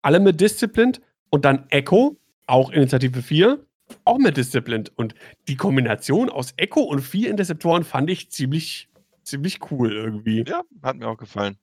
[0.00, 0.92] Alle mit Disziplin
[1.30, 2.16] und dann Echo,
[2.46, 3.58] auch Initiative 4,
[4.04, 4.84] auch mit Disziplin.
[4.96, 5.14] Und
[5.48, 8.88] die Kombination aus Echo und vier Interceptoren fand ich ziemlich,
[9.24, 10.44] ziemlich cool irgendwie.
[10.46, 11.58] Ja, hat mir auch gefallen.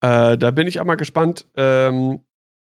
[0.00, 1.46] Äh, da bin ich auch mal gespannt.
[1.56, 2.20] Ähm,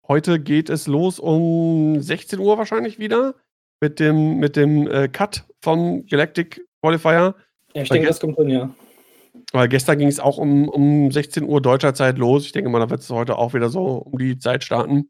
[0.08, 3.36] heute geht es los um 16 Uhr wahrscheinlich wieder
[3.82, 7.36] mit dem, mit dem äh, Cut vom Galactic Qualifier.
[7.74, 8.70] Ja, ich denke, das kommt dann, ja.
[9.54, 12.46] Weil gestern ging es auch um, um 16 Uhr deutscher Zeit los.
[12.46, 15.10] Ich denke mal, da wird es heute auch wieder so um die Zeit starten.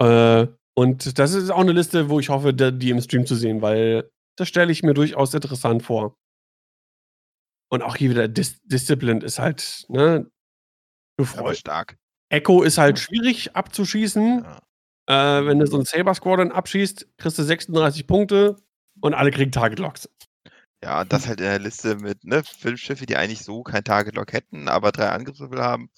[0.00, 3.62] Äh, Und das ist auch eine Liste, wo ich hoffe, die im Stream zu sehen,
[3.62, 6.16] weil das stelle ich mir durchaus interessant vor.
[7.70, 10.30] Und auch hier wieder Dis Discipline ist halt, ne?
[11.16, 11.96] Du freust stark.
[12.28, 14.44] Echo ist halt schwierig abzuschießen.
[15.08, 15.38] Ja.
[15.38, 18.56] Äh, wenn du so einen Saber Squadron abschießt, kriegst du 36 Punkte
[19.00, 20.08] und alle kriegen Target Locks.
[20.82, 24.14] Ja, das halt in der Liste mit ne, fünf Schiffe, die eigentlich so kein Target
[24.14, 25.90] Lock hätten, aber drei Angriffswürfel haben,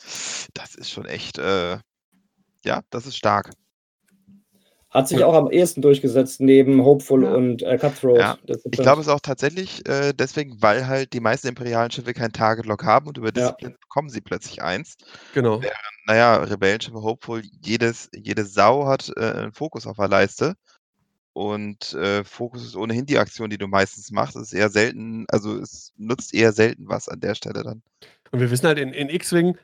[0.54, 1.78] das ist schon echt, äh,
[2.64, 3.50] ja, das ist stark.
[4.90, 7.34] Hat sich auch am ehesten durchgesetzt neben Hopeful ja.
[7.34, 8.18] und äh, Cutthroat.
[8.18, 8.38] Ja.
[8.46, 12.32] Ich glaube, es ist auch tatsächlich äh, deswegen, weil halt die meisten imperialen Schiffe kein
[12.32, 13.76] Target Lock haben und über Disziplin ja.
[13.78, 14.96] bekommen sie plötzlich eins.
[15.34, 15.60] Genau.
[15.60, 20.54] Während, naja, Rebellenschiffe Hopeful, jedes, jede Sau hat äh, einen Fokus auf der Leiste.
[21.34, 24.36] Und äh, Fokus ist ohnehin die Aktion, die du meistens machst.
[24.36, 27.82] Es ist eher selten, also es nutzt eher selten was an der Stelle dann.
[28.32, 29.56] Und wir wissen halt in, in X-Wing,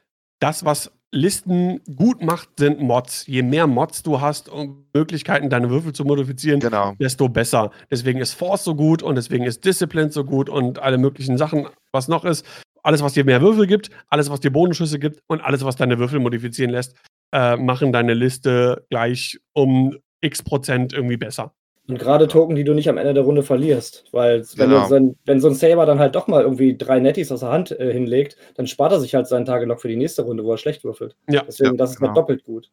[0.44, 3.26] das, was Listen gut macht, sind Mods.
[3.26, 6.94] Je mehr Mods du hast, um Möglichkeiten, deine Würfel zu modifizieren, genau.
[7.00, 7.70] desto besser.
[7.90, 11.68] Deswegen ist Force so gut und deswegen ist Discipline so gut und alle möglichen Sachen,
[11.92, 12.44] was noch ist.
[12.82, 15.98] Alles, was dir mehr Würfel gibt, alles, was dir Bodenschüsse gibt und alles, was deine
[15.98, 16.94] Würfel modifizieren lässt,
[17.32, 21.54] äh, machen deine Liste gleich um x Prozent irgendwie besser.
[21.86, 24.06] Und gerade Token, die du nicht am Ende der Runde verlierst.
[24.10, 24.88] Weil wenn, genau.
[24.88, 27.72] so wenn, so ein Saber dann halt doch mal irgendwie drei Netties aus der Hand
[27.72, 30.58] äh, hinlegt, dann spart er sich halt seinen Tagelock für die nächste Runde, wo er
[30.58, 31.14] schlecht würfelt.
[31.28, 31.42] Ja.
[31.42, 32.08] Deswegen, ja, das ist genau.
[32.08, 32.70] halt doppelt gut.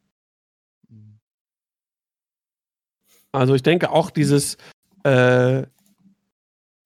[3.33, 4.57] Also ich denke auch dieses,
[5.03, 5.63] äh,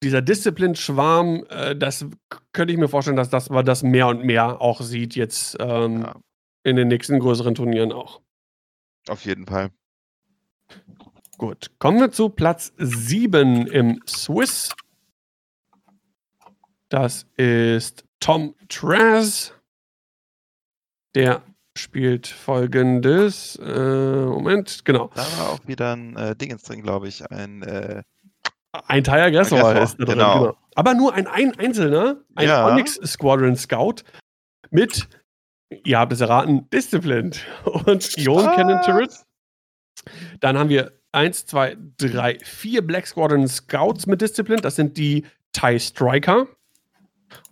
[0.03, 2.05] dieser Disziplin-Schwarm, äh, das
[2.53, 6.03] könnte ich mir vorstellen, dass das, man das mehr und mehr auch sieht jetzt ähm,
[6.03, 6.15] ja.
[6.63, 8.21] in den nächsten größeren Turnieren auch.
[9.07, 9.69] Auf jeden Fall.
[11.37, 14.69] Gut, kommen wir zu Platz 7 im Swiss.
[16.87, 19.53] Das ist Tom Traz.
[21.13, 21.41] Der
[21.77, 23.57] spielt folgendes.
[23.57, 25.09] Äh, Moment, genau.
[25.13, 27.29] Da war auch wieder ein äh, Dingens drin, glaube ich.
[27.29, 28.03] Ein, äh,
[28.87, 30.17] ein Tire Aggressor ist da drin.
[30.17, 30.39] Genau.
[30.39, 30.57] genau.
[30.75, 32.65] Aber nur ein, ein einzelner, ein ja.
[32.65, 34.03] Onyx Squadron Scout
[34.69, 35.09] mit,
[35.83, 39.25] ihr habt es erraten, Disciplined und Ion Cannon Turrets.
[40.39, 44.61] Dann haben wir 1, 2, 3, 4 Black Squadron Scouts mit Disziplin.
[44.61, 46.47] Das sind die TIE Striker.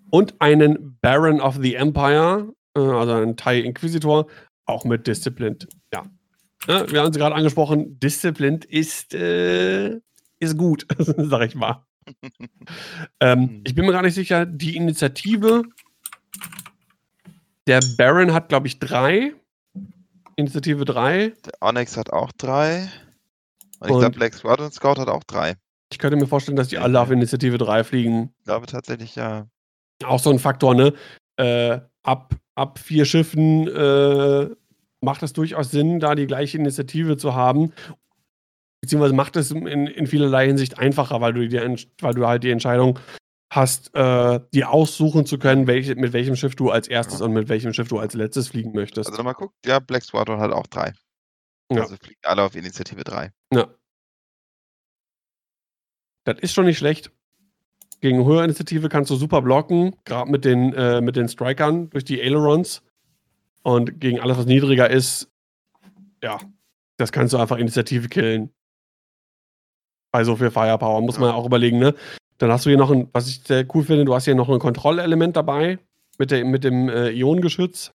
[0.09, 4.27] Und einen Baron of the Empire, äh, also einen TIE Inquisitor,
[4.65, 5.57] auch mit Disziplin.
[5.91, 6.05] Ja.
[6.67, 6.91] ja.
[6.91, 7.99] Wir haben sie gerade angesprochen.
[7.99, 9.99] Disziplin ist, äh,
[10.39, 11.83] ist gut, sag ich mal.
[13.21, 13.61] ähm, hm.
[13.65, 15.63] ich bin mir gar nicht sicher, die Initiative.
[17.65, 19.33] Der Baron hat, glaube ich, drei.
[20.35, 21.33] Initiative 3.
[21.45, 22.89] Der Onyx hat auch drei.
[23.83, 25.55] Und ich glaube, Black Squadron Scout hat auch drei.
[25.91, 28.33] Ich könnte mir vorstellen, dass die alle auf Initiative 3 fliegen.
[28.39, 29.47] Ich glaube tatsächlich, ja.
[30.03, 30.93] Auch so ein Faktor, ne?
[31.37, 34.49] Äh, ab, ab vier Schiffen äh,
[35.01, 37.73] macht es durchaus Sinn, da die gleiche Initiative zu haben.
[38.81, 42.51] Beziehungsweise macht es in, in vielerlei Hinsicht einfacher, weil du, die, weil du halt die
[42.51, 42.99] Entscheidung
[43.51, 47.25] hast, äh, dir aussuchen zu können, welche, mit welchem Schiff du als erstes ja.
[47.25, 49.07] und mit welchem Schiff du als letztes fliegen möchtest.
[49.07, 50.93] Also nochmal guckt, ja, Black Squadron hat auch drei.
[51.71, 51.81] Ja.
[51.81, 53.31] Also fliegen alle auf Initiative 3.
[53.53, 53.67] Ja.
[56.25, 57.11] Das ist schon nicht schlecht.
[58.01, 62.03] Gegen höhere Initiative kannst du super blocken, gerade mit den, äh, mit den Strikern durch
[62.03, 62.81] die Ailerons.
[63.61, 65.31] Und gegen alles, was niedriger ist,
[66.21, 66.39] ja,
[66.97, 68.53] das kannst du einfach Initiative killen.
[70.11, 71.21] Bei so viel Firepower muss ja.
[71.21, 71.95] man auch überlegen, ne?
[72.37, 74.49] Dann hast du hier noch ein, was ich sehr cool finde, du hast hier noch
[74.49, 75.79] ein Kontrollelement dabei
[76.17, 77.93] mit, der, mit dem äh, Ionengeschütz.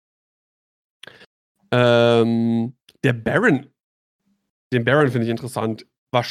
[1.72, 3.66] Ähm, der Baron,
[4.72, 5.86] den Baron finde ich interessant.
[6.10, 6.24] War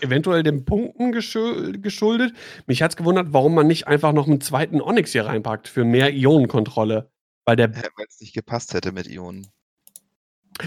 [0.00, 2.34] eventuell den Punkten geschuldet.
[2.66, 5.84] Mich hat es gewundert, warum man nicht einfach noch einen zweiten Onyx hier reinpackt für
[5.84, 7.10] mehr Ionenkontrolle.
[7.44, 7.70] Weil der.
[7.70, 9.46] Ja, weil es nicht gepasst hätte mit Ionen.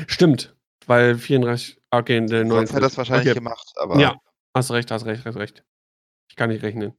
[0.08, 0.56] Stimmt,
[0.86, 1.82] weil 34.
[1.92, 3.40] Okay, der Sonst hätte das wahrscheinlich okay.
[3.40, 4.00] gemacht, aber.
[4.00, 4.16] Ja,
[4.54, 5.64] hast recht, hast recht, hast recht.
[6.30, 6.94] Ich kann nicht rechnen.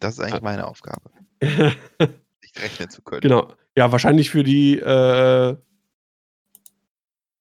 [0.00, 0.44] Das ist eigentlich ah.
[0.44, 1.10] meine Aufgabe.
[1.40, 3.20] nicht rechnen zu können.
[3.20, 3.52] Genau.
[3.76, 5.56] Ja, wahrscheinlich für die äh,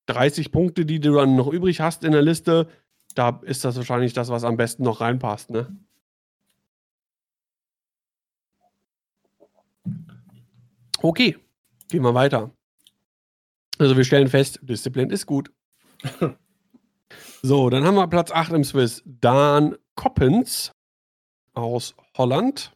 [0.10, 2.68] 30 Punkte, die du dann noch übrig hast in der Liste,
[3.16, 5.76] da ist das wahrscheinlich das, was am besten noch reinpasst, ne?
[11.02, 11.38] Okay,
[11.90, 12.52] gehen wir weiter.
[13.78, 15.52] Also wir stellen fest, Disziplin ist gut.
[17.42, 19.02] so, dann haben wir Platz 8 im Swiss.
[19.06, 20.74] Dan Koppens
[21.54, 22.76] aus Holland.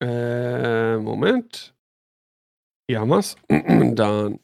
[0.00, 1.74] Äh, Moment.
[2.86, 3.36] Hier haben wir es.
[3.48, 4.40] Dann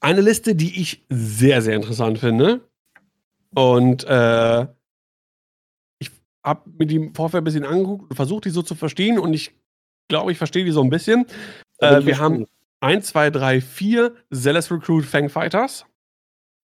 [0.00, 2.68] eine Liste, die ich sehr, sehr interessant finde.
[3.54, 4.66] Und äh,
[5.98, 6.10] ich
[6.44, 9.18] habe mir die im Vorfeld ein bisschen angeguckt und versucht, die so zu verstehen.
[9.18, 9.54] Und ich
[10.08, 11.26] glaube, ich verstehe die so ein bisschen.
[11.78, 12.46] Äh, wir haben
[12.80, 15.86] 1, 2, 3, 4 Zealous Recruit Fangfighters.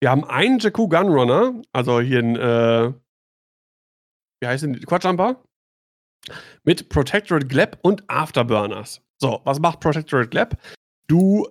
[0.01, 2.93] Wir haben einen Jakku Gunrunner, also hier ein, äh,
[4.41, 5.43] wie heißen die, Quadjumper,
[6.65, 9.01] mit Protectorate Gleb und Afterburners.
[9.21, 10.57] So, was macht Protectorate Gleb?
[11.09, 11.49] Du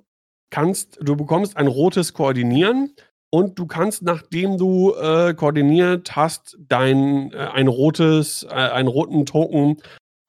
[0.49, 2.93] kannst, du bekommst ein rotes Koordinieren
[3.29, 9.25] und du kannst, nachdem du äh, koordiniert hast, dein äh, ein rotes, äh, einen roten
[9.25, 9.77] Token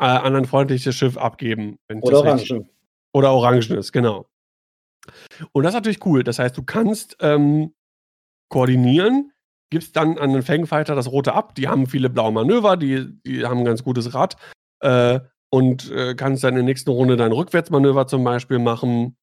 [0.01, 1.78] äh, an ein freundliches Schiff abgeben.
[2.01, 2.69] Oder Orangen.
[3.12, 4.27] Oder Orangenes, genau.
[5.53, 6.23] Und das ist natürlich cool.
[6.23, 7.73] Das heißt, du kannst ähm,
[8.51, 9.32] koordinieren,
[9.70, 11.55] gibst dann an den Fangfighter das Rote ab.
[11.55, 14.36] Die haben viele blaue Manöver, die, die haben ein ganz gutes Rad.
[14.81, 15.20] Äh,
[15.51, 19.16] und äh, kannst dann in der nächsten Runde dein Rückwärtsmanöver zum Beispiel machen.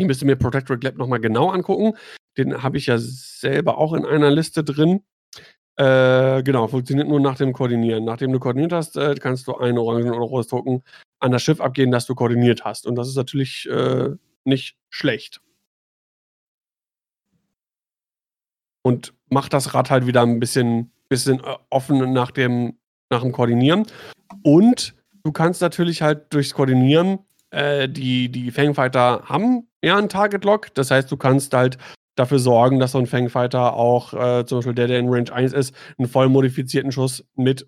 [0.00, 1.94] Ich müsste mir Protectorate Lab nochmal genau angucken.
[2.38, 5.02] Den habe ich ja selber auch in einer Liste drin.
[5.76, 8.06] Äh, genau, funktioniert nur nach dem Koordinieren.
[8.06, 10.82] Nachdem du koordiniert hast, äh, kannst du ein Orangen- oder rotes Token
[11.18, 12.86] an das Schiff abgeben, das du koordiniert hast.
[12.86, 14.08] Und das ist natürlich äh,
[14.44, 15.42] nicht schlecht.
[18.82, 22.78] Und macht das Rad halt wieder ein bisschen, bisschen äh, offen nach dem,
[23.10, 23.86] nach dem Koordinieren.
[24.42, 24.94] Und
[25.24, 27.18] du kannst natürlich halt durchs Koordinieren,
[27.50, 30.74] äh, die, die Fangfighter haben ja einen Target-Lock.
[30.74, 31.78] Das heißt, du kannst halt
[32.16, 35.52] dafür sorgen, dass so ein Fangfighter auch, äh, zum Beispiel der, der in Range 1
[35.52, 37.66] ist, einen voll modifizierten Schuss mit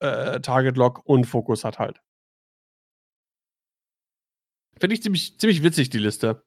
[0.00, 2.00] äh, Target-Lock und Fokus hat halt.
[4.78, 6.42] Finde ich ziemlich, ziemlich witzig, die Liste.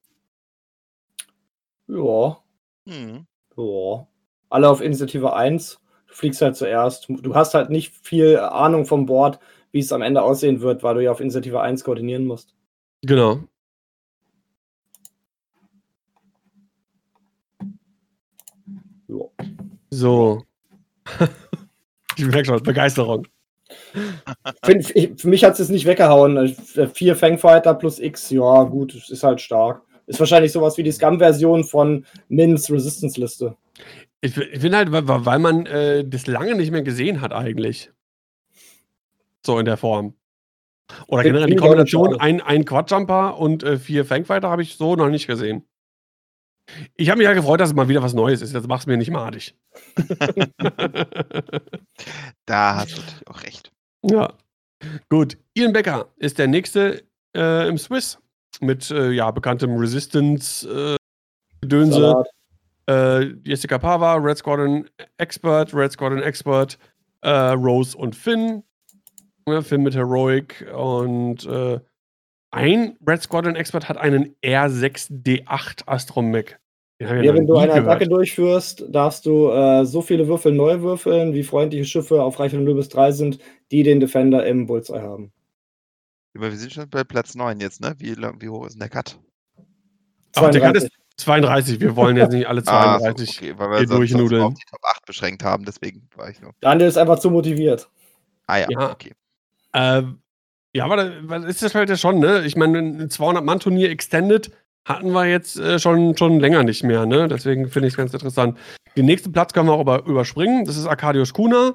[1.88, 2.38] Ja.
[2.86, 3.26] Hm.
[3.56, 4.06] Ja.
[4.50, 5.80] Alle auf Initiative 1.
[6.06, 7.08] Du fliegst halt zuerst.
[7.08, 9.40] Du hast halt nicht viel Ahnung vom Board,
[9.72, 12.54] wie es am Ende aussehen wird, weil du ja auf Initiative 1 koordinieren musst.
[13.02, 13.40] Genau.
[19.90, 20.42] So.
[22.16, 23.26] ich merke schon, Begeisterung.
[24.64, 24.80] Für,
[25.16, 26.54] für mich hat es jetzt nicht weggehauen.
[26.94, 29.82] Vier Fangfighter plus X, ja, gut, ist halt stark.
[30.06, 33.56] Ist wahrscheinlich sowas wie die Scum-Version von Mins Resistance-Liste.
[34.20, 37.90] Ich, ich finde halt, weil, weil man äh, das lange nicht mehr gesehen hat, eigentlich.
[39.44, 40.14] So in der Form.
[41.06, 45.10] Oder generell die Kombination ein, ein Quadjumper und äh, vier Fangfighter habe ich so noch
[45.10, 45.67] nicht gesehen.
[46.96, 48.52] Ich habe mich ja gefreut, dass es mal wieder was Neues ist.
[48.52, 49.56] Jetzt machst du mir nicht madig.
[52.46, 53.72] da hast du natürlich auch recht.
[54.02, 54.32] Ja.
[55.08, 55.36] Gut.
[55.54, 57.02] Ian Becker ist der nächste
[57.36, 58.18] äh, im Swiss
[58.60, 62.24] mit äh, ja, bekanntem Resistance-Gedönse.
[62.88, 64.88] Äh, Jessica Pava, Red Squadron
[65.18, 66.78] Expert, Red Squadron Expert,
[67.20, 68.64] äh, Rose und Finn.
[69.46, 71.80] Ja, Finn mit Heroic und äh,
[72.50, 76.56] ein Red Squadron Expert hat einen R6D8 Astromech.
[77.00, 78.12] Ja, wenn du eine Attacke gehört.
[78.12, 82.74] durchführst, darfst du äh, so viele Würfel neu würfeln, wie freundliche Schiffe auf Reichweite 0
[82.74, 83.38] bis 3 sind,
[83.70, 85.32] die den Defender im Bullseye haben.
[86.36, 87.94] Aber wir sind schon bei Platz 9 jetzt, ne?
[87.98, 89.18] Wie, wie hoch ist denn der Cut?
[90.34, 91.80] Ach, der Cut ist 32.
[91.80, 94.42] Wir wollen jetzt nicht alle 32 ah, so, okay, weil wir hier durchnudeln.
[94.42, 96.52] auf die Top 8 beschränkt haben, deswegen war ich nur.
[96.60, 97.88] Daniel ist einfach zu motiviert.
[98.48, 98.90] Ah ja, ja.
[98.90, 99.12] okay.
[99.72, 100.20] Ähm,
[100.74, 102.44] ja, aber das ist das halt ja schon, ne?
[102.44, 104.50] Ich meine, ein 200-Mann-Turnier Extended
[104.84, 107.28] hatten wir jetzt äh, schon, schon länger nicht mehr, ne?
[107.28, 108.58] Deswegen finde ich es ganz interessant.
[108.96, 110.64] Den nächsten Platz können wir auch über, überspringen.
[110.64, 111.74] Das ist Arkadius Kuna.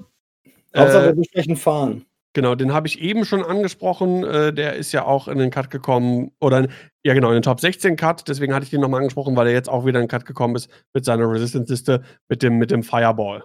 [0.76, 2.06] Hauptsache, äh, wir sprechen fahren.
[2.36, 4.24] Genau, den habe ich eben schon angesprochen.
[4.24, 6.32] Äh, der ist ja auch in den Cut gekommen.
[6.40, 6.68] Oder,
[7.04, 8.28] ja, genau, in den Top 16 Cut.
[8.28, 10.56] Deswegen hatte ich den nochmal angesprochen, weil er jetzt auch wieder in den Cut gekommen
[10.56, 13.44] ist mit seiner Resistance-Liste, mit dem, mit dem Fireball.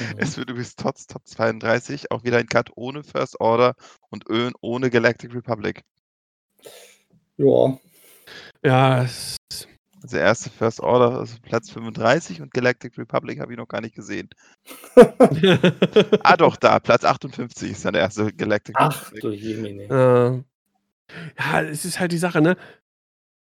[0.00, 0.18] Mhm.
[0.18, 3.74] Es wird übrigens trotz Top 32 auch wieder ein Cut ohne First Order
[4.08, 4.24] und
[4.60, 5.82] ohne Galactic Republic.
[7.36, 7.78] Ja.
[8.62, 9.06] Ja,
[10.02, 13.94] also erste First Order ist Platz 35 und Galactic Republic habe ich noch gar nicht
[13.94, 14.30] gesehen.
[16.22, 19.22] ah doch, da, Platz 58 ist dann der erste Galactic Ach, Republic.
[19.22, 19.82] du Jemine.
[19.84, 22.56] Äh, ja, es ist halt die Sache, ne?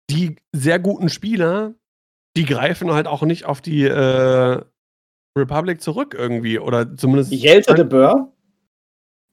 [0.10, 1.74] Die sehr guten Spieler,
[2.36, 4.62] die greifen halt auch nicht auf die äh,
[5.38, 6.60] Republic zurück irgendwie.
[6.60, 7.32] Oder zumindest.
[7.32, 8.34] Jelte de Boer?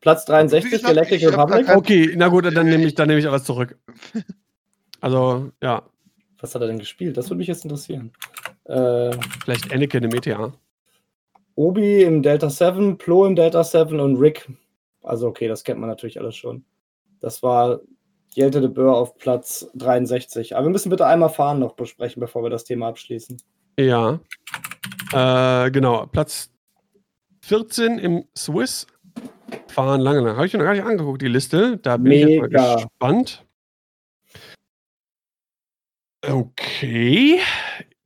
[0.00, 1.68] Platz 63, gesagt, Galactic Republic?
[1.68, 3.78] Okay, na gut, dann nehme ich, dann ich alles zurück.
[5.02, 5.82] Also, ja.
[6.40, 7.16] Was hat er denn gespielt?
[7.16, 8.12] Das würde mich jetzt interessieren.
[8.64, 9.12] Äh,
[9.42, 10.52] Vielleicht Anakin im ETA.
[11.54, 14.50] Obi im Delta 7, Plo im Delta 7 und Rick.
[15.02, 16.66] Also, okay, das kennt man natürlich alles schon.
[17.20, 17.80] Das war
[18.34, 20.54] Jelte de Boer auf Platz 63.
[20.54, 23.38] Aber wir müssen bitte einmal fahren noch besprechen, bevor wir das Thema abschließen.
[23.78, 24.20] Ja.
[25.12, 26.50] Äh, genau, Platz
[27.42, 28.86] 14 im Swiss.
[29.68, 30.36] Fahren lange lang.
[30.36, 31.78] Habe ich mir noch gar nicht angeguckt, die Liste.
[31.78, 32.26] Da bin Mega.
[32.26, 33.46] ich jetzt mal gespannt.
[36.22, 37.40] Okay,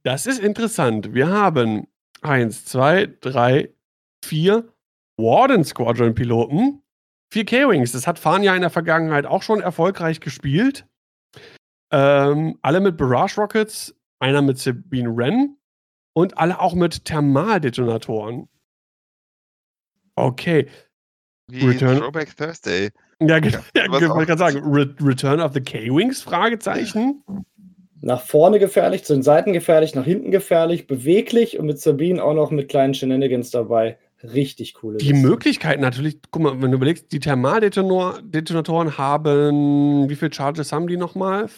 [0.03, 1.15] das ist interessant.
[1.15, 1.89] Wir haben
[2.23, 3.71] 1, 2, 3,
[4.25, 4.65] 4
[5.17, 6.83] Warden Squadron Piloten.
[7.33, 10.87] Vier K-Wings, das hat Fania in der Vergangenheit auch schon erfolgreich gespielt.
[11.91, 15.57] Ähm, alle mit Barrage Rockets, einer mit Sabine Wren
[16.15, 18.49] und alle auch mit Thermaldetonatoren.
[20.17, 20.67] Okay.
[21.51, 22.91] Wie Return- Throwback Thursday.
[23.21, 23.59] Ja, genau.
[23.77, 26.23] Ja, was ich auch- gerade sagen, Re Return of the K-Wings?
[26.23, 27.23] Fragezeichen.
[28.01, 32.35] Nach vorne gefährlich, zu den Seiten gefährlich, nach hinten gefährlich, beweglich und mit Sabine auch
[32.35, 33.99] noch mit kleinen Shenanigans dabei.
[34.23, 35.27] Richtig coole Die Liste.
[35.27, 40.97] Möglichkeiten natürlich, guck mal, wenn du überlegst, die Thermaldetonatoren haben, wie viele Charges haben die
[40.97, 41.49] nochmal?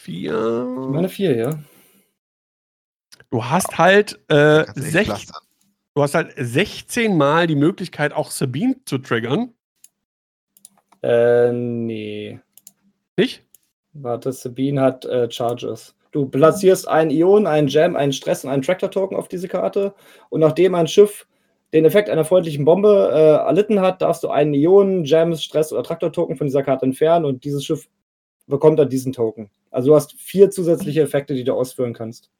[0.00, 0.66] Vier?
[0.86, 1.50] Ich meine vier, ja.
[3.34, 5.08] Du hast halt, äh, du sech,
[5.96, 9.52] hast halt 16 Mal die Möglichkeit, auch Sabine zu triggern.
[11.02, 12.38] Äh, nee.
[13.16, 13.42] Nicht?
[13.92, 15.96] Warte, Sabine hat äh, Charges.
[16.12, 19.94] Du platzierst einen Ion, einen Jam, einen Stress und einen Tractor-Token auf diese Karte.
[20.28, 21.26] Und nachdem ein Schiff
[21.72, 25.82] den Effekt einer freundlichen Bombe äh, erlitten hat, darfst du einen Ion, Jam, Stress oder
[25.82, 27.88] Traktor-Token von dieser Karte entfernen und dieses Schiff
[28.46, 29.50] bekommt dann diesen Token.
[29.72, 32.30] Also du hast vier zusätzliche Effekte, die du ausführen kannst.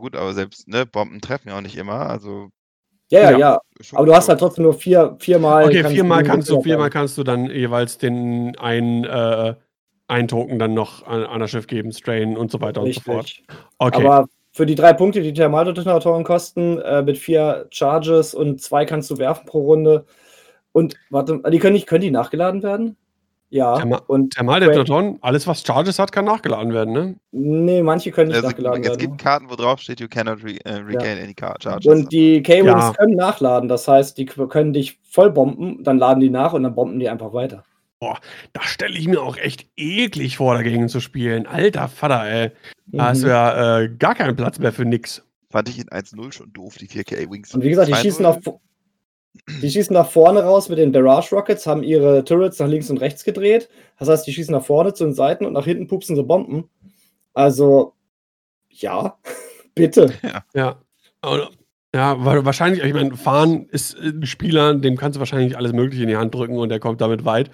[0.00, 2.48] Gut, aber selbst, ne, Bomben treffen ja auch nicht immer, also.
[3.10, 3.60] Ja, ja, Ja.
[3.92, 5.64] Aber du hast halt trotzdem nur vier, viermal.
[5.64, 9.54] Okay, viermal kannst du, viermal kannst du dann jeweils den einen, äh,
[10.06, 13.00] einen Token dann noch an, an das Schiff geben, strain und so weiter und so
[13.00, 13.24] fort.
[13.24, 13.44] Richtig.
[13.78, 14.06] Okay.
[14.06, 19.10] Aber für die drei Punkte, die Thermaldetonatoren kosten, äh, mit vier Charges und zwei kannst
[19.10, 20.06] du werfen pro Runde.
[20.72, 22.96] Und warte, die können nicht, können die nachgeladen werden?
[23.52, 23.74] Ja.
[23.74, 27.16] Therma- und Thermaldetonatoren, alles was Charges hat, kann nachgeladen werden, ne?
[27.32, 29.00] nee, manche können nicht Also, nachgeladen es werden.
[29.00, 31.84] gibt Karten, wo drauf steht, you cannot re äh, regain any card charges.
[31.86, 32.92] Und die K-Wings Ja.
[32.92, 33.68] können nachladen.
[33.68, 37.08] Das heißt, die können dich voll bomben, dann laden die nach und dann bomben die
[37.08, 37.64] einfach weiter.
[38.52, 41.46] Da stelle ich mir auch echt eklig vor, dagegen zu spielen.
[41.46, 42.50] Alter Vater, ey.
[42.86, 43.30] Da hast du Mhm.
[43.32, 45.22] ja äh, gar keinen Platz mehr für nix.
[45.50, 47.52] Fand ich in 1-0 schon doof, die 4K-Wings.
[47.54, 48.60] Und wie gesagt, die schießen, vo-
[49.62, 52.98] die schießen nach vorne raus mit den Barrage Rockets, haben ihre Turrets nach links und
[52.98, 53.68] rechts gedreht.
[53.98, 56.68] Das heißt, die schießen nach vorne zu den Seiten und nach hinten pupsen sie Bomben.
[57.34, 57.94] Also,
[58.68, 59.18] ja,
[59.74, 60.12] bitte.
[60.54, 60.76] Ja.
[61.94, 66.04] Ja, weil wahrscheinlich, ich meine, Fahren ist ein Spieler, dem kannst du wahrscheinlich alles Mögliche
[66.04, 67.50] in die Hand drücken und der kommt damit weit.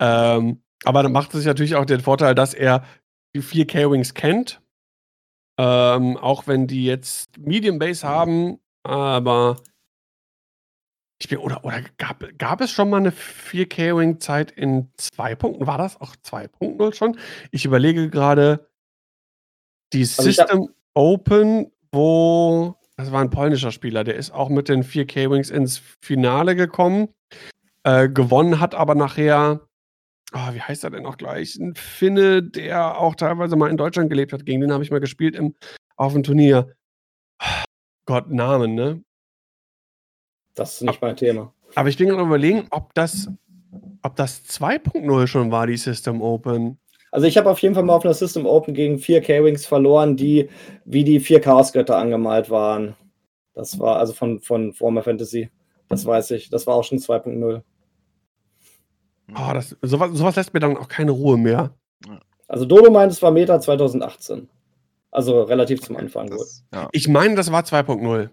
[0.00, 2.84] Ähm, aber dann macht es sich natürlich auch den Vorteil, dass er
[3.34, 4.60] die vier K-Wings kennt.
[5.58, 9.56] Ähm, auch wenn die jetzt Medium Base haben, aber
[11.18, 15.66] ich bin, oder, oder gab, gab es schon mal eine 4K-Wing-Zeit in zwei Punkten?
[15.66, 17.18] War das auch 2.0 schon?
[17.50, 18.68] Ich überlege gerade
[19.92, 24.82] die Also System Open, wo das war ein polnischer Spieler, der ist auch mit den
[24.82, 27.08] 4K-Wings ins Finale gekommen,
[27.84, 29.60] äh, gewonnen hat aber nachher,
[30.32, 31.56] ah, wie heißt er denn noch gleich?
[31.56, 34.46] Ein Finne, der auch teilweise mal in Deutschland gelebt hat.
[34.46, 35.54] Gegen den habe ich mal gespielt im,
[35.96, 36.74] auf dem Turnier.
[38.06, 39.02] Gott, Namen, ne?
[40.56, 41.52] Das ist nicht mein Thema.
[41.76, 43.28] Aber ich bin gerade überlegen, ob das,
[44.02, 46.78] ob das 2.0 schon war, die System Open.
[47.12, 50.16] Also ich habe auf jeden Fall mal auf einer System Open gegen vier K-Wings verloren,
[50.16, 50.48] die
[50.84, 52.96] wie die vier Chaosgötter angemalt waren.
[53.54, 55.50] Das war also von, von Warhammer Fantasy.
[55.88, 56.50] Das weiß ich.
[56.50, 57.62] Das war auch schon 2.0.
[59.34, 61.74] Oh, das, sowas, sowas lässt mir dann auch keine Ruhe mehr.
[62.48, 64.48] Also Dodo meint, es war Meta 2018.
[65.10, 66.30] Also relativ zum Anfang.
[66.30, 66.38] wohl.
[66.38, 66.88] Das, ja.
[66.92, 68.30] Ich meine, das war 2.0.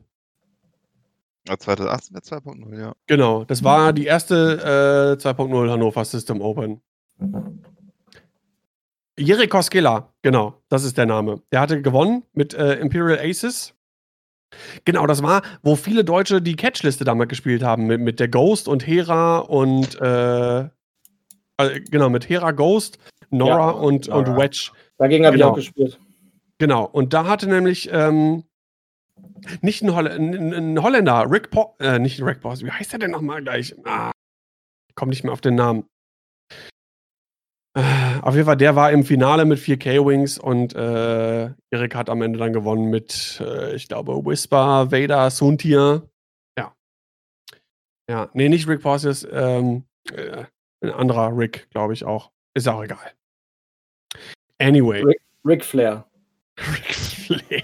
[1.48, 2.94] Ja, 2018 wäre 2.0, ja.
[3.07, 6.82] Genau, das war die erste äh, 2.0 Hannover System Open.
[9.18, 11.41] Jiri Koskela, genau, das ist der Name.
[11.52, 13.74] Der hatte gewonnen mit äh, Imperial Aces.
[14.86, 18.68] Genau, das war, wo viele Deutsche die Catchliste damals gespielt haben, mit, mit der Ghost
[18.68, 22.98] und Hera und äh, äh, genau, mit Hera Ghost,
[23.30, 24.38] Nora Ja, und, und Nora.
[24.40, 24.72] Wedge.
[24.98, 25.48] Dagegen habe Genau.
[25.48, 25.99] ich auch gespielt.
[26.60, 28.44] Genau, und da hatte nämlich ähm,
[29.61, 33.11] nicht ein, Holl ein, Holländer, Rick po äh, nicht Rick Boss, wie heißt der denn
[33.11, 33.76] nochmal gleich?
[33.86, 34.11] Ah,
[34.90, 35.86] ich komme nicht mehr auf den Namen.
[37.76, 42.22] Äh, auf jeden Fall, der war im Finale mit 4K-Wings und äh, Erik hat am
[42.22, 46.07] Ende dann gewonnen mit, äh, ich glaube, Whisper, Vader, Suntir.
[46.57, 46.76] Ja.
[48.07, 50.45] Ja, nee, nicht Rick Porcius, ähm, äh,
[50.82, 52.32] ein anderer Rick, glaube ich auch.
[52.53, 53.11] Ist auch egal.
[54.60, 55.02] Anyway.
[55.02, 56.06] Rick- Ric Flair.
[56.60, 57.64] Ric Flair.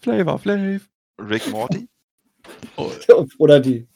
[0.00, 0.82] Flavor Flav.
[1.20, 1.88] Rick Morty?
[3.38, 3.86] Oder die.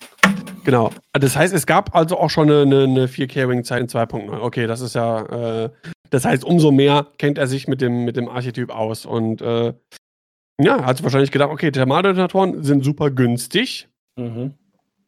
[0.64, 0.90] Genau.
[1.12, 4.40] Das heißt, es gab also auch schon eine, eine, eine 4K-Wing-Zeit in 2.0.
[4.40, 5.70] Okay, das ist ja, äh,
[6.10, 9.06] das heißt, umso mehr kennt er sich mit dem, mit dem Archetyp aus.
[9.06, 9.74] Und äh,
[10.60, 13.88] ja, hat wahrscheinlich gedacht, okay, Thermaldetonatoren sind super günstig.
[14.16, 14.54] Mhm.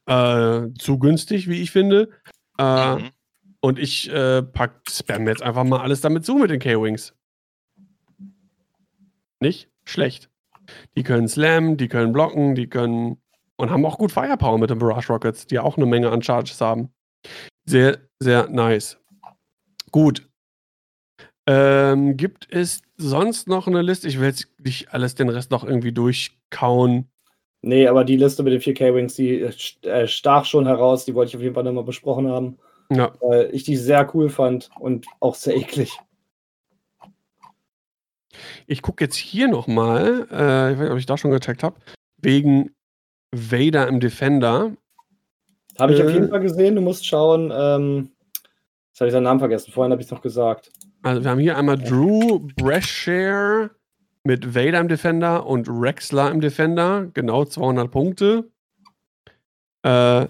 [0.06, 2.10] Äh, zu günstig, wie ich finde.
[2.58, 3.10] Äh, Mhm.
[3.60, 7.12] Und ich äh, pack, spam jetzt einfach mal alles damit zu mit den K-Wings.
[9.40, 10.30] Nicht schlecht.
[10.96, 13.18] Die können slammen, die können blocken, die können
[13.56, 16.60] und haben auch gut Firepower mit den Barrage Rockets, die auch eine Menge an Charges
[16.60, 16.90] haben.
[17.66, 18.98] Sehr, sehr nice.
[19.90, 20.28] Gut.
[21.46, 24.06] Ähm, gibt es sonst noch eine Liste?
[24.06, 27.08] Ich will jetzt nicht alles den Rest noch irgendwie durchkauen.
[27.62, 31.04] Nee, aber die Liste mit den 4K-Wings, die äh, stach schon heraus.
[31.04, 32.58] Die wollte ich auf jeden Fall nochmal besprochen haben.
[32.90, 33.12] Ja.
[33.20, 35.98] Weil ich die sehr cool fand und auch sehr eklig.
[38.66, 41.76] Ich gucke jetzt hier nochmal, äh, ich weiß nicht, ob ich da schon gecheckt habe,
[42.18, 42.70] wegen
[43.32, 44.72] Vader im Defender.
[45.78, 46.74] Habe ich äh, auf jeden Fall gesehen.
[46.74, 47.52] Du musst schauen.
[47.54, 48.10] Ähm,
[48.90, 49.72] jetzt habe ich seinen Namen vergessen.
[49.72, 50.70] Vorhin habe ich es noch gesagt.
[51.02, 53.70] Also, wir haben hier einmal Drew Brashear
[54.24, 57.08] mit Vader im Defender und Rexler im Defender.
[57.14, 58.50] Genau 200 Punkte.
[59.82, 60.26] Äh,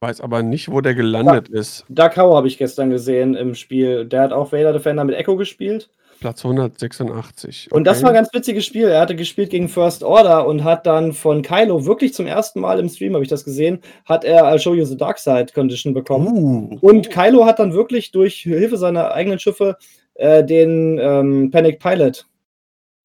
[0.00, 1.84] weiß aber nicht, wo der gelandet da, ist.
[1.88, 4.04] Dakau habe ich gestern gesehen im Spiel.
[4.04, 5.90] Der hat auch Vader Defender mit Echo gespielt.
[6.20, 7.66] Platz 186.
[7.66, 7.76] Okay.
[7.76, 8.88] Und das war ein ganz witziges Spiel.
[8.88, 12.78] Er hatte gespielt gegen First Order und hat dann von Kylo wirklich zum ersten Mal
[12.78, 15.94] im Stream, habe ich das gesehen, hat er I'll Show You the Dark Side Condition
[15.94, 16.28] bekommen.
[16.28, 16.78] Uh.
[16.80, 19.76] Und Kylo hat dann wirklich durch Hilfe seiner eigenen Schiffe
[20.14, 22.26] äh, den ähm, Panic Pilot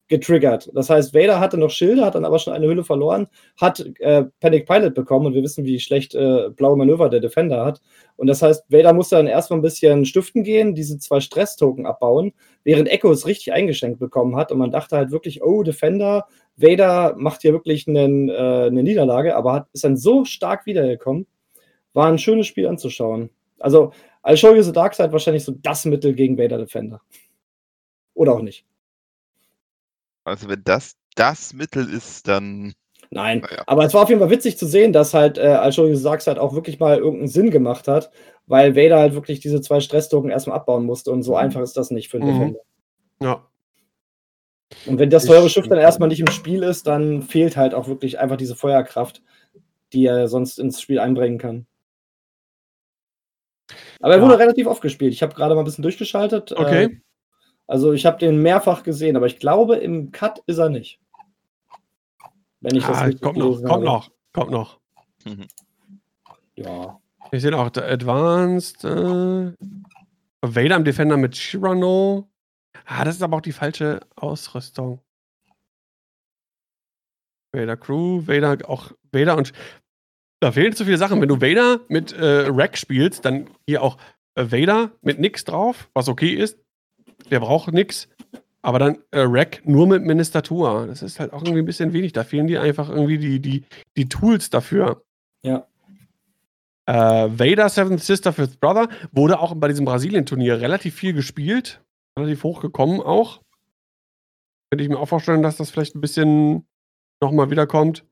[0.08, 0.70] getriggert.
[0.72, 3.26] Das heißt, Vader hatte noch Schilde, hat dann aber schon eine Hülle verloren,
[3.60, 7.64] hat äh, Panic Pilot bekommen und wir wissen, wie schlecht äh, blaue Manöver der Defender
[7.64, 7.80] hat.
[8.16, 12.32] Und das heißt, Vader musste dann erstmal ein bisschen stiften gehen, diese zwei Stress-Token abbauen,
[12.66, 16.26] während Echo es richtig eingeschenkt bekommen hat und man dachte halt wirklich, oh, Defender,
[16.56, 18.32] Vader macht hier wirklich einen, äh,
[18.66, 21.28] eine Niederlage, aber hat, ist dann so stark wiedergekommen.
[21.92, 23.30] War ein schönes Spiel anzuschauen.
[23.60, 23.92] Also,
[24.24, 27.00] I'll Show You the Dark Side wahrscheinlich so das Mittel gegen Vader Defender.
[28.14, 28.66] Oder auch nicht.
[30.24, 32.74] Also wenn das das Mittel ist, dann.
[33.10, 33.62] Nein, naja.
[33.68, 36.26] aber es war auf jeden Fall witzig zu sehen, dass halt, äh, als du sagst,
[36.26, 38.10] halt auch wirklich mal irgendeinen Sinn gemacht hat,
[38.46, 41.38] weil Vader halt wirklich diese zwei Stresstoken erstmal abbauen musste und so mhm.
[41.38, 42.32] einfach ist das nicht für einen mhm.
[42.32, 42.60] Defender.
[43.20, 43.46] Ja.
[44.86, 47.86] Und wenn das teure Schiff dann erstmal nicht im Spiel ist, dann fehlt halt auch
[47.86, 49.22] wirklich einfach diese Feuerkraft,
[49.92, 51.66] die er sonst ins Spiel einbringen kann.
[54.00, 54.38] Aber er wurde ja.
[54.38, 55.12] relativ oft gespielt.
[55.12, 56.52] Ich habe gerade mal ein bisschen durchgeschaltet.
[56.52, 56.84] Okay.
[56.84, 57.00] Äh,
[57.66, 61.00] also ich habe den mehrfach gesehen, aber ich glaube, im Cut ist er nicht.
[62.60, 64.80] Wenn ich das ah, kommt noch, kommt noch, kommt noch.
[65.24, 65.46] Mhm.
[66.54, 67.00] Ja.
[67.30, 69.52] Wir sehen auch Advanced äh,
[70.42, 72.28] Vader im Defender mit Shirano.
[72.84, 75.00] Ah, das ist aber auch die falsche Ausrüstung.
[77.52, 79.52] Vader Crew, Vader auch Vader und
[80.40, 81.20] da fehlen zu viele Sachen.
[81.20, 83.96] Wenn du Vader mit äh, Rack spielst, dann hier auch
[84.34, 86.58] äh, Vader mit nix drauf, was okay ist
[87.30, 88.08] der braucht nichts.
[88.62, 90.86] Aber dann äh, Rack nur mit Ministatur.
[90.88, 92.12] Das ist halt auch irgendwie ein bisschen wenig.
[92.12, 93.64] Da fehlen dir einfach irgendwie die, die,
[93.96, 95.04] die Tools dafür.
[95.42, 95.66] Ja.
[96.86, 101.82] Äh, Vader, Seventh Sister, Fifth Brother wurde auch bei diesem Brasilien-Turnier relativ viel gespielt.
[102.18, 103.42] Relativ hochgekommen auch.
[104.70, 106.66] Könnte ich mir auch vorstellen, dass das vielleicht ein bisschen
[107.20, 108.04] nochmal wiederkommt.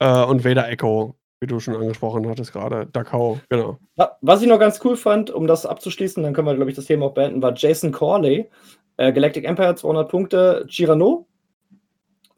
[0.00, 2.86] Äh, und Vader Echo wie du schon angesprochen hattest gerade.
[2.86, 3.78] Dakau, genau.
[4.22, 6.86] Was ich noch ganz cool fand, um das abzuschließen, dann können wir, glaube ich, das
[6.86, 8.48] Thema auch beenden, war Jason Corley,
[8.96, 11.26] äh, Galactic Empire 200 Punkte, Girano,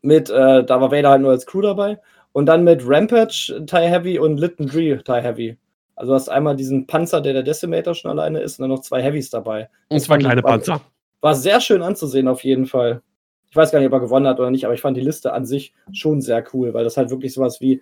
[0.03, 2.01] mit, äh, da war Vader halt nur als Crew dabei,
[2.33, 5.57] und dann mit Rampage, TIE Heavy und Lytton Dree, TIE Heavy.
[5.97, 8.83] Also du hast einmal diesen Panzer, der der Decimator schon alleine ist, und dann noch
[8.83, 9.69] zwei Heavys dabei.
[9.89, 10.81] Und zwei kleine war, Panzer.
[11.23, 13.03] War sehr schön anzusehen auf jeden Fall.
[13.49, 15.33] Ich weiß gar nicht, ob er gewonnen hat oder nicht, aber ich fand die Liste
[15.33, 17.81] an sich schon sehr cool, weil das halt wirklich sowas wie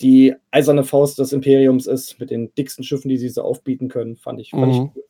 [0.00, 4.16] die eiserne Faust des Imperiums ist, mit den dicksten Schiffen, die sie so aufbieten können,
[4.16, 4.72] fand ich, fand mhm.
[4.72, 5.04] ich cool.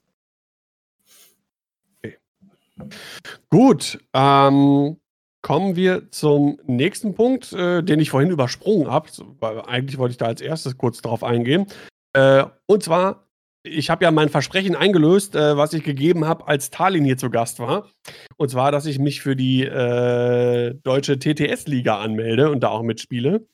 [3.48, 4.96] Gut, ähm,
[5.40, 9.08] kommen wir zum nächsten Punkt, äh, den ich vorhin übersprungen habe,
[9.66, 11.66] eigentlich wollte ich da als erstes kurz drauf eingehen.
[12.12, 13.28] Äh, und zwar,
[13.62, 17.30] ich habe ja mein Versprechen eingelöst, äh, was ich gegeben habe, als Talin hier zu
[17.30, 17.88] Gast war.
[18.36, 23.46] Und zwar, dass ich mich für die äh, deutsche TTS-Liga anmelde und da auch mitspiele.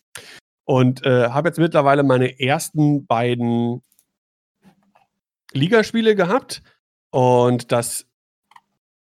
[0.64, 3.82] Und äh, habe jetzt mittlerweile meine ersten beiden
[5.52, 6.62] Ligaspiele gehabt.
[7.10, 8.06] Und das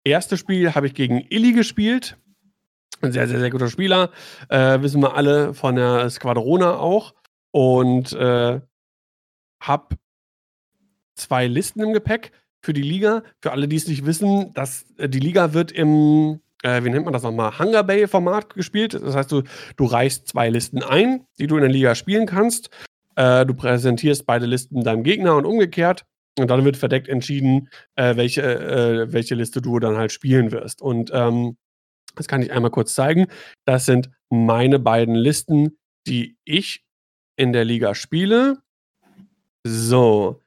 [0.04, 2.18] erste Spiel habe ich gegen Illy gespielt.
[3.02, 4.12] Ein sehr, sehr, sehr guter Spieler.
[4.50, 7.14] Äh, wissen wir alle von der Squadrona auch.
[7.52, 8.62] Und äh,
[9.60, 9.96] habe
[11.16, 12.32] zwei Listen im Gepäck
[12.62, 13.24] für die Liga.
[13.42, 17.06] Für alle, die es nicht wissen, dass, äh, die Liga wird im äh, wie nennt
[17.06, 18.94] man das nochmal, Hunger Bay-Format gespielt.
[18.94, 19.44] Das heißt, du,
[19.76, 22.70] du reichst zwei Listen ein, die du in der Liga spielen kannst.
[23.16, 26.06] Äh, du präsentierst beide Listen deinem Gegner und umgekehrt.
[26.38, 30.82] Und dann wird verdeckt entschieden, äh, welche, äh, welche Liste du dann halt spielen wirst.
[30.82, 31.58] Und ähm,
[32.16, 33.28] das kann ich einmal kurz zeigen.
[33.66, 36.84] Das sind meine beiden Listen, die ich
[37.38, 38.60] in der Liga spiele.
[39.70, 40.42] So,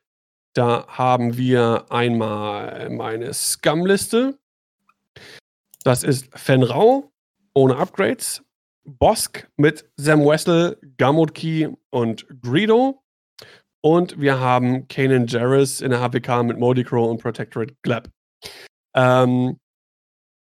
[0.55, 4.39] da haben wir einmal meine Scum-Liste.
[5.85, 7.13] Das ist Fenrau
[7.53, 8.43] ohne Upgrades,
[8.85, 13.03] Bosk mit Sam Wessel, Gamut Key und Greedo.
[13.83, 18.11] Und wir haben Kanan Jarrus in der HPK mit Modi Crow und Protectorate Gleb.
[18.97, 19.59] Ähm,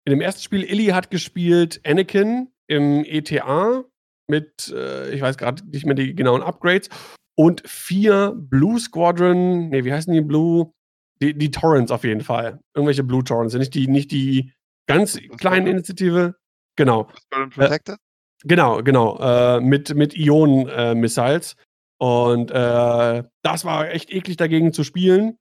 [0.05, 3.85] in dem ersten Spiel, Illy hat gespielt Anakin im ETA
[4.27, 6.89] mit, äh, ich weiß gerade nicht mehr die genauen Upgrades,
[7.35, 10.71] und vier Blue Squadron, nee, wie heißen die Blue?
[11.21, 12.59] Die, die Torrents auf jeden Fall.
[12.73, 14.51] Irgendwelche Blue Torrents, nicht die, nicht die
[14.87, 16.35] ganz kleinen Initiative.
[16.75, 17.07] Genau.
[17.27, 17.95] Squadron Protected?
[17.95, 19.17] Äh, genau, genau.
[19.19, 21.53] Äh, mit mit Ionen-Missiles.
[21.53, 25.37] Äh, und äh, das war echt eklig dagegen zu spielen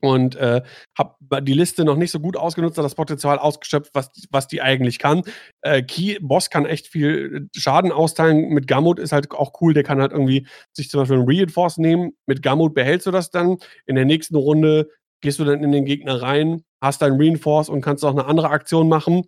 [0.00, 0.62] und äh,
[0.98, 4.98] habe die Liste noch nicht so gut ausgenutzt, das Potenzial ausgeschöpft, was, was die eigentlich
[4.98, 5.22] kann.
[5.62, 8.48] Äh, Key Boss kann echt viel Schaden austeilen.
[8.50, 11.78] Mit Gamut ist halt auch cool, der kann halt irgendwie sich zum Beispiel ein Reinforce
[11.78, 12.12] nehmen.
[12.26, 13.58] Mit Gamut behältst du das dann.
[13.86, 14.88] In der nächsten Runde
[15.20, 18.50] gehst du dann in den Gegner rein, hast dein Reinforce und kannst auch eine andere
[18.50, 19.24] Aktion machen.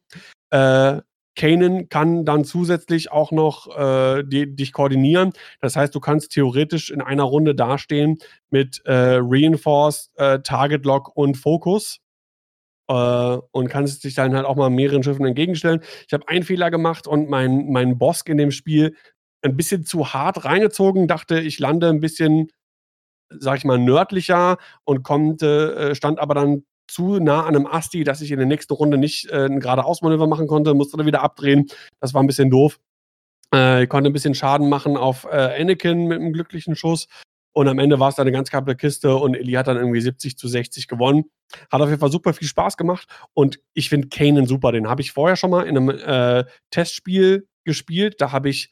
[0.50, 1.00] Äh,
[1.34, 5.32] Kanan kann dann zusätzlich auch noch äh, die, dich koordinieren.
[5.60, 8.18] Das heißt, du kannst theoretisch in einer Runde dastehen
[8.50, 12.00] mit äh, Reinforce, äh, Target Lock und Focus.
[12.88, 15.80] Äh, und kannst dich dann halt auch mal mehreren Schiffen entgegenstellen.
[16.06, 18.96] Ich habe einen Fehler gemacht und meinen mein Boss in dem Spiel
[19.42, 21.08] ein bisschen zu hart reingezogen.
[21.08, 22.48] Dachte, ich lande ein bisschen,
[23.30, 28.04] sag ich mal, nördlicher und konnte, äh, stand aber dann zu nah an einem Asti,
[28.04, 31.22] dass ich in der nächsten Runde nicht äh, ein geradeausmanöver machen konnte, musste dann wieder
[31.22, 31.66] abdrehen.
[32.00, 32.78] Das war ein bisschen doof.
[33.54, 37.06] Äh, ich konnte ein bisschen Schaden machen auf äh, Anakin mit einem glücklichen Schuss.
[37.54, 40.00] Und am Ende war es dann eine ganz kappe Kiste und Eli hat dann irgendwie
[40.00, 41.24] 70 zu 60 gewonnen.
[41.70, 43.06] Hat auf jeden Fall super viel Spaß gemacht.
[43.34, 44.72] Und ich finde Kanan super.
[44.72, 48.20] Den habe ich vorher schon mal in einem äh, Testspiel gespielt.
[48.20, 48.70] Da habe ich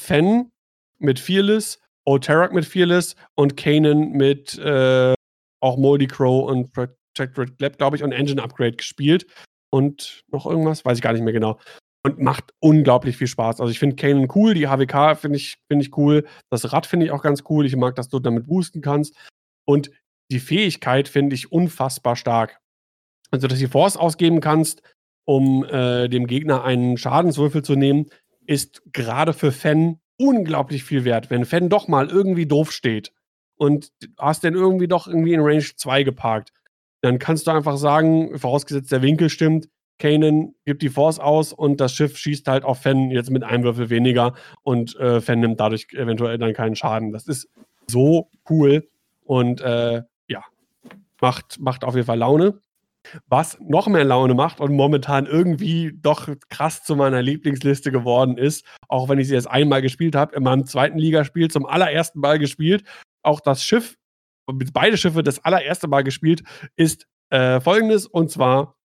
[0.00, 0.52] Fen
[0.98, 5.14] mit Fearless, O'Tarak mit Fearless und Kanan mit äh,
[5.60, 6.72] auch Moldy Crow und
[7.14, 9.26] Protectorate Lab, glaube ich, und Engine Upgrade gespielt.
[9.70, 11.58] Und noch irgendwas, weiß ich gar nicht mehr genau.
[12.04, 13.60] Und macht unglaublich viel Spaß.
[13.60, 16.26] Also ich finde Kanan cool, die HWK finde ich, find ich cool.
[16.50, 17.64] Das Rad finde ich auch ganz cool.
[17.64, 19.16] Ich mag, dass du damit boosten kannst.
[19.64, 19.90] Und
[20.30, 22.60] die Fähigkeit finde ich unfassbar stark.
[23.30, 24.82] Also, dass du Force ausgeben kannst,
[25.24, 28.06] um äh, dem Gegner einen Schadenswürfel zu nehmen,
[28.46, 31.30] ist gerade für Fan unglaublich viel wert.
[31.30, 33.12] Wenn Fan doch mal irgendwie doof steht
[33.56, 36.52] und hast den irgendwie doch irgendwie in Range 2 geparkt,
[37.04, 39.68] dann kannst du einfach sagen, vorausgesetzt der Winkel stimmt,
[39.98, 43.62] Kanan gibt die Force aus und das Schiff schießt halt auf Fenn jetzt mit einem
[43.62, 47.12] Würfel weniger und äh, Fenn nimmt dadurch eventuell dann keinen Schaden.
[47.12, 47.48] Das ist
[47.86, 48.88] so cool
[49.22, 50.42] und äh, ja,
[51.20, 52.60] macht, macht auf jeden Fall Laune.
[53.28, 58.64] Was noch mehr Laune macht und momentan irgendwie doch krass zu meiner Lieblingsliste geworden ist,
[58.88, 62.38] auch wenn ich sie erst einmal gespielt habe, in meinem zweiten Ligaspiel zum allerersten Mal
[62.38, 62.82] gespielt.
[63.22, 63.98] Auch das Schiff
[64.46, 66.42] beide Schiffe das allererste Mal gespielt,
[66.76, 68.76] ist äh, folgendes und zwar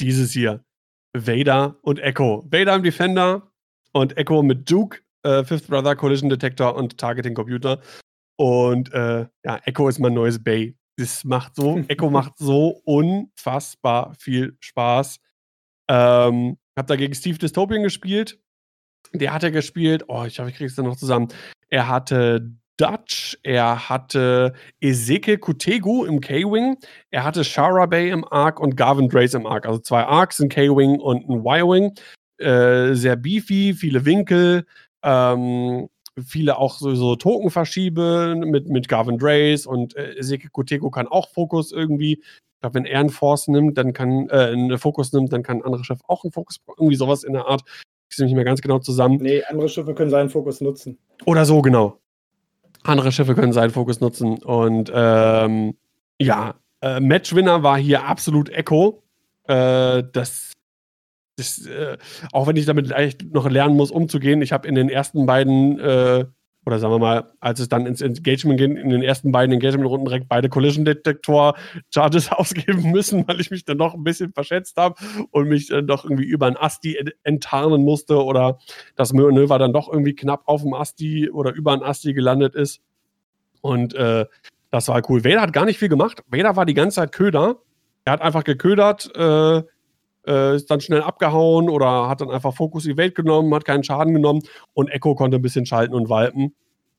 [0.00, 0.64] dieses hier.
[1.14, 2.44] Vader und Echo.
[2.50, 3.50] Vader im Defender
[3.92, 7.80] und Echo mit Duke, äh, Fifth Brother, Collision Detector und Targeting Computer.
[8.38, 10.76] Und äh, ja, Echo ist mein neues Bay.
[10.98, 15.18] Das macht so, Echo macht so unfassbar viel Spaß.
[15.88, 18.38] Ähm, hab dagegen Steve Dystopian gespielt.
[19.14, 21.28] Der hatte gespielt, oh, ich hoffe, ich krieg's dann noch zusammen.
[21.68, 26.76] Er hatte Dutch, er hatte Ezekiel Kutegu im K-Wing,
[27.10, 29.66] er hatte Shara Bay im Arc und Garvin Drace im Arc.
[29.66, 31.94] Also zwei Arcs, ein K-Wing und ein Y-Wing.
[32.38, 34.66] Äh, sehr beefy, viele Winkel,
[35.02, 35.88] ähm,
[36.22, 41.08] viele auch so, so Token verschieben mit, mit Garvin Drace und äh, Ezekiel Kutegu kann
[41.08, 42.20] auch Fokus irgendwie.
[42.22, 45.58] Ich glaube, wenn er einen Force nimmt, dann kann, äh, einen Fokus nimmt, dann kann
[45.58, 47.62] ein anderer Chef auch einen Fokus, irgendwie sowas in der Art.
[48.10, 49.18] Ich sehe nicht mehr ganz genau zusammen.
[49.20, 50.98] Nee, andere Schiffe können seinen Fokus nutzen.
[51.24, 52.00] Oder so, genau.
[52.82, 54.42] Andere Schiffe können seinen Fokus nutzen.
[54.42, 55.74] Und ähm,
[56.18, 59.02] ja, äh, Matchwinner war hier absolut Echo.
[59.44, 60.52] Äh, das,
[61.36, 61.98] das äh,
[62.32, 64.42] auch wenn ich damit echt noch lernen muss, umzugehen.
[64.42, 66.26] Ich habe in den ersten beiden, äh,
[66.66, 70.06] oder sagen wir mal, als es dann ins Engagement ging, in den ersten beiden Engagement-Runden
[70.06, 74.96] direkt beide Collision-Detektor-Charges ausgeben müssen, weil ich mich dann noch ein bisschen verschätzt habe
[75.30, 78.58] und mich dann doch irgendwie über ein Asti enttarnen musste oder
[78.96, 82.80] das Manöver dann doch irgendwie knapp auf dem Asti oder über ein Asti gelandet ist.
[83.60, 84.26] Und äh,
[84.72, 85.24] das war cool.
[85.24, 86.24] Vader hat gar nicht viel gemacht.
[86.26, 87.58] Vader war die ganze Zeit Köder.
[88.04, 89.62] Er hat einfach geködert, äh,
[90.26, 93.84] äh, ist dann schnell abgehauen oder hat dann einfach Fokus die Welt genommen, hat keinen
[93.84, 94.42] Schaden genommen
[94.74, 96.54] und Echo konnte ein bisschen schalten und walpen.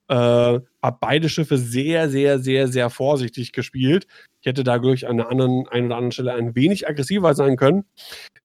[0.10, 4.08] Äh, hab beide Schiffe sehr, sehr, sehr, sehr vorsichtig gespielt.
[4.40, 7.34] Ich hätte da, glaube ich, an der anderen, einen oder anderen Stelle ein wenig aggressiver
[7.34, 7.84] sein können.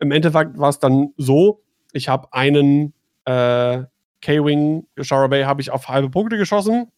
[0.00, 2.94] Im Endeffekt war es dann so, ich habe einen
[3.26, 3.84] äh,
[4.22, 6.90] K-Wing, Shara Bay, habe ich auf halbe Punkte geschossen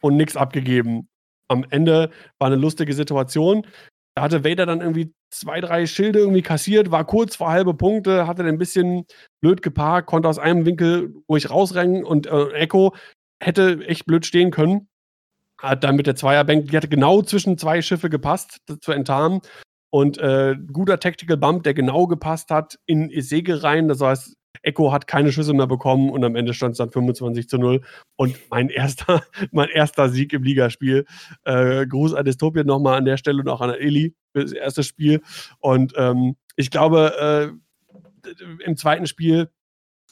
[0.00, 1.08] und nichts abgegeben.
[1.46, 3.66] Am Ende war eine lustige Situation.
[4.14, 8.26] Da hatte Vader dann irgendwie zwei, drei Schilde irgendwie kassiert, war kurz vor halbe Punkte,
[8.26, 9.06] hatte dann ein bisschen
[9.40, 12.94] blöd geparkt, konnte aus einem Winkel ruhig rausrennen und äh, Echo
[13.42, 14.88] hätte echt blöd stehen können.
[15.58, 19.40] hat dann mit der Zweierbank, die hatte genau zwischen zwei Schiffe gepasst zu enttarnen.
[19.90, 23.88] Und äh, guter Tactical Bump, der genau gepasst hat in Segel rein.
[23.88, 27.48] Das heißt, Echo hat keine Schüsse mehr bekommen und am Ende stand es dann 25
[27.48, 27.80] zu 0.
[28.16, 31.06] Und mein erster, mein erster Sieg im Ligaspiel.
[31.44, 34.82] Äh, Gruß an Dystopien nochmal an der Stelle und auch an Eli für das erste
[34.82, 35.22] Spiel.
[35.58, 37.52] Und ähm, ich glaube,
[38.28, 39.50] äh, im zweiten Spiel,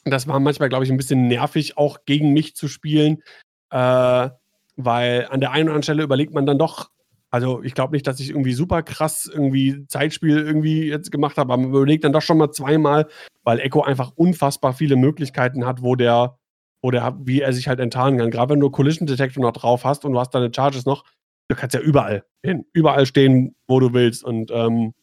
[0.03, 3.21] das war manchmal, glaube ich, ein bisschen nervig, auch gegen mich zu spielen.
[3.69, 4.29] Äh,
[4.75, 6.89] weil an der einen oder anderen Stelle überlegt man dann doch,
[7.31, 11.53] also ich glaube nicht, dass ich irgendwie super krass irgendwie Zeitspiel irgendwie jetzt gemacht habe,
[11.53, 13.07] aber man überlegt dann doch schon mal zweimal,
[13.43, 16.37] weil Echo einfach unfassbar viele Möglichkeiten hat, wo der,
[16.81, 18.31] wo der, wie er sich halt enttarnen kann.
[18.31, 21.05] Gerade wenn du Collision Detector noch drauf hast und du hast deine Charges noch,
[21.47, 24.25] du kannst ja überall hin, überall stehen, wo du willst.
[24.25, 24.93] Und ähm,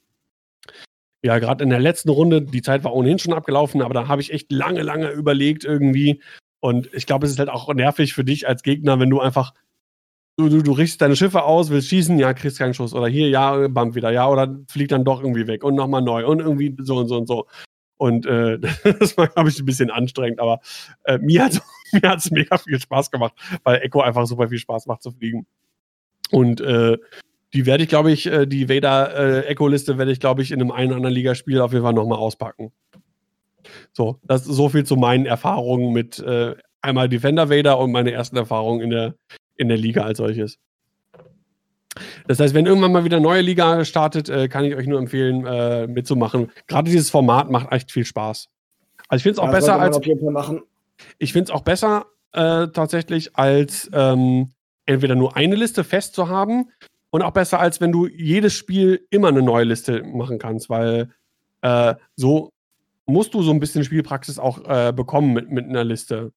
[1.23, 4.21] ja, gerade in der letzten Runde, die Zeit war ohnehin schon abgelaufen, aber da habe
[4.21, 6.23] ich echt lange, lange überlegt irgendwie.
[6.61, 9.55] Und ich glaube, es ist halt auch nervig für dich als Gegner, wenn du einfach
[10.39, 12.95] du, du, du richtest deine Schiffe aus, willst schießen, ja, kriegst keinen Schuss.
[12.95, 16.27] Oder hier, ja, bam, wieder, ja, oder fliegt dann doch irgendwie weg und nochmal neu
[16.27, 17.47] und irgendwie so und so und so.
[17.97, 18.59] Und äh,
[19.01, 20.61] das war, glaube ich, ein bisschen anstrengend, aber
[21.05, 21.61] äh, mir hat
[22.17, 23.35] es mega viel Spaß gemacht,
[23.65, 25.47] weil Echo einfach super viel Spaß macht zu fliegen.
[26.31, 26.97] Und äh,
[27.53, 30.71] die werde ich, glaube ich, äh, die Vader-Echo-Liste äh, werde ich, glaube ich, in einem
[30.71, 32.71] einen oder anderen Ligaspiel auf jeden Fall nochmal auspacken.
[33.93, 38.13] So, das ist so viel zu meinen Erfahrungen mit äh, einmal Defender Vader und meine
[38.13, 39.15] ersten Erfahrungen in der,
[39.59, 40.59] in der Liga als solches.
[42.27, 44.99] Das heißt, wenn irgendwann mal wieder eine neue Liga startet, äh, kann ich euch nur
[44.99, 46.51] empfehlen, äh, mitzumachen.
[46.67, 48.49] Gerade dieses Format macht echt viel Spaß.
[49.09, 49.99] Also ich finde es auch ja, besser als.
[51.19, 54.53] Ich finde es auch besser äh, tatsächlich, als ähm,
[54.87, 56.71] entweder nur eine Liste fest zu haben
[57.11, 61.11] und auch besser, als wenn du jedes Spiel immer eine neue Liste machen kannst, weil
[61.63, 62.53] äh, so
[63.07, 66.33] musst du so ein bisschen Spielpraxis auch äh, bekommen mit, mit einer Liste.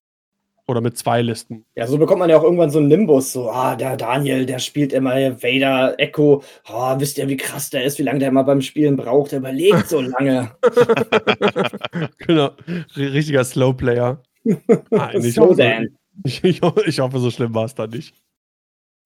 [0.68, 1.66] Oder mit zwei Listen.
[1.76, 3.34] Ja, so bekommt man ja auch irgendwann so einen Nimbus.
[3.34, 6.44] So, ah, der Daniel, der spielt immer Vader, Echo.
[6.72, 9.32] Oh, wisst ihr, wie krass der ist, wie lange der immer beim Spielen braucht?
[9.32, 10.52] Der überlegt so lange.
[12.20, 12.52] genau.
[12.96, 14.22] Richtiger Slowplayer.
[14.92, 15.90] Ah, so hoffe,
[16.24, 18.16] ich, ich, ich, hoffe, so schlimm war es dann nicht.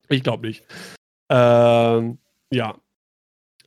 [0.09, 0.63] Ich glaube nicht.
[1.29, 2.19] Ähm,
[2.51, 2.75] ja.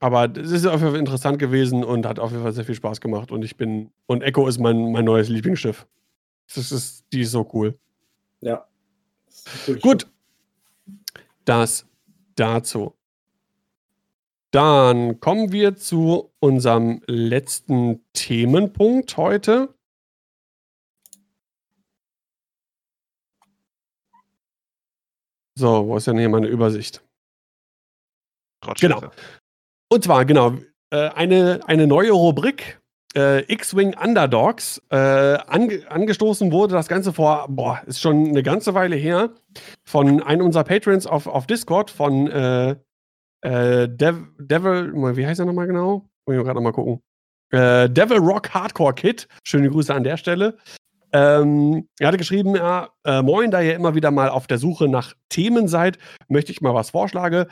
[0.01, 2.75] Aber es ist auf jeden Fall interessant gewesen und hat auf jeden Fall sehr viel
[2.75, 3.33] Spaß gemacht.
[3.33, 3.91] Und ich bin.
[4.07, 5.87] Und Echo ist mein, mein neues Lieblingsschiff.
[6.55, 7.79] Das ist, die ist so cool.
[8.41, 8.67] Ja.
[9.81, 10.07] Gut.
[11.45, 11.87] Das
[12.37, 12.95] dazu.
[14.51, 19.75] Dann kommen wir zu unserem letzten Themenpunkt heute.
[25.55, 27.05] So, wo ist denn hier meine Übersicht?
[28.61, 29.11] Trotz genau.
[29.89, 30.57] Und zwar, genau,
[30.91, 32.81] äh, eine, eine neue Rubrik,
[33.17, 36.75] äh, X-Wing Underdogs äh, ange angestoßen wurde.
[36.75, 39.31] Das Ganze vor, boah, ist schon eine ganze Weile her,
[39.85, 42.77] von einem unserer Patrons auf, auf Discord, von äh,
[43.43, 46.09] äh, Dev Devil, wie heißt er nochmal genau?
[46.27, 47.03] Muss ich gerade nochmal gucken.
[47.51, 49.29] Äh, Devil Rock Hardcore Kid.
[49.45, 50.59] Schöne Grüße an der Stelle.
[51.13, 54.89] Ähm, er hatte geschrieben, ja, äh, moin, da ihr immer wieder mal auf der Suche
[54.89, 55.99] nach Themen seid,
[56.29, 57.49] möchte ich mal was vorschlage,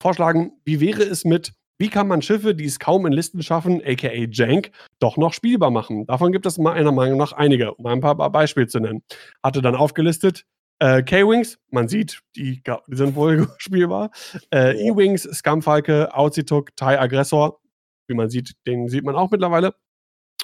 [0.00, 0.52] vorschlagen.
[0.64, 4.12] Wie wäre es mit wie kann man Schiffe, die es kaum in Listen schaffen, aka
[4.30, 6.06] Jank, doch noch spielbar machen?
[6.06, 9.02] Davon gibt es meiner Meinung nach einige, um ein paar Beispiele zu nennen.
[9.42, 10.44] Hatte dann aufgelistet
[10.78, 14.10] äh, K-Wings, man sieht, die, die, sind wohl spielbar.
[14.52, 17.60] Äh, E-Wings, Scumfalke, Auzituk, TIE Aggressor,
[18.08, 19.74] wie man sieht, den sieht man auch mittlerweile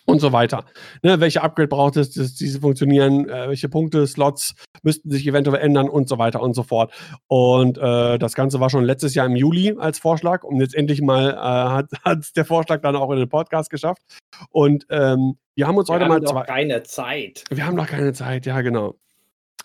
[0.06, 0.64] und so weiter.
[1.02, 5.60] Ne, welche Upgrade braucht es, dass diese funktionieren, äh, welche Punkte, Slots müssten sich eventuell
[5.60, 6.92] ändern und so weiter und so fort.
[7.26, 11.02] Und äh, das Ganze war schon letztes Jahr im Juli als Vorschlag und jetzt endlich
[11.02, 14.02] mal äh, hat der Vorschlag dann auch in den Podcast geschafft.
[14.50, 16.42] Und ähm, wir haben uns wir heute haben mal noch zwei.
[16.42, 17.44] keine Zeit.
[17.50, 18.94] Wir haben noch keine Zeit, ja, genau.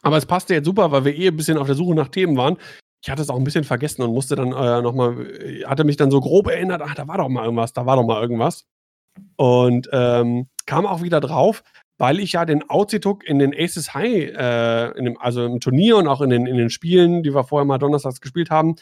[0.01, 2.35] Aber es passte jetzt super, weil wir eh ein bisschen auf der Suche nach Themen
[2.35, 2.57] waren.
[3.03, 5.27] Ich hatte es auch ein bisschen vergessen und musste dann äh, nochmal,
[5.65, 8.05] hatte mich dann so grob erinnert, ach, da war doch mal irgendwas, da war doch
[8.05, 8.65] mal irgendwas.
[9.35, 11.63] Und ähm, kam auch wieder drauf,
[11.97, 16.07] weil ich ja den Auzituk in den Aces High, äh, dem, also im Turnier und
[16.07, 18.75] auch in den, in den Spielen, die wir vorher mal donnerstags gespielt haben,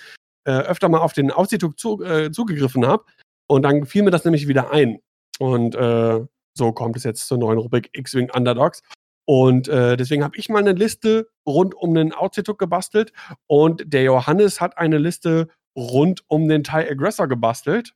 [0.46, 3.04] äh, öfter mal auf den Auzituk zu, äh, zugegriffen habe.
[3.48, 5.00] Und dann fiel mir das nämlich wieder ein.
[5.40, 6.22] Und äh,
[6.54, 8.84] so kommt es jetzt zur neuen Rubrik X-Wing Underdogs.
[9.26, 13.14] Und äh, deswegen habe ich mal eine Liste rund um den Auzituk gebastelt.
[13.48, 17.94] Und der Johannes hat eine Liste rund um den TIE Aggressor gebastelt.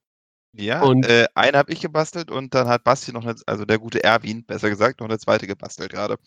[0.56, 3.80] Ja, Und äh, eine habe ich gebastelt und dann hat Basti noch eine, also der
[3.80, 6.18] gute Erwin, besser gesagt, noch eine zweite gebastelt gerade.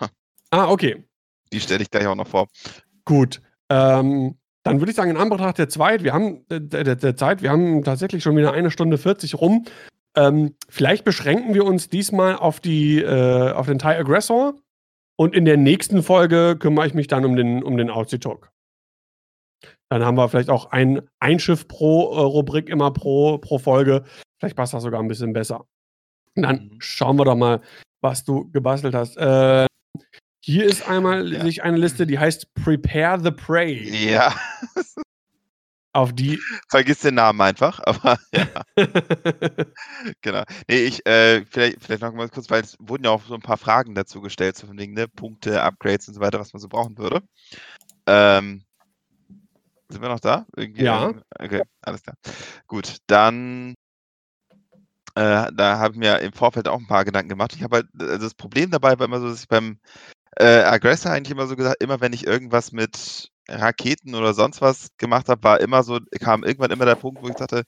[0.50, 1.04] ah, okay.
[1.52, 2.48] Die stelle ich gleich auch noch vor.
[3.04, 3.42] Gut.
[3.68, 7.42] Ähm, dann würde ich sagen, in Anbetracht der Zeit, wir haben äh, der, der, Zeit,
[7.42, 9.66] wir haben tatsächlich schon wieder eine Stunde 40 rum.
[10.16, 14.54] Ähm, vielleicht beschränken wir uns diesmal auf die, äh, auf den TIE Aggressor
[15.16, 18.50] und in der nächsten Folge kümmere ich mich dann um den, um den Aussie Talk.
[19.88, 24.04] Dann haben wir vielleicht auch ein, ein Schiff pro äh, Rubrik immer pro, pro Folge.
[24.38, 25.66] Vielleicht passt das sogar ein bisschen besser.
[26.34, 26.80] Und dann mhm.
[26.80, 27.60] schauen wir doch mal,
[28.00, 29.16] was du gebastelt hast.
[29.16, 29.66] Äh,
[30.40, 31.42] hier ist einmal ja.
[31.42, 33.88] sich eine Liste, die heißt Prepare the Prey.
[34.06, 34.34] Ja.
[35.92, 36.38] Auf die.
[36.68, 38.46] Vergiss den Namen einfach, aber ja.
[40.20, 40.44] genau.
[40.68, 43.40] Nee, ich, äh, vielleicht, vielleicht noch mal kurz, weil es wurden ja auch so ein
[43.40, 45.08] paar Fragen dazu gestellt, so von Dingen, ne?
[45.08, 47.22] Punkte, Upgrades und so weiter, was man so brauchen würde.
[48.06, 48.65] Ähm,
[49.88, 50.46] sind wir noch da?
[50.56, 51.12] Irgendwie, ja.
[51.38, 52.16] Okay, alles klar.
[52.66, 53.74] Gut, dann
[55.16, 57.54] äh, da habe ich mir im Vorfeld auch ein paar Gedanken gemacht.
[57.54, 59.78] Ich habe halt, also das Problem dabei war immer so, dass ich beim
[60.38, 64.88] äh, Aggressor eigentlich immer so gesagt, immer wenn ich irgendwas mit Raketen oder sonst was
[64.98, 67.64] gemacht habe, war immer so, kam irgendwann immer der Punkt, wo ich dachte,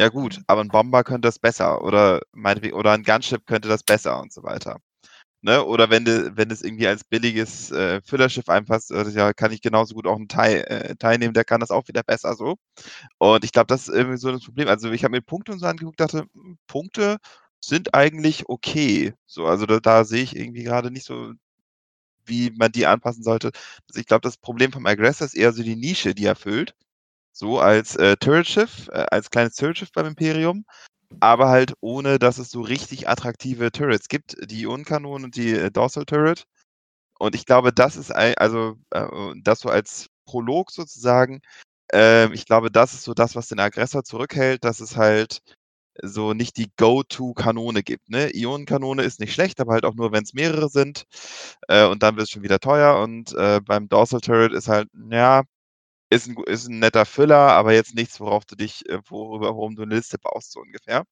[0.00, 3.82] ja gut, aber ein Bomber könnte das besser oder meinetwegen, oder ein Gunship könnte das
[3.84, 4.78] besser und so weiter.
[5.40, 5.64] Ne?
[5.64, 9.62] Oder wenn du, wenn es irgendwie als billiges äh, Füllerschiff einpasst, also ja, kann ich
[9.62, 12.56] genauso gut auch einen Teil, äh, teilnehmen, der kann das auch wieder besser so.
[13.18, 14.68] Und ich glaube, das ist irgendwie so das Problem.
[14.68, 17.18] Also ich habe mir Punkte und so angeguckt, dachte, hm, Punkte
[17.60, 19.14] sind eigentlich okay.
[19.26, 21.32] So, also da, da sehe ich irgendwie gerade nicht so,
[22.26, 23.48] wie man die anpassen sollte.
[23.88, 26.74] Also ich glaube, das Problem vom Aggressor ist eher so die Nische, die er füllt.
[27.32, 30.64] So als äh, Turret-Schiff, äh, als kleines Turret-Schiff beim Imperium
[31.20, 35.70] aber halt ohne, dass es so richtig attraktive Turrets gibt, die Ionenkanone und die äh,
[35.70, 36.44] Dorsal Turret.
[37.18, 39.06] Und ich glaube, das ist ein, also äh,
[39.42, 41.40] das so als Prolog sozusagen.
[41.92, 45.40] Äh, ich glaube, das ist so das, was den Aggressor zurückhält, dass es halt
[46.02, 48.08] so nicht die Go-To-Kanone gibt.
[48.10, 48.30] Ne?
[48.34, 51.04] Ionenkanone ist nicht schlecht, aber halt auch nur, wenn es mehrere sind.
[51.68, 53.00] Äh, und dann wird es schon wieder teuer.
[53.02, 55.42] Und äh, beim Dorsal Turret ist halt, ja,
[56.10, 59.76] ist ein, ist 'n netter Füller, aber jetzt nichts, worauf du dich äh, worüber warum
[59.76, 61.04] du eine Liste baust, so ungefähr.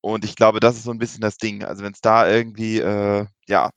[0.00, 1.64] Und ich glaube, das ist so ein bisschen das Ding.
[1.64, 3.70] Also, wenn es da irgendwie, äh, ja,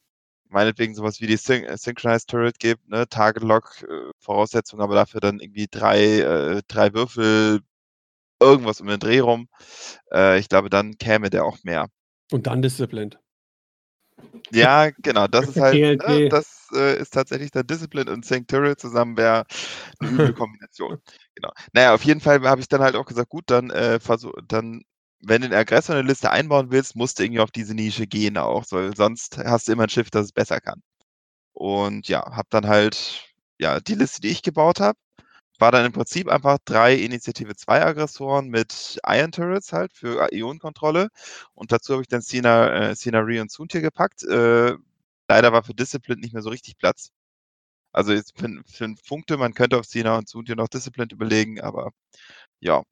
[0.50, 4.96] meinetwegen sowas wie die Syn äh, Synchronized Turret gibt, ne, Target Lock, äh, Voraussetzung, aber
[4.96, 7.62] dafür dann irgendwie drei äh, 3 Würfel,
[8.42, 9.48] irgendwas um den Dreh rum.
[10.12, 11.88] Äh, ich glaube, dann käme der auch mehr.
[12.32, 13.20] Und dann Disciplined.
[14.52, 15.74] Ja, genau, das ist halt,
[16.08, 19.46] ne, das äh, ist tatsächlich der Discipline und Sync Turret zusammen wäre
[20.00, 21.02] eine üble Kombination.
[21.36, 21.52] Genau.
[21.74, 24.84] Naja, auf jeden Fall habe ich dann halt auch gesagt, gut, dann äh, versuch, dann,
[25.22, 28.08] wenn du den Aggressor in eine Liste einbauen willst, musst du irgendwie auf diese Nische
[28.08, 30.82] gehen auch, weil sonst hast du immer ein Schiff, das es besser kann.
[31.54, 33.26] Und ja, habe dann halt
[33.60, 34.98] ja die Liste, die ich gebaut habe,
[35.62, 41.10] war dann im Prinzip einfach drei Initiative 2 Aggressoren mit Iron Turrets halt für Ionenkontrolle.
[41.54, 44.24] Und dazu habe ich dann Cena, äh, und Suntier gepackt.
[44.24, 44.76] Äh,
[45.30, 47.12] leider war für Discipline nicht mehr so richtig Platz.
[47.94, 51.92] Also jetzt für, für Funkte, man könnte auf Cena und Suntier noch Discipline überlegen, aber
[52.62, 52.84] ja.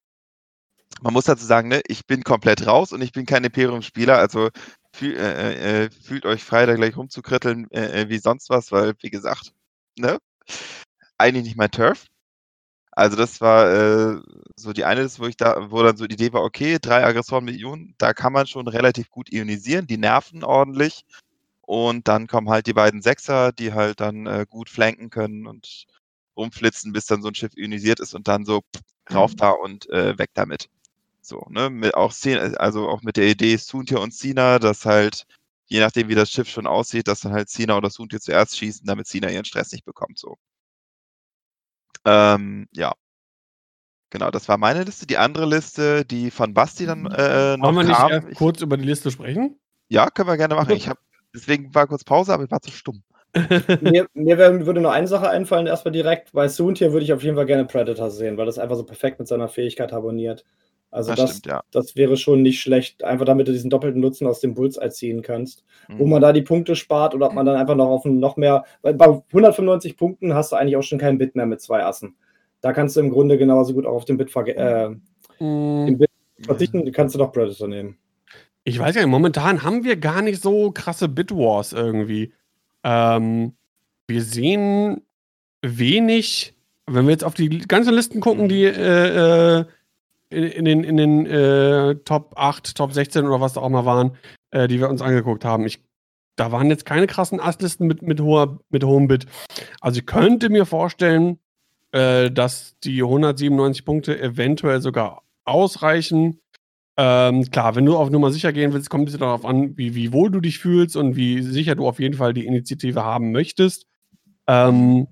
[1.02, 4.50] Man muss dazu sagen, ne, ich bin komplett raus und ich bin kein Imperium-Spieler, also
[4.94, 8.72] fühl, äh, äh, äh, fühlt euch frei, da gleich rumzukritteln äh, äh, wie sonst was,
[8.72, 9.54] weil, wie gesagt,
[9.98, 10.20] ne,
[11.18, 12.08] eigentlich nicht mein Turf.
[13.00, 14.22] Also das war äh,
[14.58, 17.46] so die eine, wo ich da, wo dann so die Idee war, okay, drei Aggressoren
[17.46, 21.06] mit Ionen, da kann man schon relativ gut ionisieren, die nerven ordentlich.
[21.62, 25.86] Und dann kommen halt die beiden Sechser, die halt dann äh, gut flanken können und
[26.38, 28.82] rumflitzen, bis dann so ein Schiff ionisiert ist und dann so pff,
[29.14, 30.70] rauf da und äh, weg damit.
[31.22, 31.70] So, ne?
[31.70, 32.14] Mit auch
[32.58, 35.26] also auch mit der Idee Suntia und Sina, dass halt,
[35.68, 38.86] je nachdem wie das Schiff schon aussieht, dass dann halt Sina oder Suntia zuerst schießen,
[38.86, 40.20] damit Sina ihren Stress nicht bekommt.
[40.20, 40.38] So.
[42.06, 42.94] Ähm, ja.
[44.12, 45.06] Genau, das war meine Liste.
[45.06, 48.62] Die andere Liste, die von Basti dann äh, noch Wollen wir kam, nicht ich, kurz
[48.62, 49.60] über die Liste sprechen?
[49.88, 50.72] Ja, können wir gerne machen.
[50.72, 50.98] Ich hab,
[51.34, 53.04] deswegen war kurz Pause, aber ich war zu stumm.
[53.82, 56.32] mir, mir würde nur eine Sache einfallen, erstmal direkt.
[56.32, 59.20] Bei Soontier würde ich auf jeden Fall gerne Predator sehen, weil das einfach so perfekt
[59.20, 60.44] mit seiner Fähigkeit harmoniert.
[60.92, 61.62] Also das, das, stimmt, ja.
[61.72, 65.22] das, wäre schon nicht schlecht, einfach damit du diesen doppelten Nutzen aus dem Bullseye ziehen
[65.22, 65.64] kannst.
[65.88, 66.00] Mhm.
[66.00, 68.64] Wo man da die Punkte spart oder ob man dann einfach noch auf noch mehr,
[68.82, 72.16] weil bei 195 Punkten hast du eigentlich auch schon keinen Bit mehr mit zwei Assen.
[72.62, 74.90] Da kannst du im Grunde genauso gut auch auf den Bit, äh,
[75.40, 75.98] mhm.
[75.98, 76.10] Bit
[76.42, 77.98] verzichten, kannst du doch Predator nehmen.
[78.64, 82.34] Ich weiß ja, momentan haben wir gar nicht so krasse Bit-Wars irgendwie.
[82.84, 83.54] Ähm,
[84.08, 85.02] wir sehen
[85.62, 86.56] wenig,
[86.88, 89.66] wenn wir jetzt auf die ganzen Listen gucken, die äh, äh,
[90.30, 94.18] in, den, in den äh, Top 8, Top 16 oder was da auch mal waren,
[94.52, 95.66] äh, die wir uns angeguckt haben.
[95.66, 95.84] Ich,
[96.36, 99.26] da waren jetzt keine krassen Astlisten mit, mit, hoher, mit hohem Bit.
[99.82, 101.40] Also ich könnte mir vorstellen,
[101.92, 106.40] äh, dass die 197 Punkte eventuell sogar ausreichen.
[106.98, 110.14] Ähm, klar, wenn du auf Nummer sicher gehen willst, kommt es darauf an, wie, wie
[110.14, 113.88] wohl du dich fühlst und wie sicher du auf jeden Fall die Initiative haben möchtest.
[114.48, 115.08] Ähm,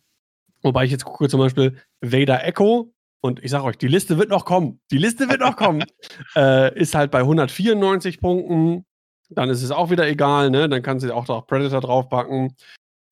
[0.61, 4.29] wobei ich jetzt gucke, zum Beispiel Vader Echo und ich sage euch, die Liste wird
[4.29, 4.79] noch kommen.
[4.91, 5.83] Die Liste wird noch kommen.
[6.35, 8.85] äh, ist halt bei 194 Punkten.
[9.29, 10.69] Dann ist es auch wieder egal, ne?
[10.69, 12.55] Dann kannst du auch noch Predator draufpacken.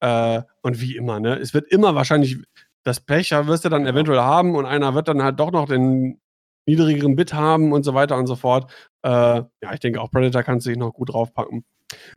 [0.01, 1.35] Äh, und wie immer, ne?
[1.35, 2.37] Es wird immer wahrscheinlich,
[2.83, 6.21] das Pech wirst du dann eventuell haben und einer wird dann halt doch noch den
[6.67, 8.71] niedrigeren Bit haben und so weiter und so fort.
[9.03, 11.65] Äh, ja, ich denke auch Predator kann sich noch gut draufpacken.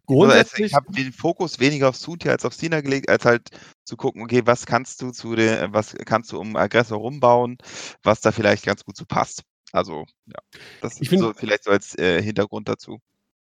[0.07, 0.65] Grundsätzlich.
[0.65, 3.51] Also ich habe den Fokus weniger auf Sutia als auf Sina gelegt, als halt
[3.89, 7.59] zu gucken, okay, was kannst du zu den, was kannst du um Aggressor rumbauen,
[8.03, 9.43] was da vielleicht ganz gut zu passt.
[9.73, 10.39] Also, ja,
[10.81, 12.99] das ist so, vielleicht so als äh, Hintergrund dazu.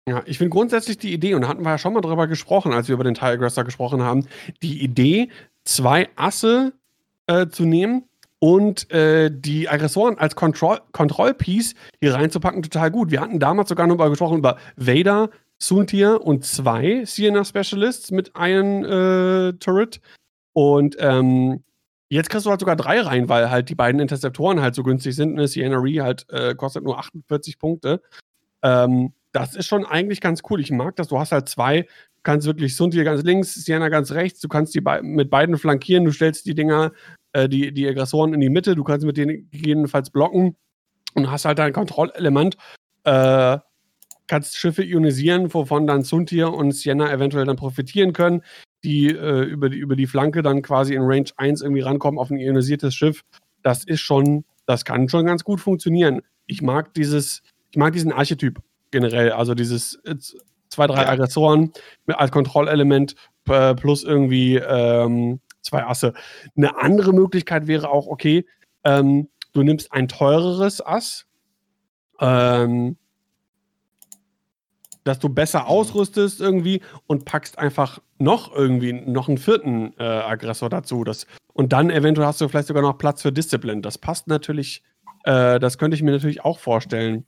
[0.07, 2.73] Ja, ich finde grundsätzlich die Idee, und da hatten wir ja schon mal drüber gesprochen,
[2.73, 4.25] als wir über den Tile Aggressor gesprochen haben,
[4.63, 5.29] die Idee,
[5.65, 6.73] zwei Asse
[7.27, 8.05] äh, zu nehmen
[8.39, 13.11] und äh, die Aggressoren als Control, Control Piece hier reinzupacken, total gut.
[13.11, 15.29] Wir hatten damals sogar noch mal gesprochen über Vader,
[15.59, 19.99] Suntir und zwei Sienna Specialists mit einem äh, Turret.
[20.57, 21.63] Und ähm,
[22.09, 25.15] jetzt kriegst du halt sogar drei rein, weil halt die beiden Interceptoren halt so günstig
[25.15, 25.35] sind.
[25.35, 25.47] Ne?
[25.47, 28.01] Sienna Ree halt äh, kostet nur 48 Punkte.
[28.63, 30.59] Ähm, das ist schon eigentlich ganz cool.
[30.59, 31.09] Ich mag das.
[31.09, 34.39] Du hast halt zwei, du kannst wirklich Suntir ganz links, Sienna ganz rechts.
[34.39, 36.05] Du kannst die be mit beiden flankieren.
[36.05, 36.91] Du stellst die Dinger,
[37.33, 38.73] äh, die, die Aggressoren in die Mitte.
[38.73, 40.55] Du kannst mit denen gegebenenfalls blocken
[41.13, 42.57] und hast halt ein Kontrollelement.
[43.03, 43.59] Äh,
[44.25, 48.41] kannst Schiffe ionisieren, wovon dann Suntir und Sienna eventuell dann profitieren können,
[48.87, 52.31] die, äh, über die über die Flanke dann quasi in Range 1 irgendwie rankommen auf
[52.31, 53.23] ein ionisiertes Schiff.
[53.61, 56.21] Das ist schon, das kann schon ganz gut funktionieren.
[56.45, 58.61] Ich mag dieses, ich mag diesen Archetyp
[58.91, 60.15] generell, also dieses äh,
[60.69, 61.73] zwei, drei Aggressoren
[62.07, 63.15] als Kontrollelement
[63.49, 66.13] äh, plus irgendwie ähm, zwei Asse.
[66.55, 68.45] Eine andere Möglichkeit wäre auch, okay,
[68.85, 71.25] ähm, du nimmst ein teureres Ass,
[72.21, 72.95] ähm,
[75.07, 75.67] dass du besser mhm.
[75.67, 81.03] ausrüstest irgendwie und packst einfach noch irgendwie noch einen vierten äh, Aggressor dazu.
[81.03, 83.81] Das, und dann eventuell hast du vielleicht sogar noch Platz für Discipline.
[83.81, 84.83] Das passt natürlich,
[85.23, 87.25] äh, das könnte ich mir natürlich auch vorstellen.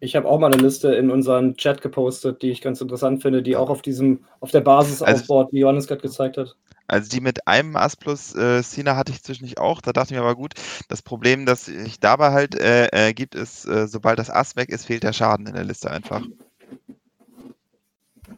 [0.00, 3.42] Ich habe auch mal eine Liste in unseren Chat gepostet, die ich ganz interessant finde,
[3.42, 6.56] die auch auf diesem, auf der Basis also, aufbaut, wie Johannes gerade gezeigt hat.
[6.86, 9.80] Also die mit einem Ass plus äh, Sina hatte ich zwischendurch auch.
[9.80, 10.54] Da dachte ich mir aber gut,
[10.88, 14.68] das Problem, das sich dabei halt äh, äh, gibt, ist, äh, sobald das Ass weg
[14.68, 16.22] ist, fehlt der Schaden in der Liste einfach.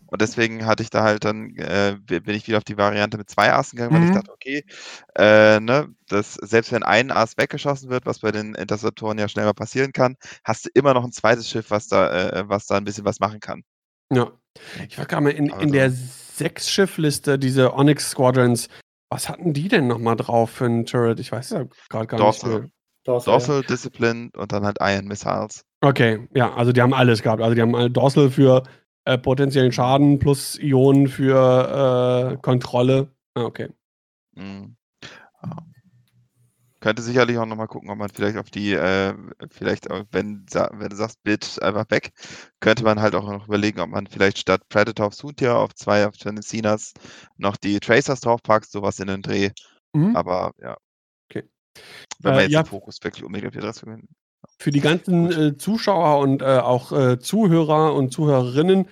[0.06, 3.28] Und deswegen hatte ich da halt dann, äh, bin ich wieder auf die Variante mit
[3.28, 4.14] zwei Assen gegangen, weil ich mhm.
[4.14, 4.64] dachte, okay,
[5.16, 9.44] äh, ne, das, selbst wenn ein Ass weggeschossen wird, was bei den Interceptoren ja schnell
[9.44, 12.76] mal passieren kann, hast du immer noch ein zweites Schiff, was da, äh, was da
[12.76, 13.62] ein bisschen was machen kann.
[14.12, 14.30] Ja.
[14.88, 18.68] Ich war gerade mal in, in der Sechs-Schiff-Liste, diese Onyx Squadrons.
[19.10, 21.20] Was hatten die denn nochmal drauf für einen Turret?
[21.20, 22.50] Ich weiß ja gerade gar Dorsal.
[22.50, 22.60] nicht.
[22.60, 22.70] Mehr.
[23.04, 23.66] Dorsal, Dorsal ja.
[23.66, 25.64] Discipline und dann halt Iron Missiles.
[25.86, 27.40] Okay, ja, also die haben alles gehabt.
[27.40, 28.64] Also die haben Dorsal für
[29.04, 33.08] äh, potenziellen Schaden plus Ionen für äh, Kontrolle.
[33.34, 33.68] Ah, okay.
[34.34, 34.76] Mhm.
[36.80, 39.14] Könnte sicherlich auch nochmal gucken, ob man vielleicht auf die, äh,
[39.50, 42.10] vielleicht, wenn, wenn du sagst, Bit einfach weg,
[42.58, 46.04] könnte man halt auch noch überlegen, ob man vielleicht statt Predator auf Suntia auf zwei
[46.04, 46.92] auf Tennesseenas
[47.36, 49.50] noch die Tracers draufpackt, sowas in den Dreh.
[49.92, 50.16] Mhm.
[50.16, 50.76] Aber ja.
[51.30, 51.48] Okay.
[52.18, 52.62] Wenn man äh, jetzt ja.
[52.64, 53.62] den Fokus wirklich Omega 4
[54.58, 58.86] für die ganzen äh, Zuschauer und äh, auch äh, Zuhörer und Zuhörerinnen,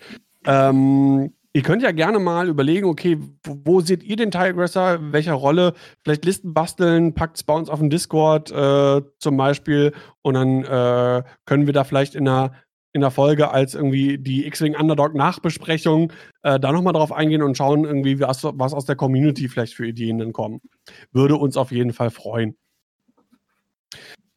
[0.46, 5.34] ähm, ihr könnt ja gerne mal überlegen, okay, wo, wo seht ihr den Tigressor, welcher
[5.34, 5.74] Rolle?
[6.02, 10.64] Vielleicht Listen basteln, packt es bei uns auf dem Discord äh, zum Beispiel und dann
[10.64, 12.52] äh, können wir da vielleicht in einer
[12.94, 16.12] in der Folge als irgendwie die X-Wing Underdog Nachbesprechung
[16.42, 19.86] äh, da nochmal drauf eingehen und schauen irgendwie, was, was aus der Community vielleicht für
[19.86, 20.60] Ideen dann kommen.
[21.10, 22.56] Würde uns auf jeden Fall freuen.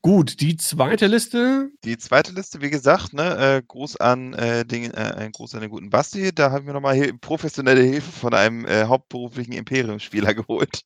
[0.08, 1.70] Gut, die zweite Liste.
[1.84, 5.60] Die zweite Liste, wie gesagt, ne, äh, Gruß an äh, den, äh, ein Gruß an
[5.60, 6.34] den guten Basti.
[6.34, 10.84] Da haben wir nochmal professionelle Hilfe von einem äh, hauptberuflichen Imperium-Spieler geholt.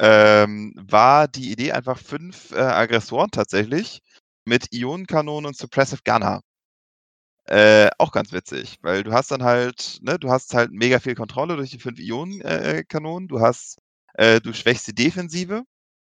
[0.00, 4.02] Ähm, war die Idee einfach fünf äh, Aggressoren tatsächlich
[4.44, 6.40] mit Ionenkanonen und Suppressive Gunner.
[7.44, 11.14] Äh, auch ganz witzig, weil du hast dann halt, ne, du hast halt mega viel
[11.14, 13.28] Kontrolle durch die fünf Ionenkanonen.
[13.28, 13.78] du hast,
[14.18, 15.62] du schwächst die Defensive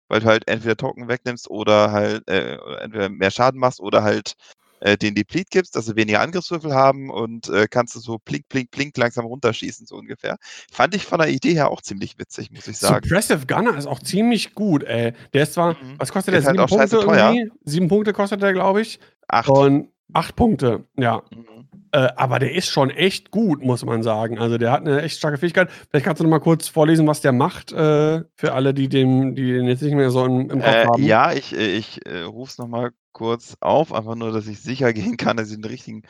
[0.08, 4.34] weil du halt entweder Token wegnimmst oder halt äh, entweder mehr Schaden machst oder halt
[4.80, 8.48] äh, den Deplete gibst, dass sie weniger Angriffswürfel haben und äh, kannst du so plink,
[8.48, 10.36] plink, plink langsam runterschießen, so ungefähr.
[10.70, 13.06] Fand ich von der Idee her auch ziemlich witzig, muss ich sagen.
[13.08, 15.14] Suppressive Gunner ist auch ziemlich gut, ey.
[15.32, 15.94] Der ist zwar, mhm.
[15.98, 16.42] was kostet der?
[16.42, 17.50] Sieben halt Punkte irgendwie?
[17.64, 19.00] Sieben Punkte kostet der, glaube ich.
[19.28, 19.48] Acht.
[19.48, 21.22] Und acht Punkte, ja.
[21.30, 21.68] Mhm.
[21.97, 24.39] Äh, aber der ist schon echt gut, muss man sagen.
[24.39, 25.70] Also der hat eine echt starke Fähigkeit.
[25.89, 29.35] Vielleicht kannst du noch mal kurz vorlesen, was der macht, äh, für alle, die, dem,
[29.35, 31.02] die den jetzt nicht mehr so im, im Kopf äh, haben.
[31.02, 34.60] Ja, ich, äh, ich äh, rufe es noch mal kurz auf, einfach nur, dass ich
[34.60, 36.02] sicher gehen kann, dass ich den richtigen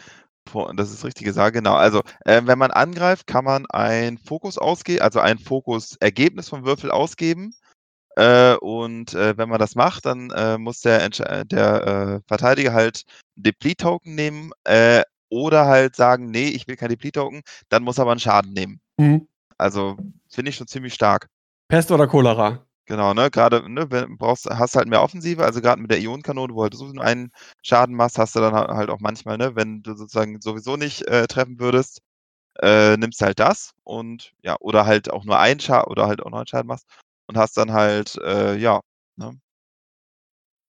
[0.77, 1.75] das ist das richtige sage, genau.
[1.75, 6.91] Also, äh, wenn man angreift, kann man ein Fokus ausgeben, also ein Fokus-Ergebnis vom Würfel
[6.91, 7.53] ausgeben.
[8.15, 11.09] Äh, und äh, wenn man das macht, dann muss der,
[11.45, 13.03] der Verteidiger halt
[13.35, 14.53] Deplete-Token nehmen
[15.29, 18.81] oder halt sagen, nee, ich will kein Deplete-Token, dann muss er aber einen Schaden nehmen.
[18.99, 19.27] Mhm.
[19.59, 19.97] Also
[20.29, 21.29] finde ich schon ziemlich stark.
[21.69, 22.67] Pest oder Cholera?
[22.89, 26.55] Genau, ne, gerade, ne, wenn brauchst hast halt mehr Offensive, also gerade mit der Ionenkanone,
[26.55, 27.33] wo halt du so einen
[27.63, 31.27] Schaden machst, hast du dann halt auch manchmal, ne, wenn du sozusagen sowieso nicht äh,
[31.27, 32.01] treffen würdest,
[32.61, 36.31] äh, nimmst halt das und ja, oder halt auch nur einen Schaden oder halt auch
[36.31, 36.87] noch einen Schaden machst
[37.27, 38.81] und hast dann halt, äh, ja,
[39.17, 39.39] ne?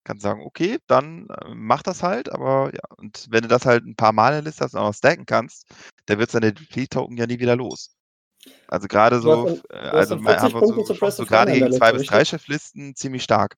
[0.07, 3.85] Kannst sagen, okay, dann äh, mach das halt, aber ja, und wenn du das halt
[3.85, 5.67] ein paar Mal in der Liste hast und auch stacken kannst,
[6.05, 7.93] dann wird deine Defeat-Token ja nie wieder los.
[8.69, 11.77] Also gerade so, äh, also dann mal 40 einfach Punkte so, so gerade gegen der
[11.77, 12.29] 2 Liste, bis 3 richtig?
[12.29, 13.57] Cheflisten ziemlich stark.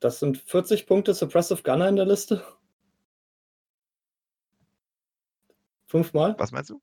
[0.00, 2.44] Das sind 40 Punkte Suppressive Gunner in der Liste?
[5.86, 6.34] Fünfmal?
[6.36, 6.82] Was meinst du?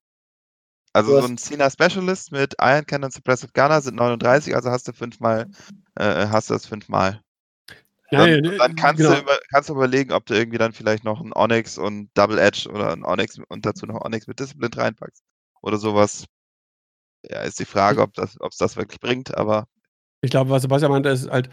[0.93, 4.93] Also so ein Cena Specialist mit Iron Cannon Suppressive Gunner sind 39, also hast du
[4.93, 5.47] fünfmal,
[5.95, 7.22] äh, hast du das fünfmal.
[8.11, 9.15] Ja, Dann, ja, dann kannst, genau.
[9.15, 12.39] du über, kannst du überlegen, ob du irgendwie dann vielleicht noch einen Onyx und Double
[12.39, 15.23] Edge oder einen Onyx und dazu noch Onyx mit Discipline reinpackst.
[15.61, 16.26] Oder sowas.
[17.23, 19.68] Ja, ist die Frage, ob das, es das wirklich bringt, aber
[20.22, 21.49] Ich glaube, was Sebastian meinte, ist halt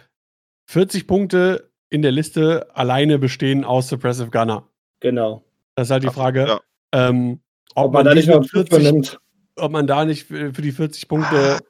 [0.67, 4.69] 40 Punkte in der Liste alleine bestehen aus Suppressive Gunner.
[4.99, 5.45] Genau.
[5.77, 6.61] Das ist halt die Frage, ja.
[6.93, 7.41] ähm,
[7.77, 9.21] ob, Ob man da die nicht einen 40 Flip nimmt.
[9.59, 11.65] Ob man da nicht für für die 40 Punkte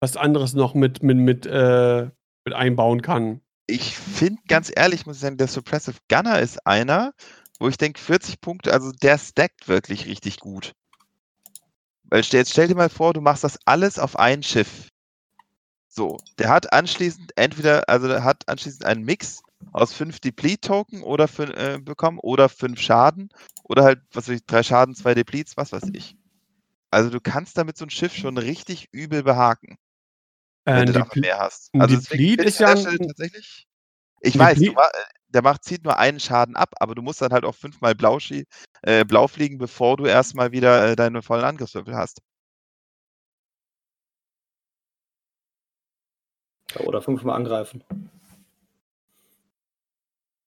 [0.00, 2.08] was anderes noch mit, mit, mit, äh,
[2.44, 3.40] mit einbauen kann.
[3.66, 7.12] ich finde, ganz ehrlich, muss ich sagen, der Suppressive Gunner ist einer,
[7.58, 10.72] wo ich denke, 40 Punkte, also der stackt wirklich richtig gut.
[12.04, 14.88] Weil stell- jetzt stell dir mal vor, du machst das alles auf ein Schiff.
[15.88, 21.24] So, der hat anschließend entweder, also der hat anschließend einen Mix aus fünf Deplete-Token oder
[21.26, 23.30] fün- äh, bekommen oder fünf Schaden
[23.64, 26.16] oder halt, was weiß ich, drei Schaden, zwei Depletes, was weiß ich.
[26.90, 29.76] Also du kannst damit so ein Schiff schon richtig übel behaken,
[30.64, 31.70] wenn Äh, du davon mehr hast.
[31.74, 33.66] Also deswegen Deplete ist ja tatsächlich.
[34.20, 37.32] Ich weiß, ma- äh, der macht, zieht nur einen Schaden ab, aber du musst dann
[37.32, 38.18] halt auch fünfmal blau,
[38.82, 42.20] äh, blau fliegen, bevor du erstmal wieder äh, deine vollen Angriffswürfel hast.
[46.80, 47.82] Oder fünfmal angreifen.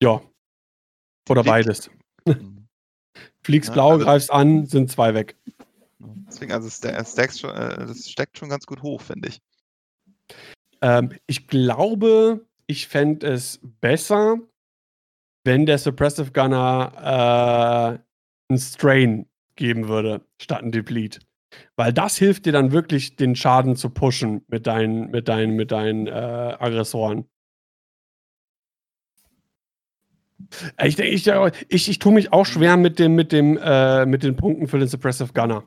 [0.02, 0.22] ja.
[1.30, 1.92] Oder Fliegt- beides.
[2.26, 2.68] Mhm.
[3.44, 5.36] Fliegst Ja, blau, also- greifst an, sind zwei weg.
[6.28, 9.40] Deswegen, also stacks schon, äh, das steckt schon ganz gut hoch, finde ich.
[10.82, 14.38] Ähm, ich glaube, ich fände es besser,
[15.44, 21.20] wenn der Suppressive Gunner äh, einen Strain geben würde, statt ein Deplete.
[21.76, 25.72] Weil das hilft dir dann wirklich, den Schaden zu pushen mit deinen, mit deinen, mit
[25.72, 27.26] deinen äh, Aggressoren.
[30.78, 31.28] Äh, Ich, denk- ich,
[31.70, 34.80] ich, ich tue mich auch schwer mit dem, mit dem, äh, mit den Punkten für
[34.80, 35.64] den Suppressive Gunner.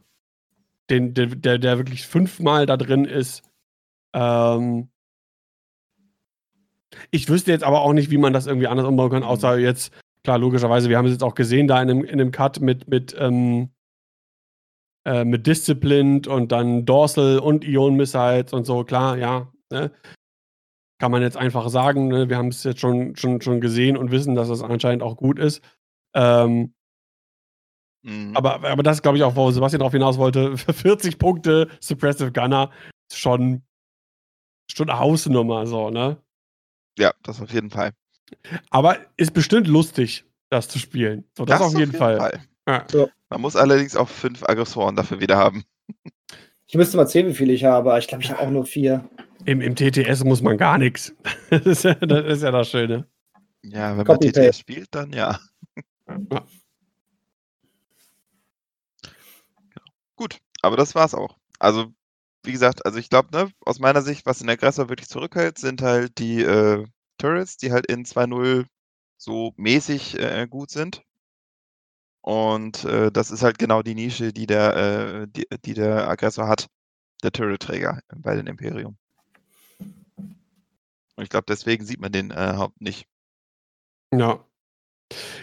[0.90, 3.42] Den, der, der, der wirklich fünfmal da drin ist.
[4.14, 4.90] Ähm,
[7.10, 9.92] ich wüsste jetzt aber auch nicht, wie man das irgendwie anders umbauen kann, außer jetzt,
[10.22, 12.88] klar, logischerweise, wir haben es jetzt auch gesehen, da in dem, in dem Cut mit,
[12.88, 13.70] mit, ähm,
[15.04, 19.52] äh, mit Disciplined und dann Dorsal und Ion Missiles und so, klar, ja.
[19.70, 19.90] Ne?
[21.00, 22.28] Kann man jetzt einfach sagen, ne?
[22.28, 25.38] wir haben es jetzt schon, schon, schon gesehen und wissen, dass es anscheinend auch gut
[25.38, 25.62] ist.
[26.14, 26.74] Ähm,
[28.04, 28.36] Mhm.
[28.36, 30.56] aber, aber das ist, glaube ich, auch, wo Sebastian drauf hinaus wollte.
[30.58, 32.70] Für 40 Punkte Suppressive Gunner
[33.12, 33.62] schon,
[34.70, 36.18] schon eine Hausnummer, so, ne?
[36.98, 37.92] Ja, das auf jeden Fall.
[38.70, 41.24] Aber ist bestimmt lustig, das zu spielen.
[41.36, 42.40] So, das, auf jeden Fall.
[42.66, 42.84] Ja.
[42.92, 43.06] Ja.
[43.30, 45.64] Man muss allerdings auch fünf Aggressoren dafür wieder haben.
[46.66, 48.64] Ich müsste mal zählen, wie viele ich habe, aber ich glaube, ich habe auch nur
[48.64, 49.08] vier.
[49.44, 51.14] Im, Im TTS muss man gar nichts.
[51.50, 53.06] Das ist ja das, ist ja das Schöne.
[53.62, 55.38] Ja, wenn Copy man TTS spielt, dann ja.
[56.08, 56.16] Ja.
[56.16, 56.40] Genau.
[60.16, 61.36] Gut, aber das war's auch.
[61.58, 61.92] Also,
[62.42, 65.82] wie gesagt, also ich glaube, ne, aus meiner Sicht, was den Aggressor wirklich zurückhält, sind
[65.82, 66.86] halt die äh,
[67.18, 68.66] Turrets, die halt in 2.0
[69.16, 71.02] so mäßig äh, gut sind.
[72.20, 76.48] Und äh, das ist halt genau die Nische, die der, äh, die, die der Aggressor
[76.48, 76.68] hat,
[77.22, 78.96] der Turret-Träger bei den Imperium.
[80.16, 83.06] Und ich glaube, deswegen sieht man den äh, Haupt nicht.
[84.12, 84.44] Ja.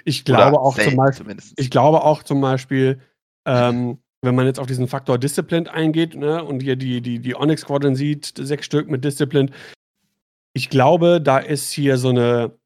[0.04, 1.54] Ich Oder glaube auch zum Beispiel, zumindest.
[1.60, 3.02] ich glaube auch zum Beispiel,
[3.46, 7.36] ähm, wenn man jetzt auf diesen Faktor Disciplined eingeht, ne, und hier die, die, die
[7.36, 9.52] Onyx Squadron sieht, sechs Stück mit Disciplined,
[10.54, 12.58] ich glaube, da ist hier so eine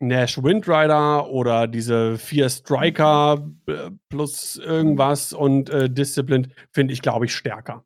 [0.00, 7.26] Nash Windrider oder diese vier Striker äh, plus irgendwas und äh, Disciplined finde ich, glaube
[7.26, 7.84] ich, stärker.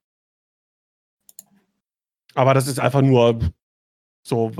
[2.34, 3.38] Aber das ist einfach nur
[4.26, 4.52] so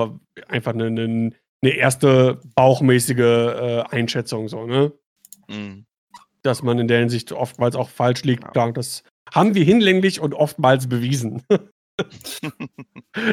[0.48, 1.32] einfach eine, eine,
[1.62, 4.92] eine erste bauchmäßige äh, Einschätzung, so, ne?
[5.48, 5.85] Mhm.
[6.46, 8.44] Dass man in der Hinsicht oftmals auch falsch liegt.
[8.44, 8.50] Ja.
[8.50, 9.02] Klar, das
[9.34, 11.42] haben wir hinlänglich und oftmals bewiesen.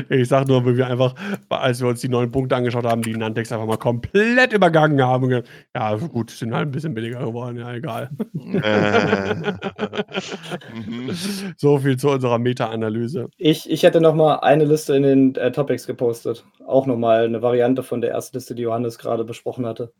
[0.09, 1.15] ich sag nur, weil wir einfach,
[1.49, 5.43] als wir uns die neuen Punkte angeschaut haben, die Nantex einfach mal komplett übergangen haben.
[5.75, 8.09] Ja, gut, sind halt ein bisschen billiger geworden, ja, egal.
[11.57, 13.27] so viel zu unserer Meta-Analyse.
[13.37, 16.45] Ich, ich hätte noch mal eine Liste in den äh, Topics gepostet.
[16.65, 19.91] Auch noch mal eine Variante von der ersten Liste, die Johannes gerade besprochen hatte.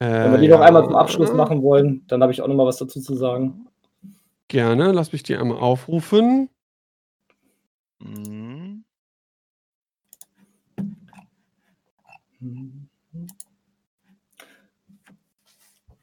[0.00, 0.56] Äh, Wenn wir die ja.
[0.56, 3.14] noch einmal zum Abschluss machen wollen, dann habe ich auch noch mal was dazu zu
[3.14, 3.68] sagen.
[4.48, 6.50] Gerne, lass mich die einmal aufrufen.
[8.00, 8.84] Mhm.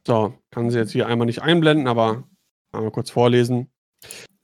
[0.05, 2.23] So, kann sie jetzt hier einmal nicht einblenden, aber
[2.71, 3.69] einmal kurz vorlesen.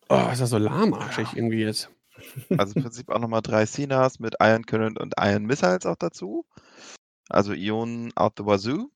[0.09, 1.89] Oh, ist das so lahmarschig irgendwie jetzt.
[2.57, 6.45] Also im Prinzip auch nochmal drei Sinas mit Iron Current und Iron Missiles auch dazu.
[7.29, 8.89] Also Ionen out the wazoo.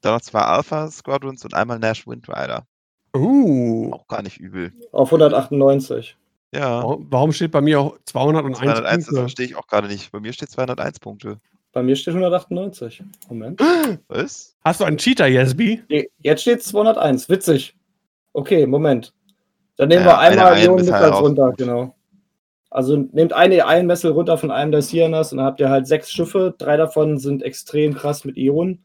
[0.00, 2.66] Dann noch zwei Alpha Squadrons und einmal Nash Windrider.
[3.14, 3.92] Uh.
[3.92, 4.72] Auch gar nicht übel.
[4.92, 6.16] Auf 198.
[6.52, 6.82] Ja.
[6.84, 9.10] Warum steht bei mir auch 201 201, Punkte?
[9.10, 10.12] Das verstehe ich auch gerade nicht.
[10.12, 11.40] Bei mir steht 201 Punkte.
[11.72, 13.02] Bei mir steht 198.
[13.28, 13.60] Moment.
[14.08, 14.56] Was?
[14.64, 15.82] Hast du einen Cheater, Jesby?
[16.22, 17.28] Jetzt steht 201.
[17.28, 17.76] Witzig.
[18.32, 19.12] Okay, Moment.
[19.76, 21.94] Dann nehmen ja, wir einmal Ionen Missiles runter, genau.
[22.70, 26.10] Also nehmt eine Einmessel runter von einem der Sianas und dann habt ihr halt sechs
[26.10, 26.54] Schiffe.
[26.56, 28.84] Drei davon sind extrem krass mit Ionen.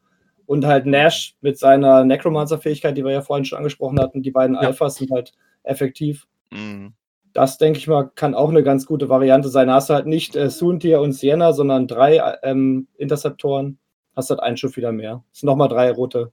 [0.52, 4.22] Und halt Nash mit seiner Necromancer-Fähigkeit, die wir ja vorhin schon angesprochen hatten.
[4.22, 4.62] Die beiden ja.
[4.62, 6.26] Alphas sind halt effektiv.
[6.50, 6.92] Mhm
[7.32, 9.68] das, denke ich mal, kann auch eine ganz gute Variante sein.
[9.68, 13.78] Da hast du halt nicht äh, Soontier und Sienna, sondern drei ähm, Interceptoren.
[14.14, 15.24] Hast halt ein Schiff wieder mehr.
[15.32, 16.32] Es sind nochmal drei rote,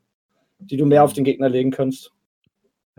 [0.60, 2.12] die du mehr auf den Gegner legen kannst.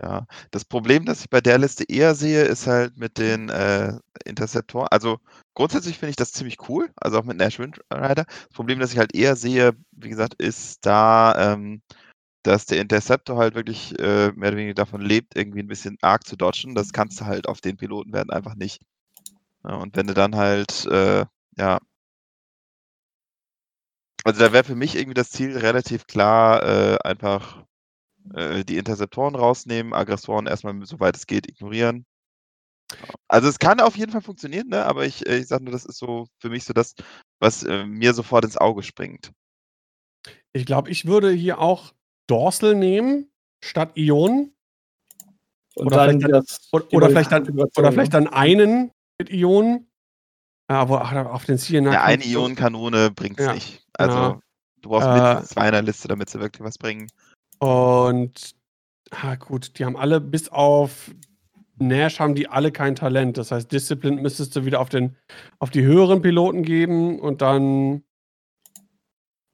[0.01, 3.93] Ja, das Problem, das ich bei der Liste eher sehe, ist halt mit den äh,
[4.25, 4.87] Interceptoren.
[4.89, 5.19] Also
[5.53, 8.25] grundsätzlich finde ich das ziemlich cool, also auch mit Nash Wind Rider.
[8.25, 11.81] Das Problem, das ich halt eher sehe, wie gesagt, ist da ähm,
[12.43, 16.25] dass der Interceptor halt wirklich äh, mehr oder weniger davon lebt, irgendwie ein bisschen arg
[16.25, 16.75] zu dodgen.
[16.75, 18.81] Das kannst du halt auf den Piloten werden einfach nicht.
[19.63, 21.25] Ja, und wenn du dann halt, äh,
[21.57, 21.79] ja.
[24.23, 27.63] Also da wäre für mich irgendwie das Ziel relativ klar, äh, einfach
[28.33, 32.05] äh, die Interceptoren rausnehmen, Aggressoren erstmal soweit es geht ignorieren.
[33.27, 34.85] Also es kann auf jeden Fall funktionieren, ne?
[34.85, 36.95] aber ich, äh, ich sage nur, das ist so für mich so das,
[37.39, 39.31] was äh, mir sofort ins Auge springt.
[40.53, 41.93] Ich glaube, ich würde hier auch
[42.27, 43.31] Dorsal nehmen
[43.63, 44.53] statt Ionen.
[45.75, 49.89] Oder, vielleicht dann, oder, oder, vielleicht dann, oder vielleicht dann einen mit Ionen.
[50.69, 51.93] Ja, aber auf den CNA.
[51.93, 53.85] Ja, eine Ionenkanone bringt es ja, nicht.
[53.93, 54.39] Also, ja.
[54.81, 57.07] du brauchst äh, mindestens zwei in der Liste, damit sie wirklich was bringen.
[57.61, 58.55] Und,
[59.11, 61.11] ah, gut, die haben alle, bis auf
[61.77, 63.37] Nash, haben die alle kein Talent.
[63.37, 65.15] Das heißt, Discipline müsstest du wieder auf, den,
[65.59, 68.03] auf die höheren Piloten geben und dann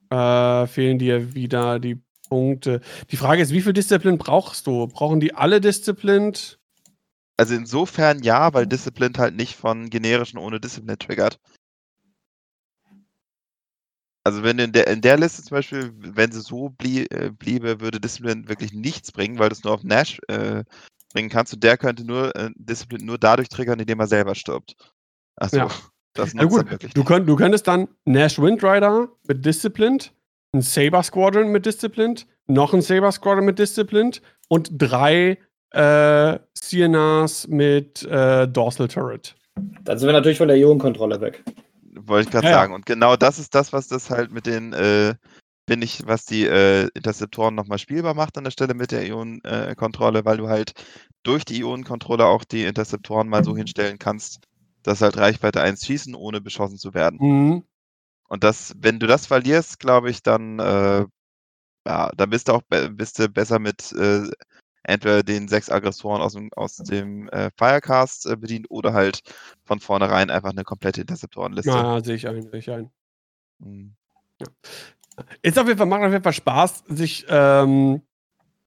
[0.10, 2.80] äh, fehlen dir wieder die Punkte.
[3.12, 4.88] Die Frage ist, wie viel Disziplin brauchst du?
[4.88, 6.32] Brauchen die alle Disziplin?
[7.36, 11.42] Also insofern ja, weil Disziplin halt nicht von generischen ohne Disziplin triggert.
[14.28, 17.80] Also wenn in der, in der Liste zum Beispiel, wenn sie so blie, äh, bliebe,
[17.80, 20.66] würde Disziplin wirklich nichts bringen, weil du es nur auf Nash äh,
[21.14, 24.76] bringen kannst und der könnte nur äh, Disziplin nur dadurch triggern, indem er selber stirbt.
[25.38, 25.70] Achso, ja.
[26.14, 26.72] das nutzt ja, gut.
[26.72, 26.94] wirklich.
[26.94, 30.12] Du, könnt, du könntest dann Nash Windrider mit Disciplined
[30.54, 35.38] ein Saber Squadron mit Disciplined, noch ein Saber Squadron mit Disciplined und drei
[35.72, 39.36] äh, CNAs mit äh, Dorsal Turret.
[39.86, 41.46] Dann sind wir natürlich von der Ionenkontrolle weg.
[42.02, 42.74] Wollte ich gerade ja, sagen.
[42.74, 45.16] Und genau das ist das, was das halt mit den, äh,
[45.66, 50.26] bin ich, was die äh, Interceptoren nochmal spielbar macht an der Stelle mit der Ionenkontrolle,
[50.26, 50.74] weil du halt
[51.24, 54.40] durch die Ionenkontrolle auch die Interceptoren mal so hinstellen kannst,
[54.84, 57.20] dass halt Reichweite 1 schießen, ohne beschossen zu werden.
[57.22, 57.64] Mhm.
[58.30, 61.06] Und das, wenn du das verlierst, glaube ich, dann, äh,
[61.86, 62.62] ja, dann bist du auch
[62.92, 64.30] bist du besser mit äh,
[64.88, 69.22] entweder den sechs Aggressoren aus dem, aus dem äh, Firecast äh, bedient oder halt
[69.66, 71.70] von vornherein einfach eine komplette Interceptorenliste.
[71.70, 72.90] Ja, sehe ich ein, sehe ich ein.
[73.60, 73.94] Mhm.
[74.40, 74.48] Ja.
[75.42, 78.02] Ist auf jeden Fall, macht auf jeden Fall Spaß, sich ähm,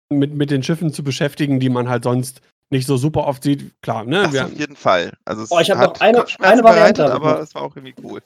[0.08, 3.80] mit, mit den Schiffen zu beschäftigen, die man halt sonst nicht so super oft sieht.
[3.82, 4.22] Klar, ne?
[4.30, 5.12] Das auf jeden Fall.
[5.24, 7.12] Also es oh, ich habe noch eine, eine Variante.
[7.12, 8.20] Aber es war auch irgendwie cool.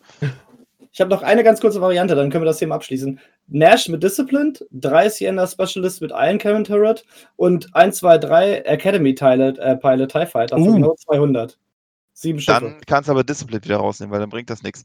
[0.93, 3.21] Ich habe noch eine ganz kurze Variante, dann können wir das Thema abschließen.
[3.49, 7.05] Nash mit Disciplined, drei Sienna Specialist mit Iron Cannon Turret
[7.37, 10.75] und 1, 2, 3 Academy Pilot, äh, Pilot TIE Fighter für uh.
[10.75, 11.59] genau 200.
[12.15, 12.61] Sieben Schiffe.
[12.61, 14.85] Dann kannst du aber Disciplined wieder rausnehmen, weil dann bringt das nichts.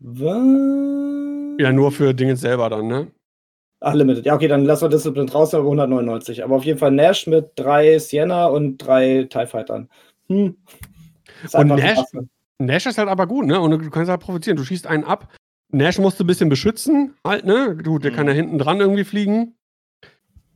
[0.00, 0.36] Was?
[1.58, 3.10] Ja, nur für Dinge selber dann, ne?
[3.80, 4.26] Ach, Limited.
[4.26, 6.44] Ja, okay, dann lassen wir Disciplined raus, aber 199.
[6.44, 9.88] Aber auf jeden Fall Nash mit drei Sienna und drei TIE Fightern.
[10.28, 10.56] Hm.
[11.52, 12.00] Und Nash,
[12.58, 13.60] Nash ist halt aber gut, ne?
[13.60, 14.56] Und du kannst halt profitieren.
[14.56, 15.28] Du schießt einen ab.
[15.70, 17.76] Nash musst du ein bisschen beschützen, halt, ne?
[17.76, 18.16] Du, der mhm.
[18.16, 19.54] kann ja hinten dran irgendwie fliegen.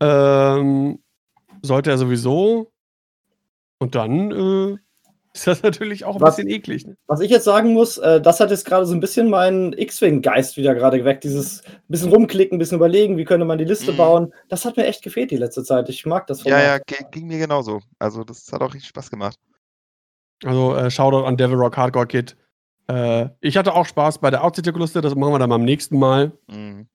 [0.01, 0.99] Ähm,
[1.63, 2.73] sollte er sowieso.
[3.79, 4.77] Und dann, äh,
[5.35, 6.87] ist das natürlich auch ein Was- bisschen eklig.
[6.87, 6.97] Ne?
[7.07, 10.57] Was ich jetzt sagen muss, äh, das hat jetzt gerade so ein bisschen meinen X-Wing-Geist
[10.57, 11.25] wieder gerade geweckt.
[11.25, 13.97] Dieses bisschen rumklicken, bisschen überlegen, wie könnte man die Liste Mhm.
[13.97, 14.35] bauen.
[14.49, 15.89] Das hat mir echt gefehlt die letzte Zeit.
[15.89, 16.91] Ich mag das Ja, Format.
[16.91, 17.81] ja, ging mir genauso.
[17.99, 19.37] Also das hat auch richtig Spaß gemacht.
[20.45, 22.37] Also äh, Shoutout an Devil Rock Hardcore Kid.
[22.89, 26.33] Äh, ich hatte auch Spaß bei der Outsider-Liste, das machen wir dann beim nächsten Mal.
[26.49, 26.89] Mhm.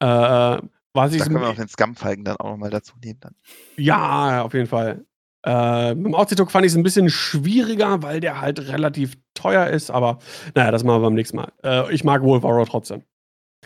[0.00, 0.58] Äh,
[0.96, 3.18] was ich Da können wir auch den Scum-Falken dann auch nochmal dazu nehmen.
[3.20, 3.34] Dann.
[3.76, 5.04] Ja, auf jeden Fall.
[5.46, 9.66] Äh, mit dem Outsider fand ich es ein bisschen schwieriger, weil der halt relativ teuer
[9.66, 10.18] ist, aber
[10.54, 11.52] naja, das machen wir beim nächsten Mal.
[11.62, 13.02] Äh, ich mag Wolf Arrow trotzdem.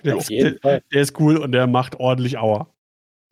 [0.05, 0.83] Der, Auf ist, jeden der, Fall.
[0.93, 2.69] der ist cool und der macht ordentlich Aua.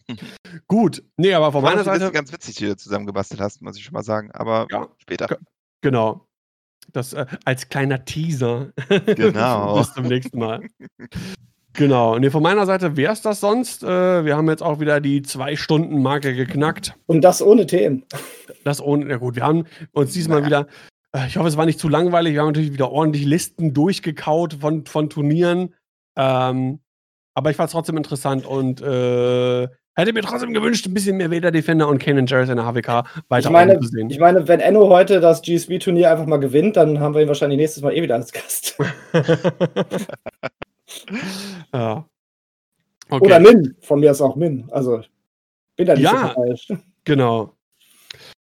[0.69, 3.63] Gut, nee, aber von meiner auch die Liste Seite, ganz witzig, die du zusammengebastelt hast,
[3.63, 4.31] muss ich schon mal sagen.
[4.33, 4.89] Aber Ja.
[4.99, 5.27] später.
[5.27, 5.39] Ge-
[5.81, 6.26] genau.
[6.93, 8.73] Das äh, als kleiner Teaser.
[9.07, 9.77] Genau.
[9.79, 10.63] Bis zum nächsten Mal.
[11.77, 12.19] Genau.
[12.19, 13.83] Nee, von meiner Seite wäre es das sonst.
[13.83, 16.95] Äh, wir haben jetzt auch wieder die Zwei-Stunden-Marke geknackt.
[17.07, 18.05] Und das ohne Themen.
[18.65, 20.47] Das ohne, ja gut, wir haben uns diesmal Na.
[20.47, 20.67] wieder,
[21.13, 24.55] äh, ich hoffe, es war nicht zu langweilig, wir haben natürlich wieder ordentlich Listen durchgekaut
[24.55, 25.75] von, von Turnieren.
[26.17, 26.81] Ähm,
[27.35, 31.31] aber ich fand es trotzdem interessant und äh, hätte mir trotzdem gewünscht, ein bisschen mehr
[31.31, 34.11] Vader Defender und Kanan Jarrus in der HWK weiter Ich meine, zu sehen.
[34.11, 37.59] ich meine, wenn Enno heute das GSB-Turnier einfach mal gewinnt, dann haben wir ihn wahrscheinlich
[37.59, 38.77] nächstes Mal eh wieder als Gast.
[41.73, 42.05] ja.
[43.09, 43.25] Okay.
[43.25, 43.77] Oder Min.
[43.81, 44.69] Von mir ist auch Min.
[44.71, 45.01] Also,
[45.77, 46.29] bin da nicht Ja.
[46.29, 46.69] so falsch.
[47.05, 47.53] Genau.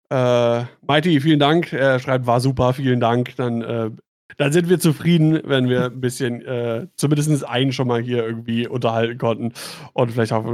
[0.09, 1.71] Äh, Mighty, vielen Dank.
[1.71, 3.35] Er schreibt, war super, vielen Dank.
[3.38, 3.89] Dann, äh,
[4.38, 8.67] dann sind wir zufrieden, wenn wir ein bisschen, äh, zumindest einen schon mal hier irgendwie
[8.67, 9.53] unterhalten konnten.
[9.93, 10.45] Und vielleicht auch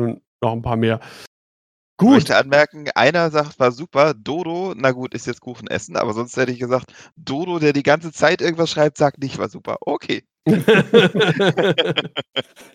[0.45, 0.99] noch ein paar mehr.
[1.03, 2.11] Ich Gut.
[2.11, 6.35] möchte anmerken, einer sagt, war super, Dodo, na gut, ist jetzt Kuchen essen, aber sonst
[6.35, 9.77] hätte ich gesagt, Dodo, der die ganze Zeit irgendwas schreibt, sagt nicht, war super.
[9.79, 10.23] Okay.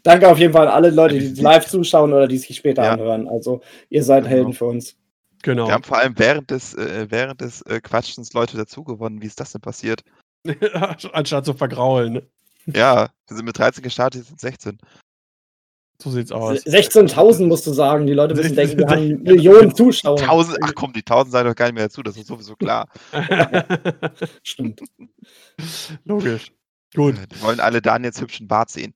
[0.02, 2.92] Danke auf jeden Fall an alle Leute, die live zuschauen oder die sich später Ja.
[2.92, 3.28] anhören.
[3.28, 3.60] Also,
[3.90, 4.34] ihr seid Genau.
[4.36, 4.96] Helden für uns.
[5.42, 5.66] genau.
[5.68, 9.20] Wir haben vor allem während des, äh, während des äh, Quatschens Leute dazugewonnen.
[9.22, 10.02] Wie ist das denn passiert?
[11.12, 12.22] Anstatt zu vergraulen.
[12.66, 14.78] Ja, wir sind mit 13 gestartet, jetzt sind 16.
[16.02, 16.64] So sieht's aus.
[16.64, 18.06] 16.000 musst du sagen.
[18.06, 19.22] Die Leute müssen denken, wir haben 16.000.
[19.22, 20.18] Millionen Zuschauer.
[20.18, 22.88] 1000, ach komm, die 1000 seien doch gar nicht mehr dazu, das ist sowieso klar.
[24.42, 24.80] Stimmt.
[26.04, 26.52] Logisch.
[26.94, 27.16] Gut.
[27.30, 28.94] Die wollen alle Daniels hübschen Bart sehen.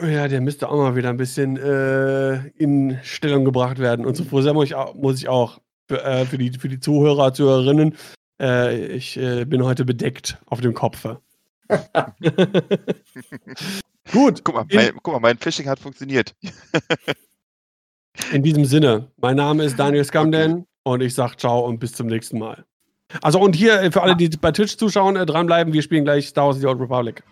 [0.00, 4.04] Ja, der müsste auch mal wieder ein bisschen äh, in Stellung gebracht werden.
[4.04, 6.68] Und so froh sein muss ich auch, muss ich auch für, äh, für, die, für
[6.68, 7.96] die Zuhörer, Zuhörerinnen.
[8.40, 11.22] Äh, ich äh, bin heute bedeckt auf dem Kopfe.
[14.12, 16.34] Gut, Guck mal, In- mein, guck mal, mein Phishing hat funktioniert.
[18.32, 22.06] in diesem Sinne, mein Name ist Daniel Scamden und ich sag ciao und bis zum
[22.06, 22.64] nächsten Mal.
[23.22, 26.28] Also und hier äh, für alle, die bei Twitch zuschauen, äh, dranbleiben, wir spielen gleich
[26.28, 27.22] Star Wars The Old Republic.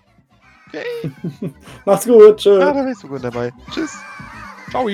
[1.84, 2.38] Macht's gut.
[2.38, 2.60] Tschö.
[2.60, 3.52] Ah, da bist du gut dabei.
[3.72, 3.96] Tschüss.
[4.70, 4.88] Ciao!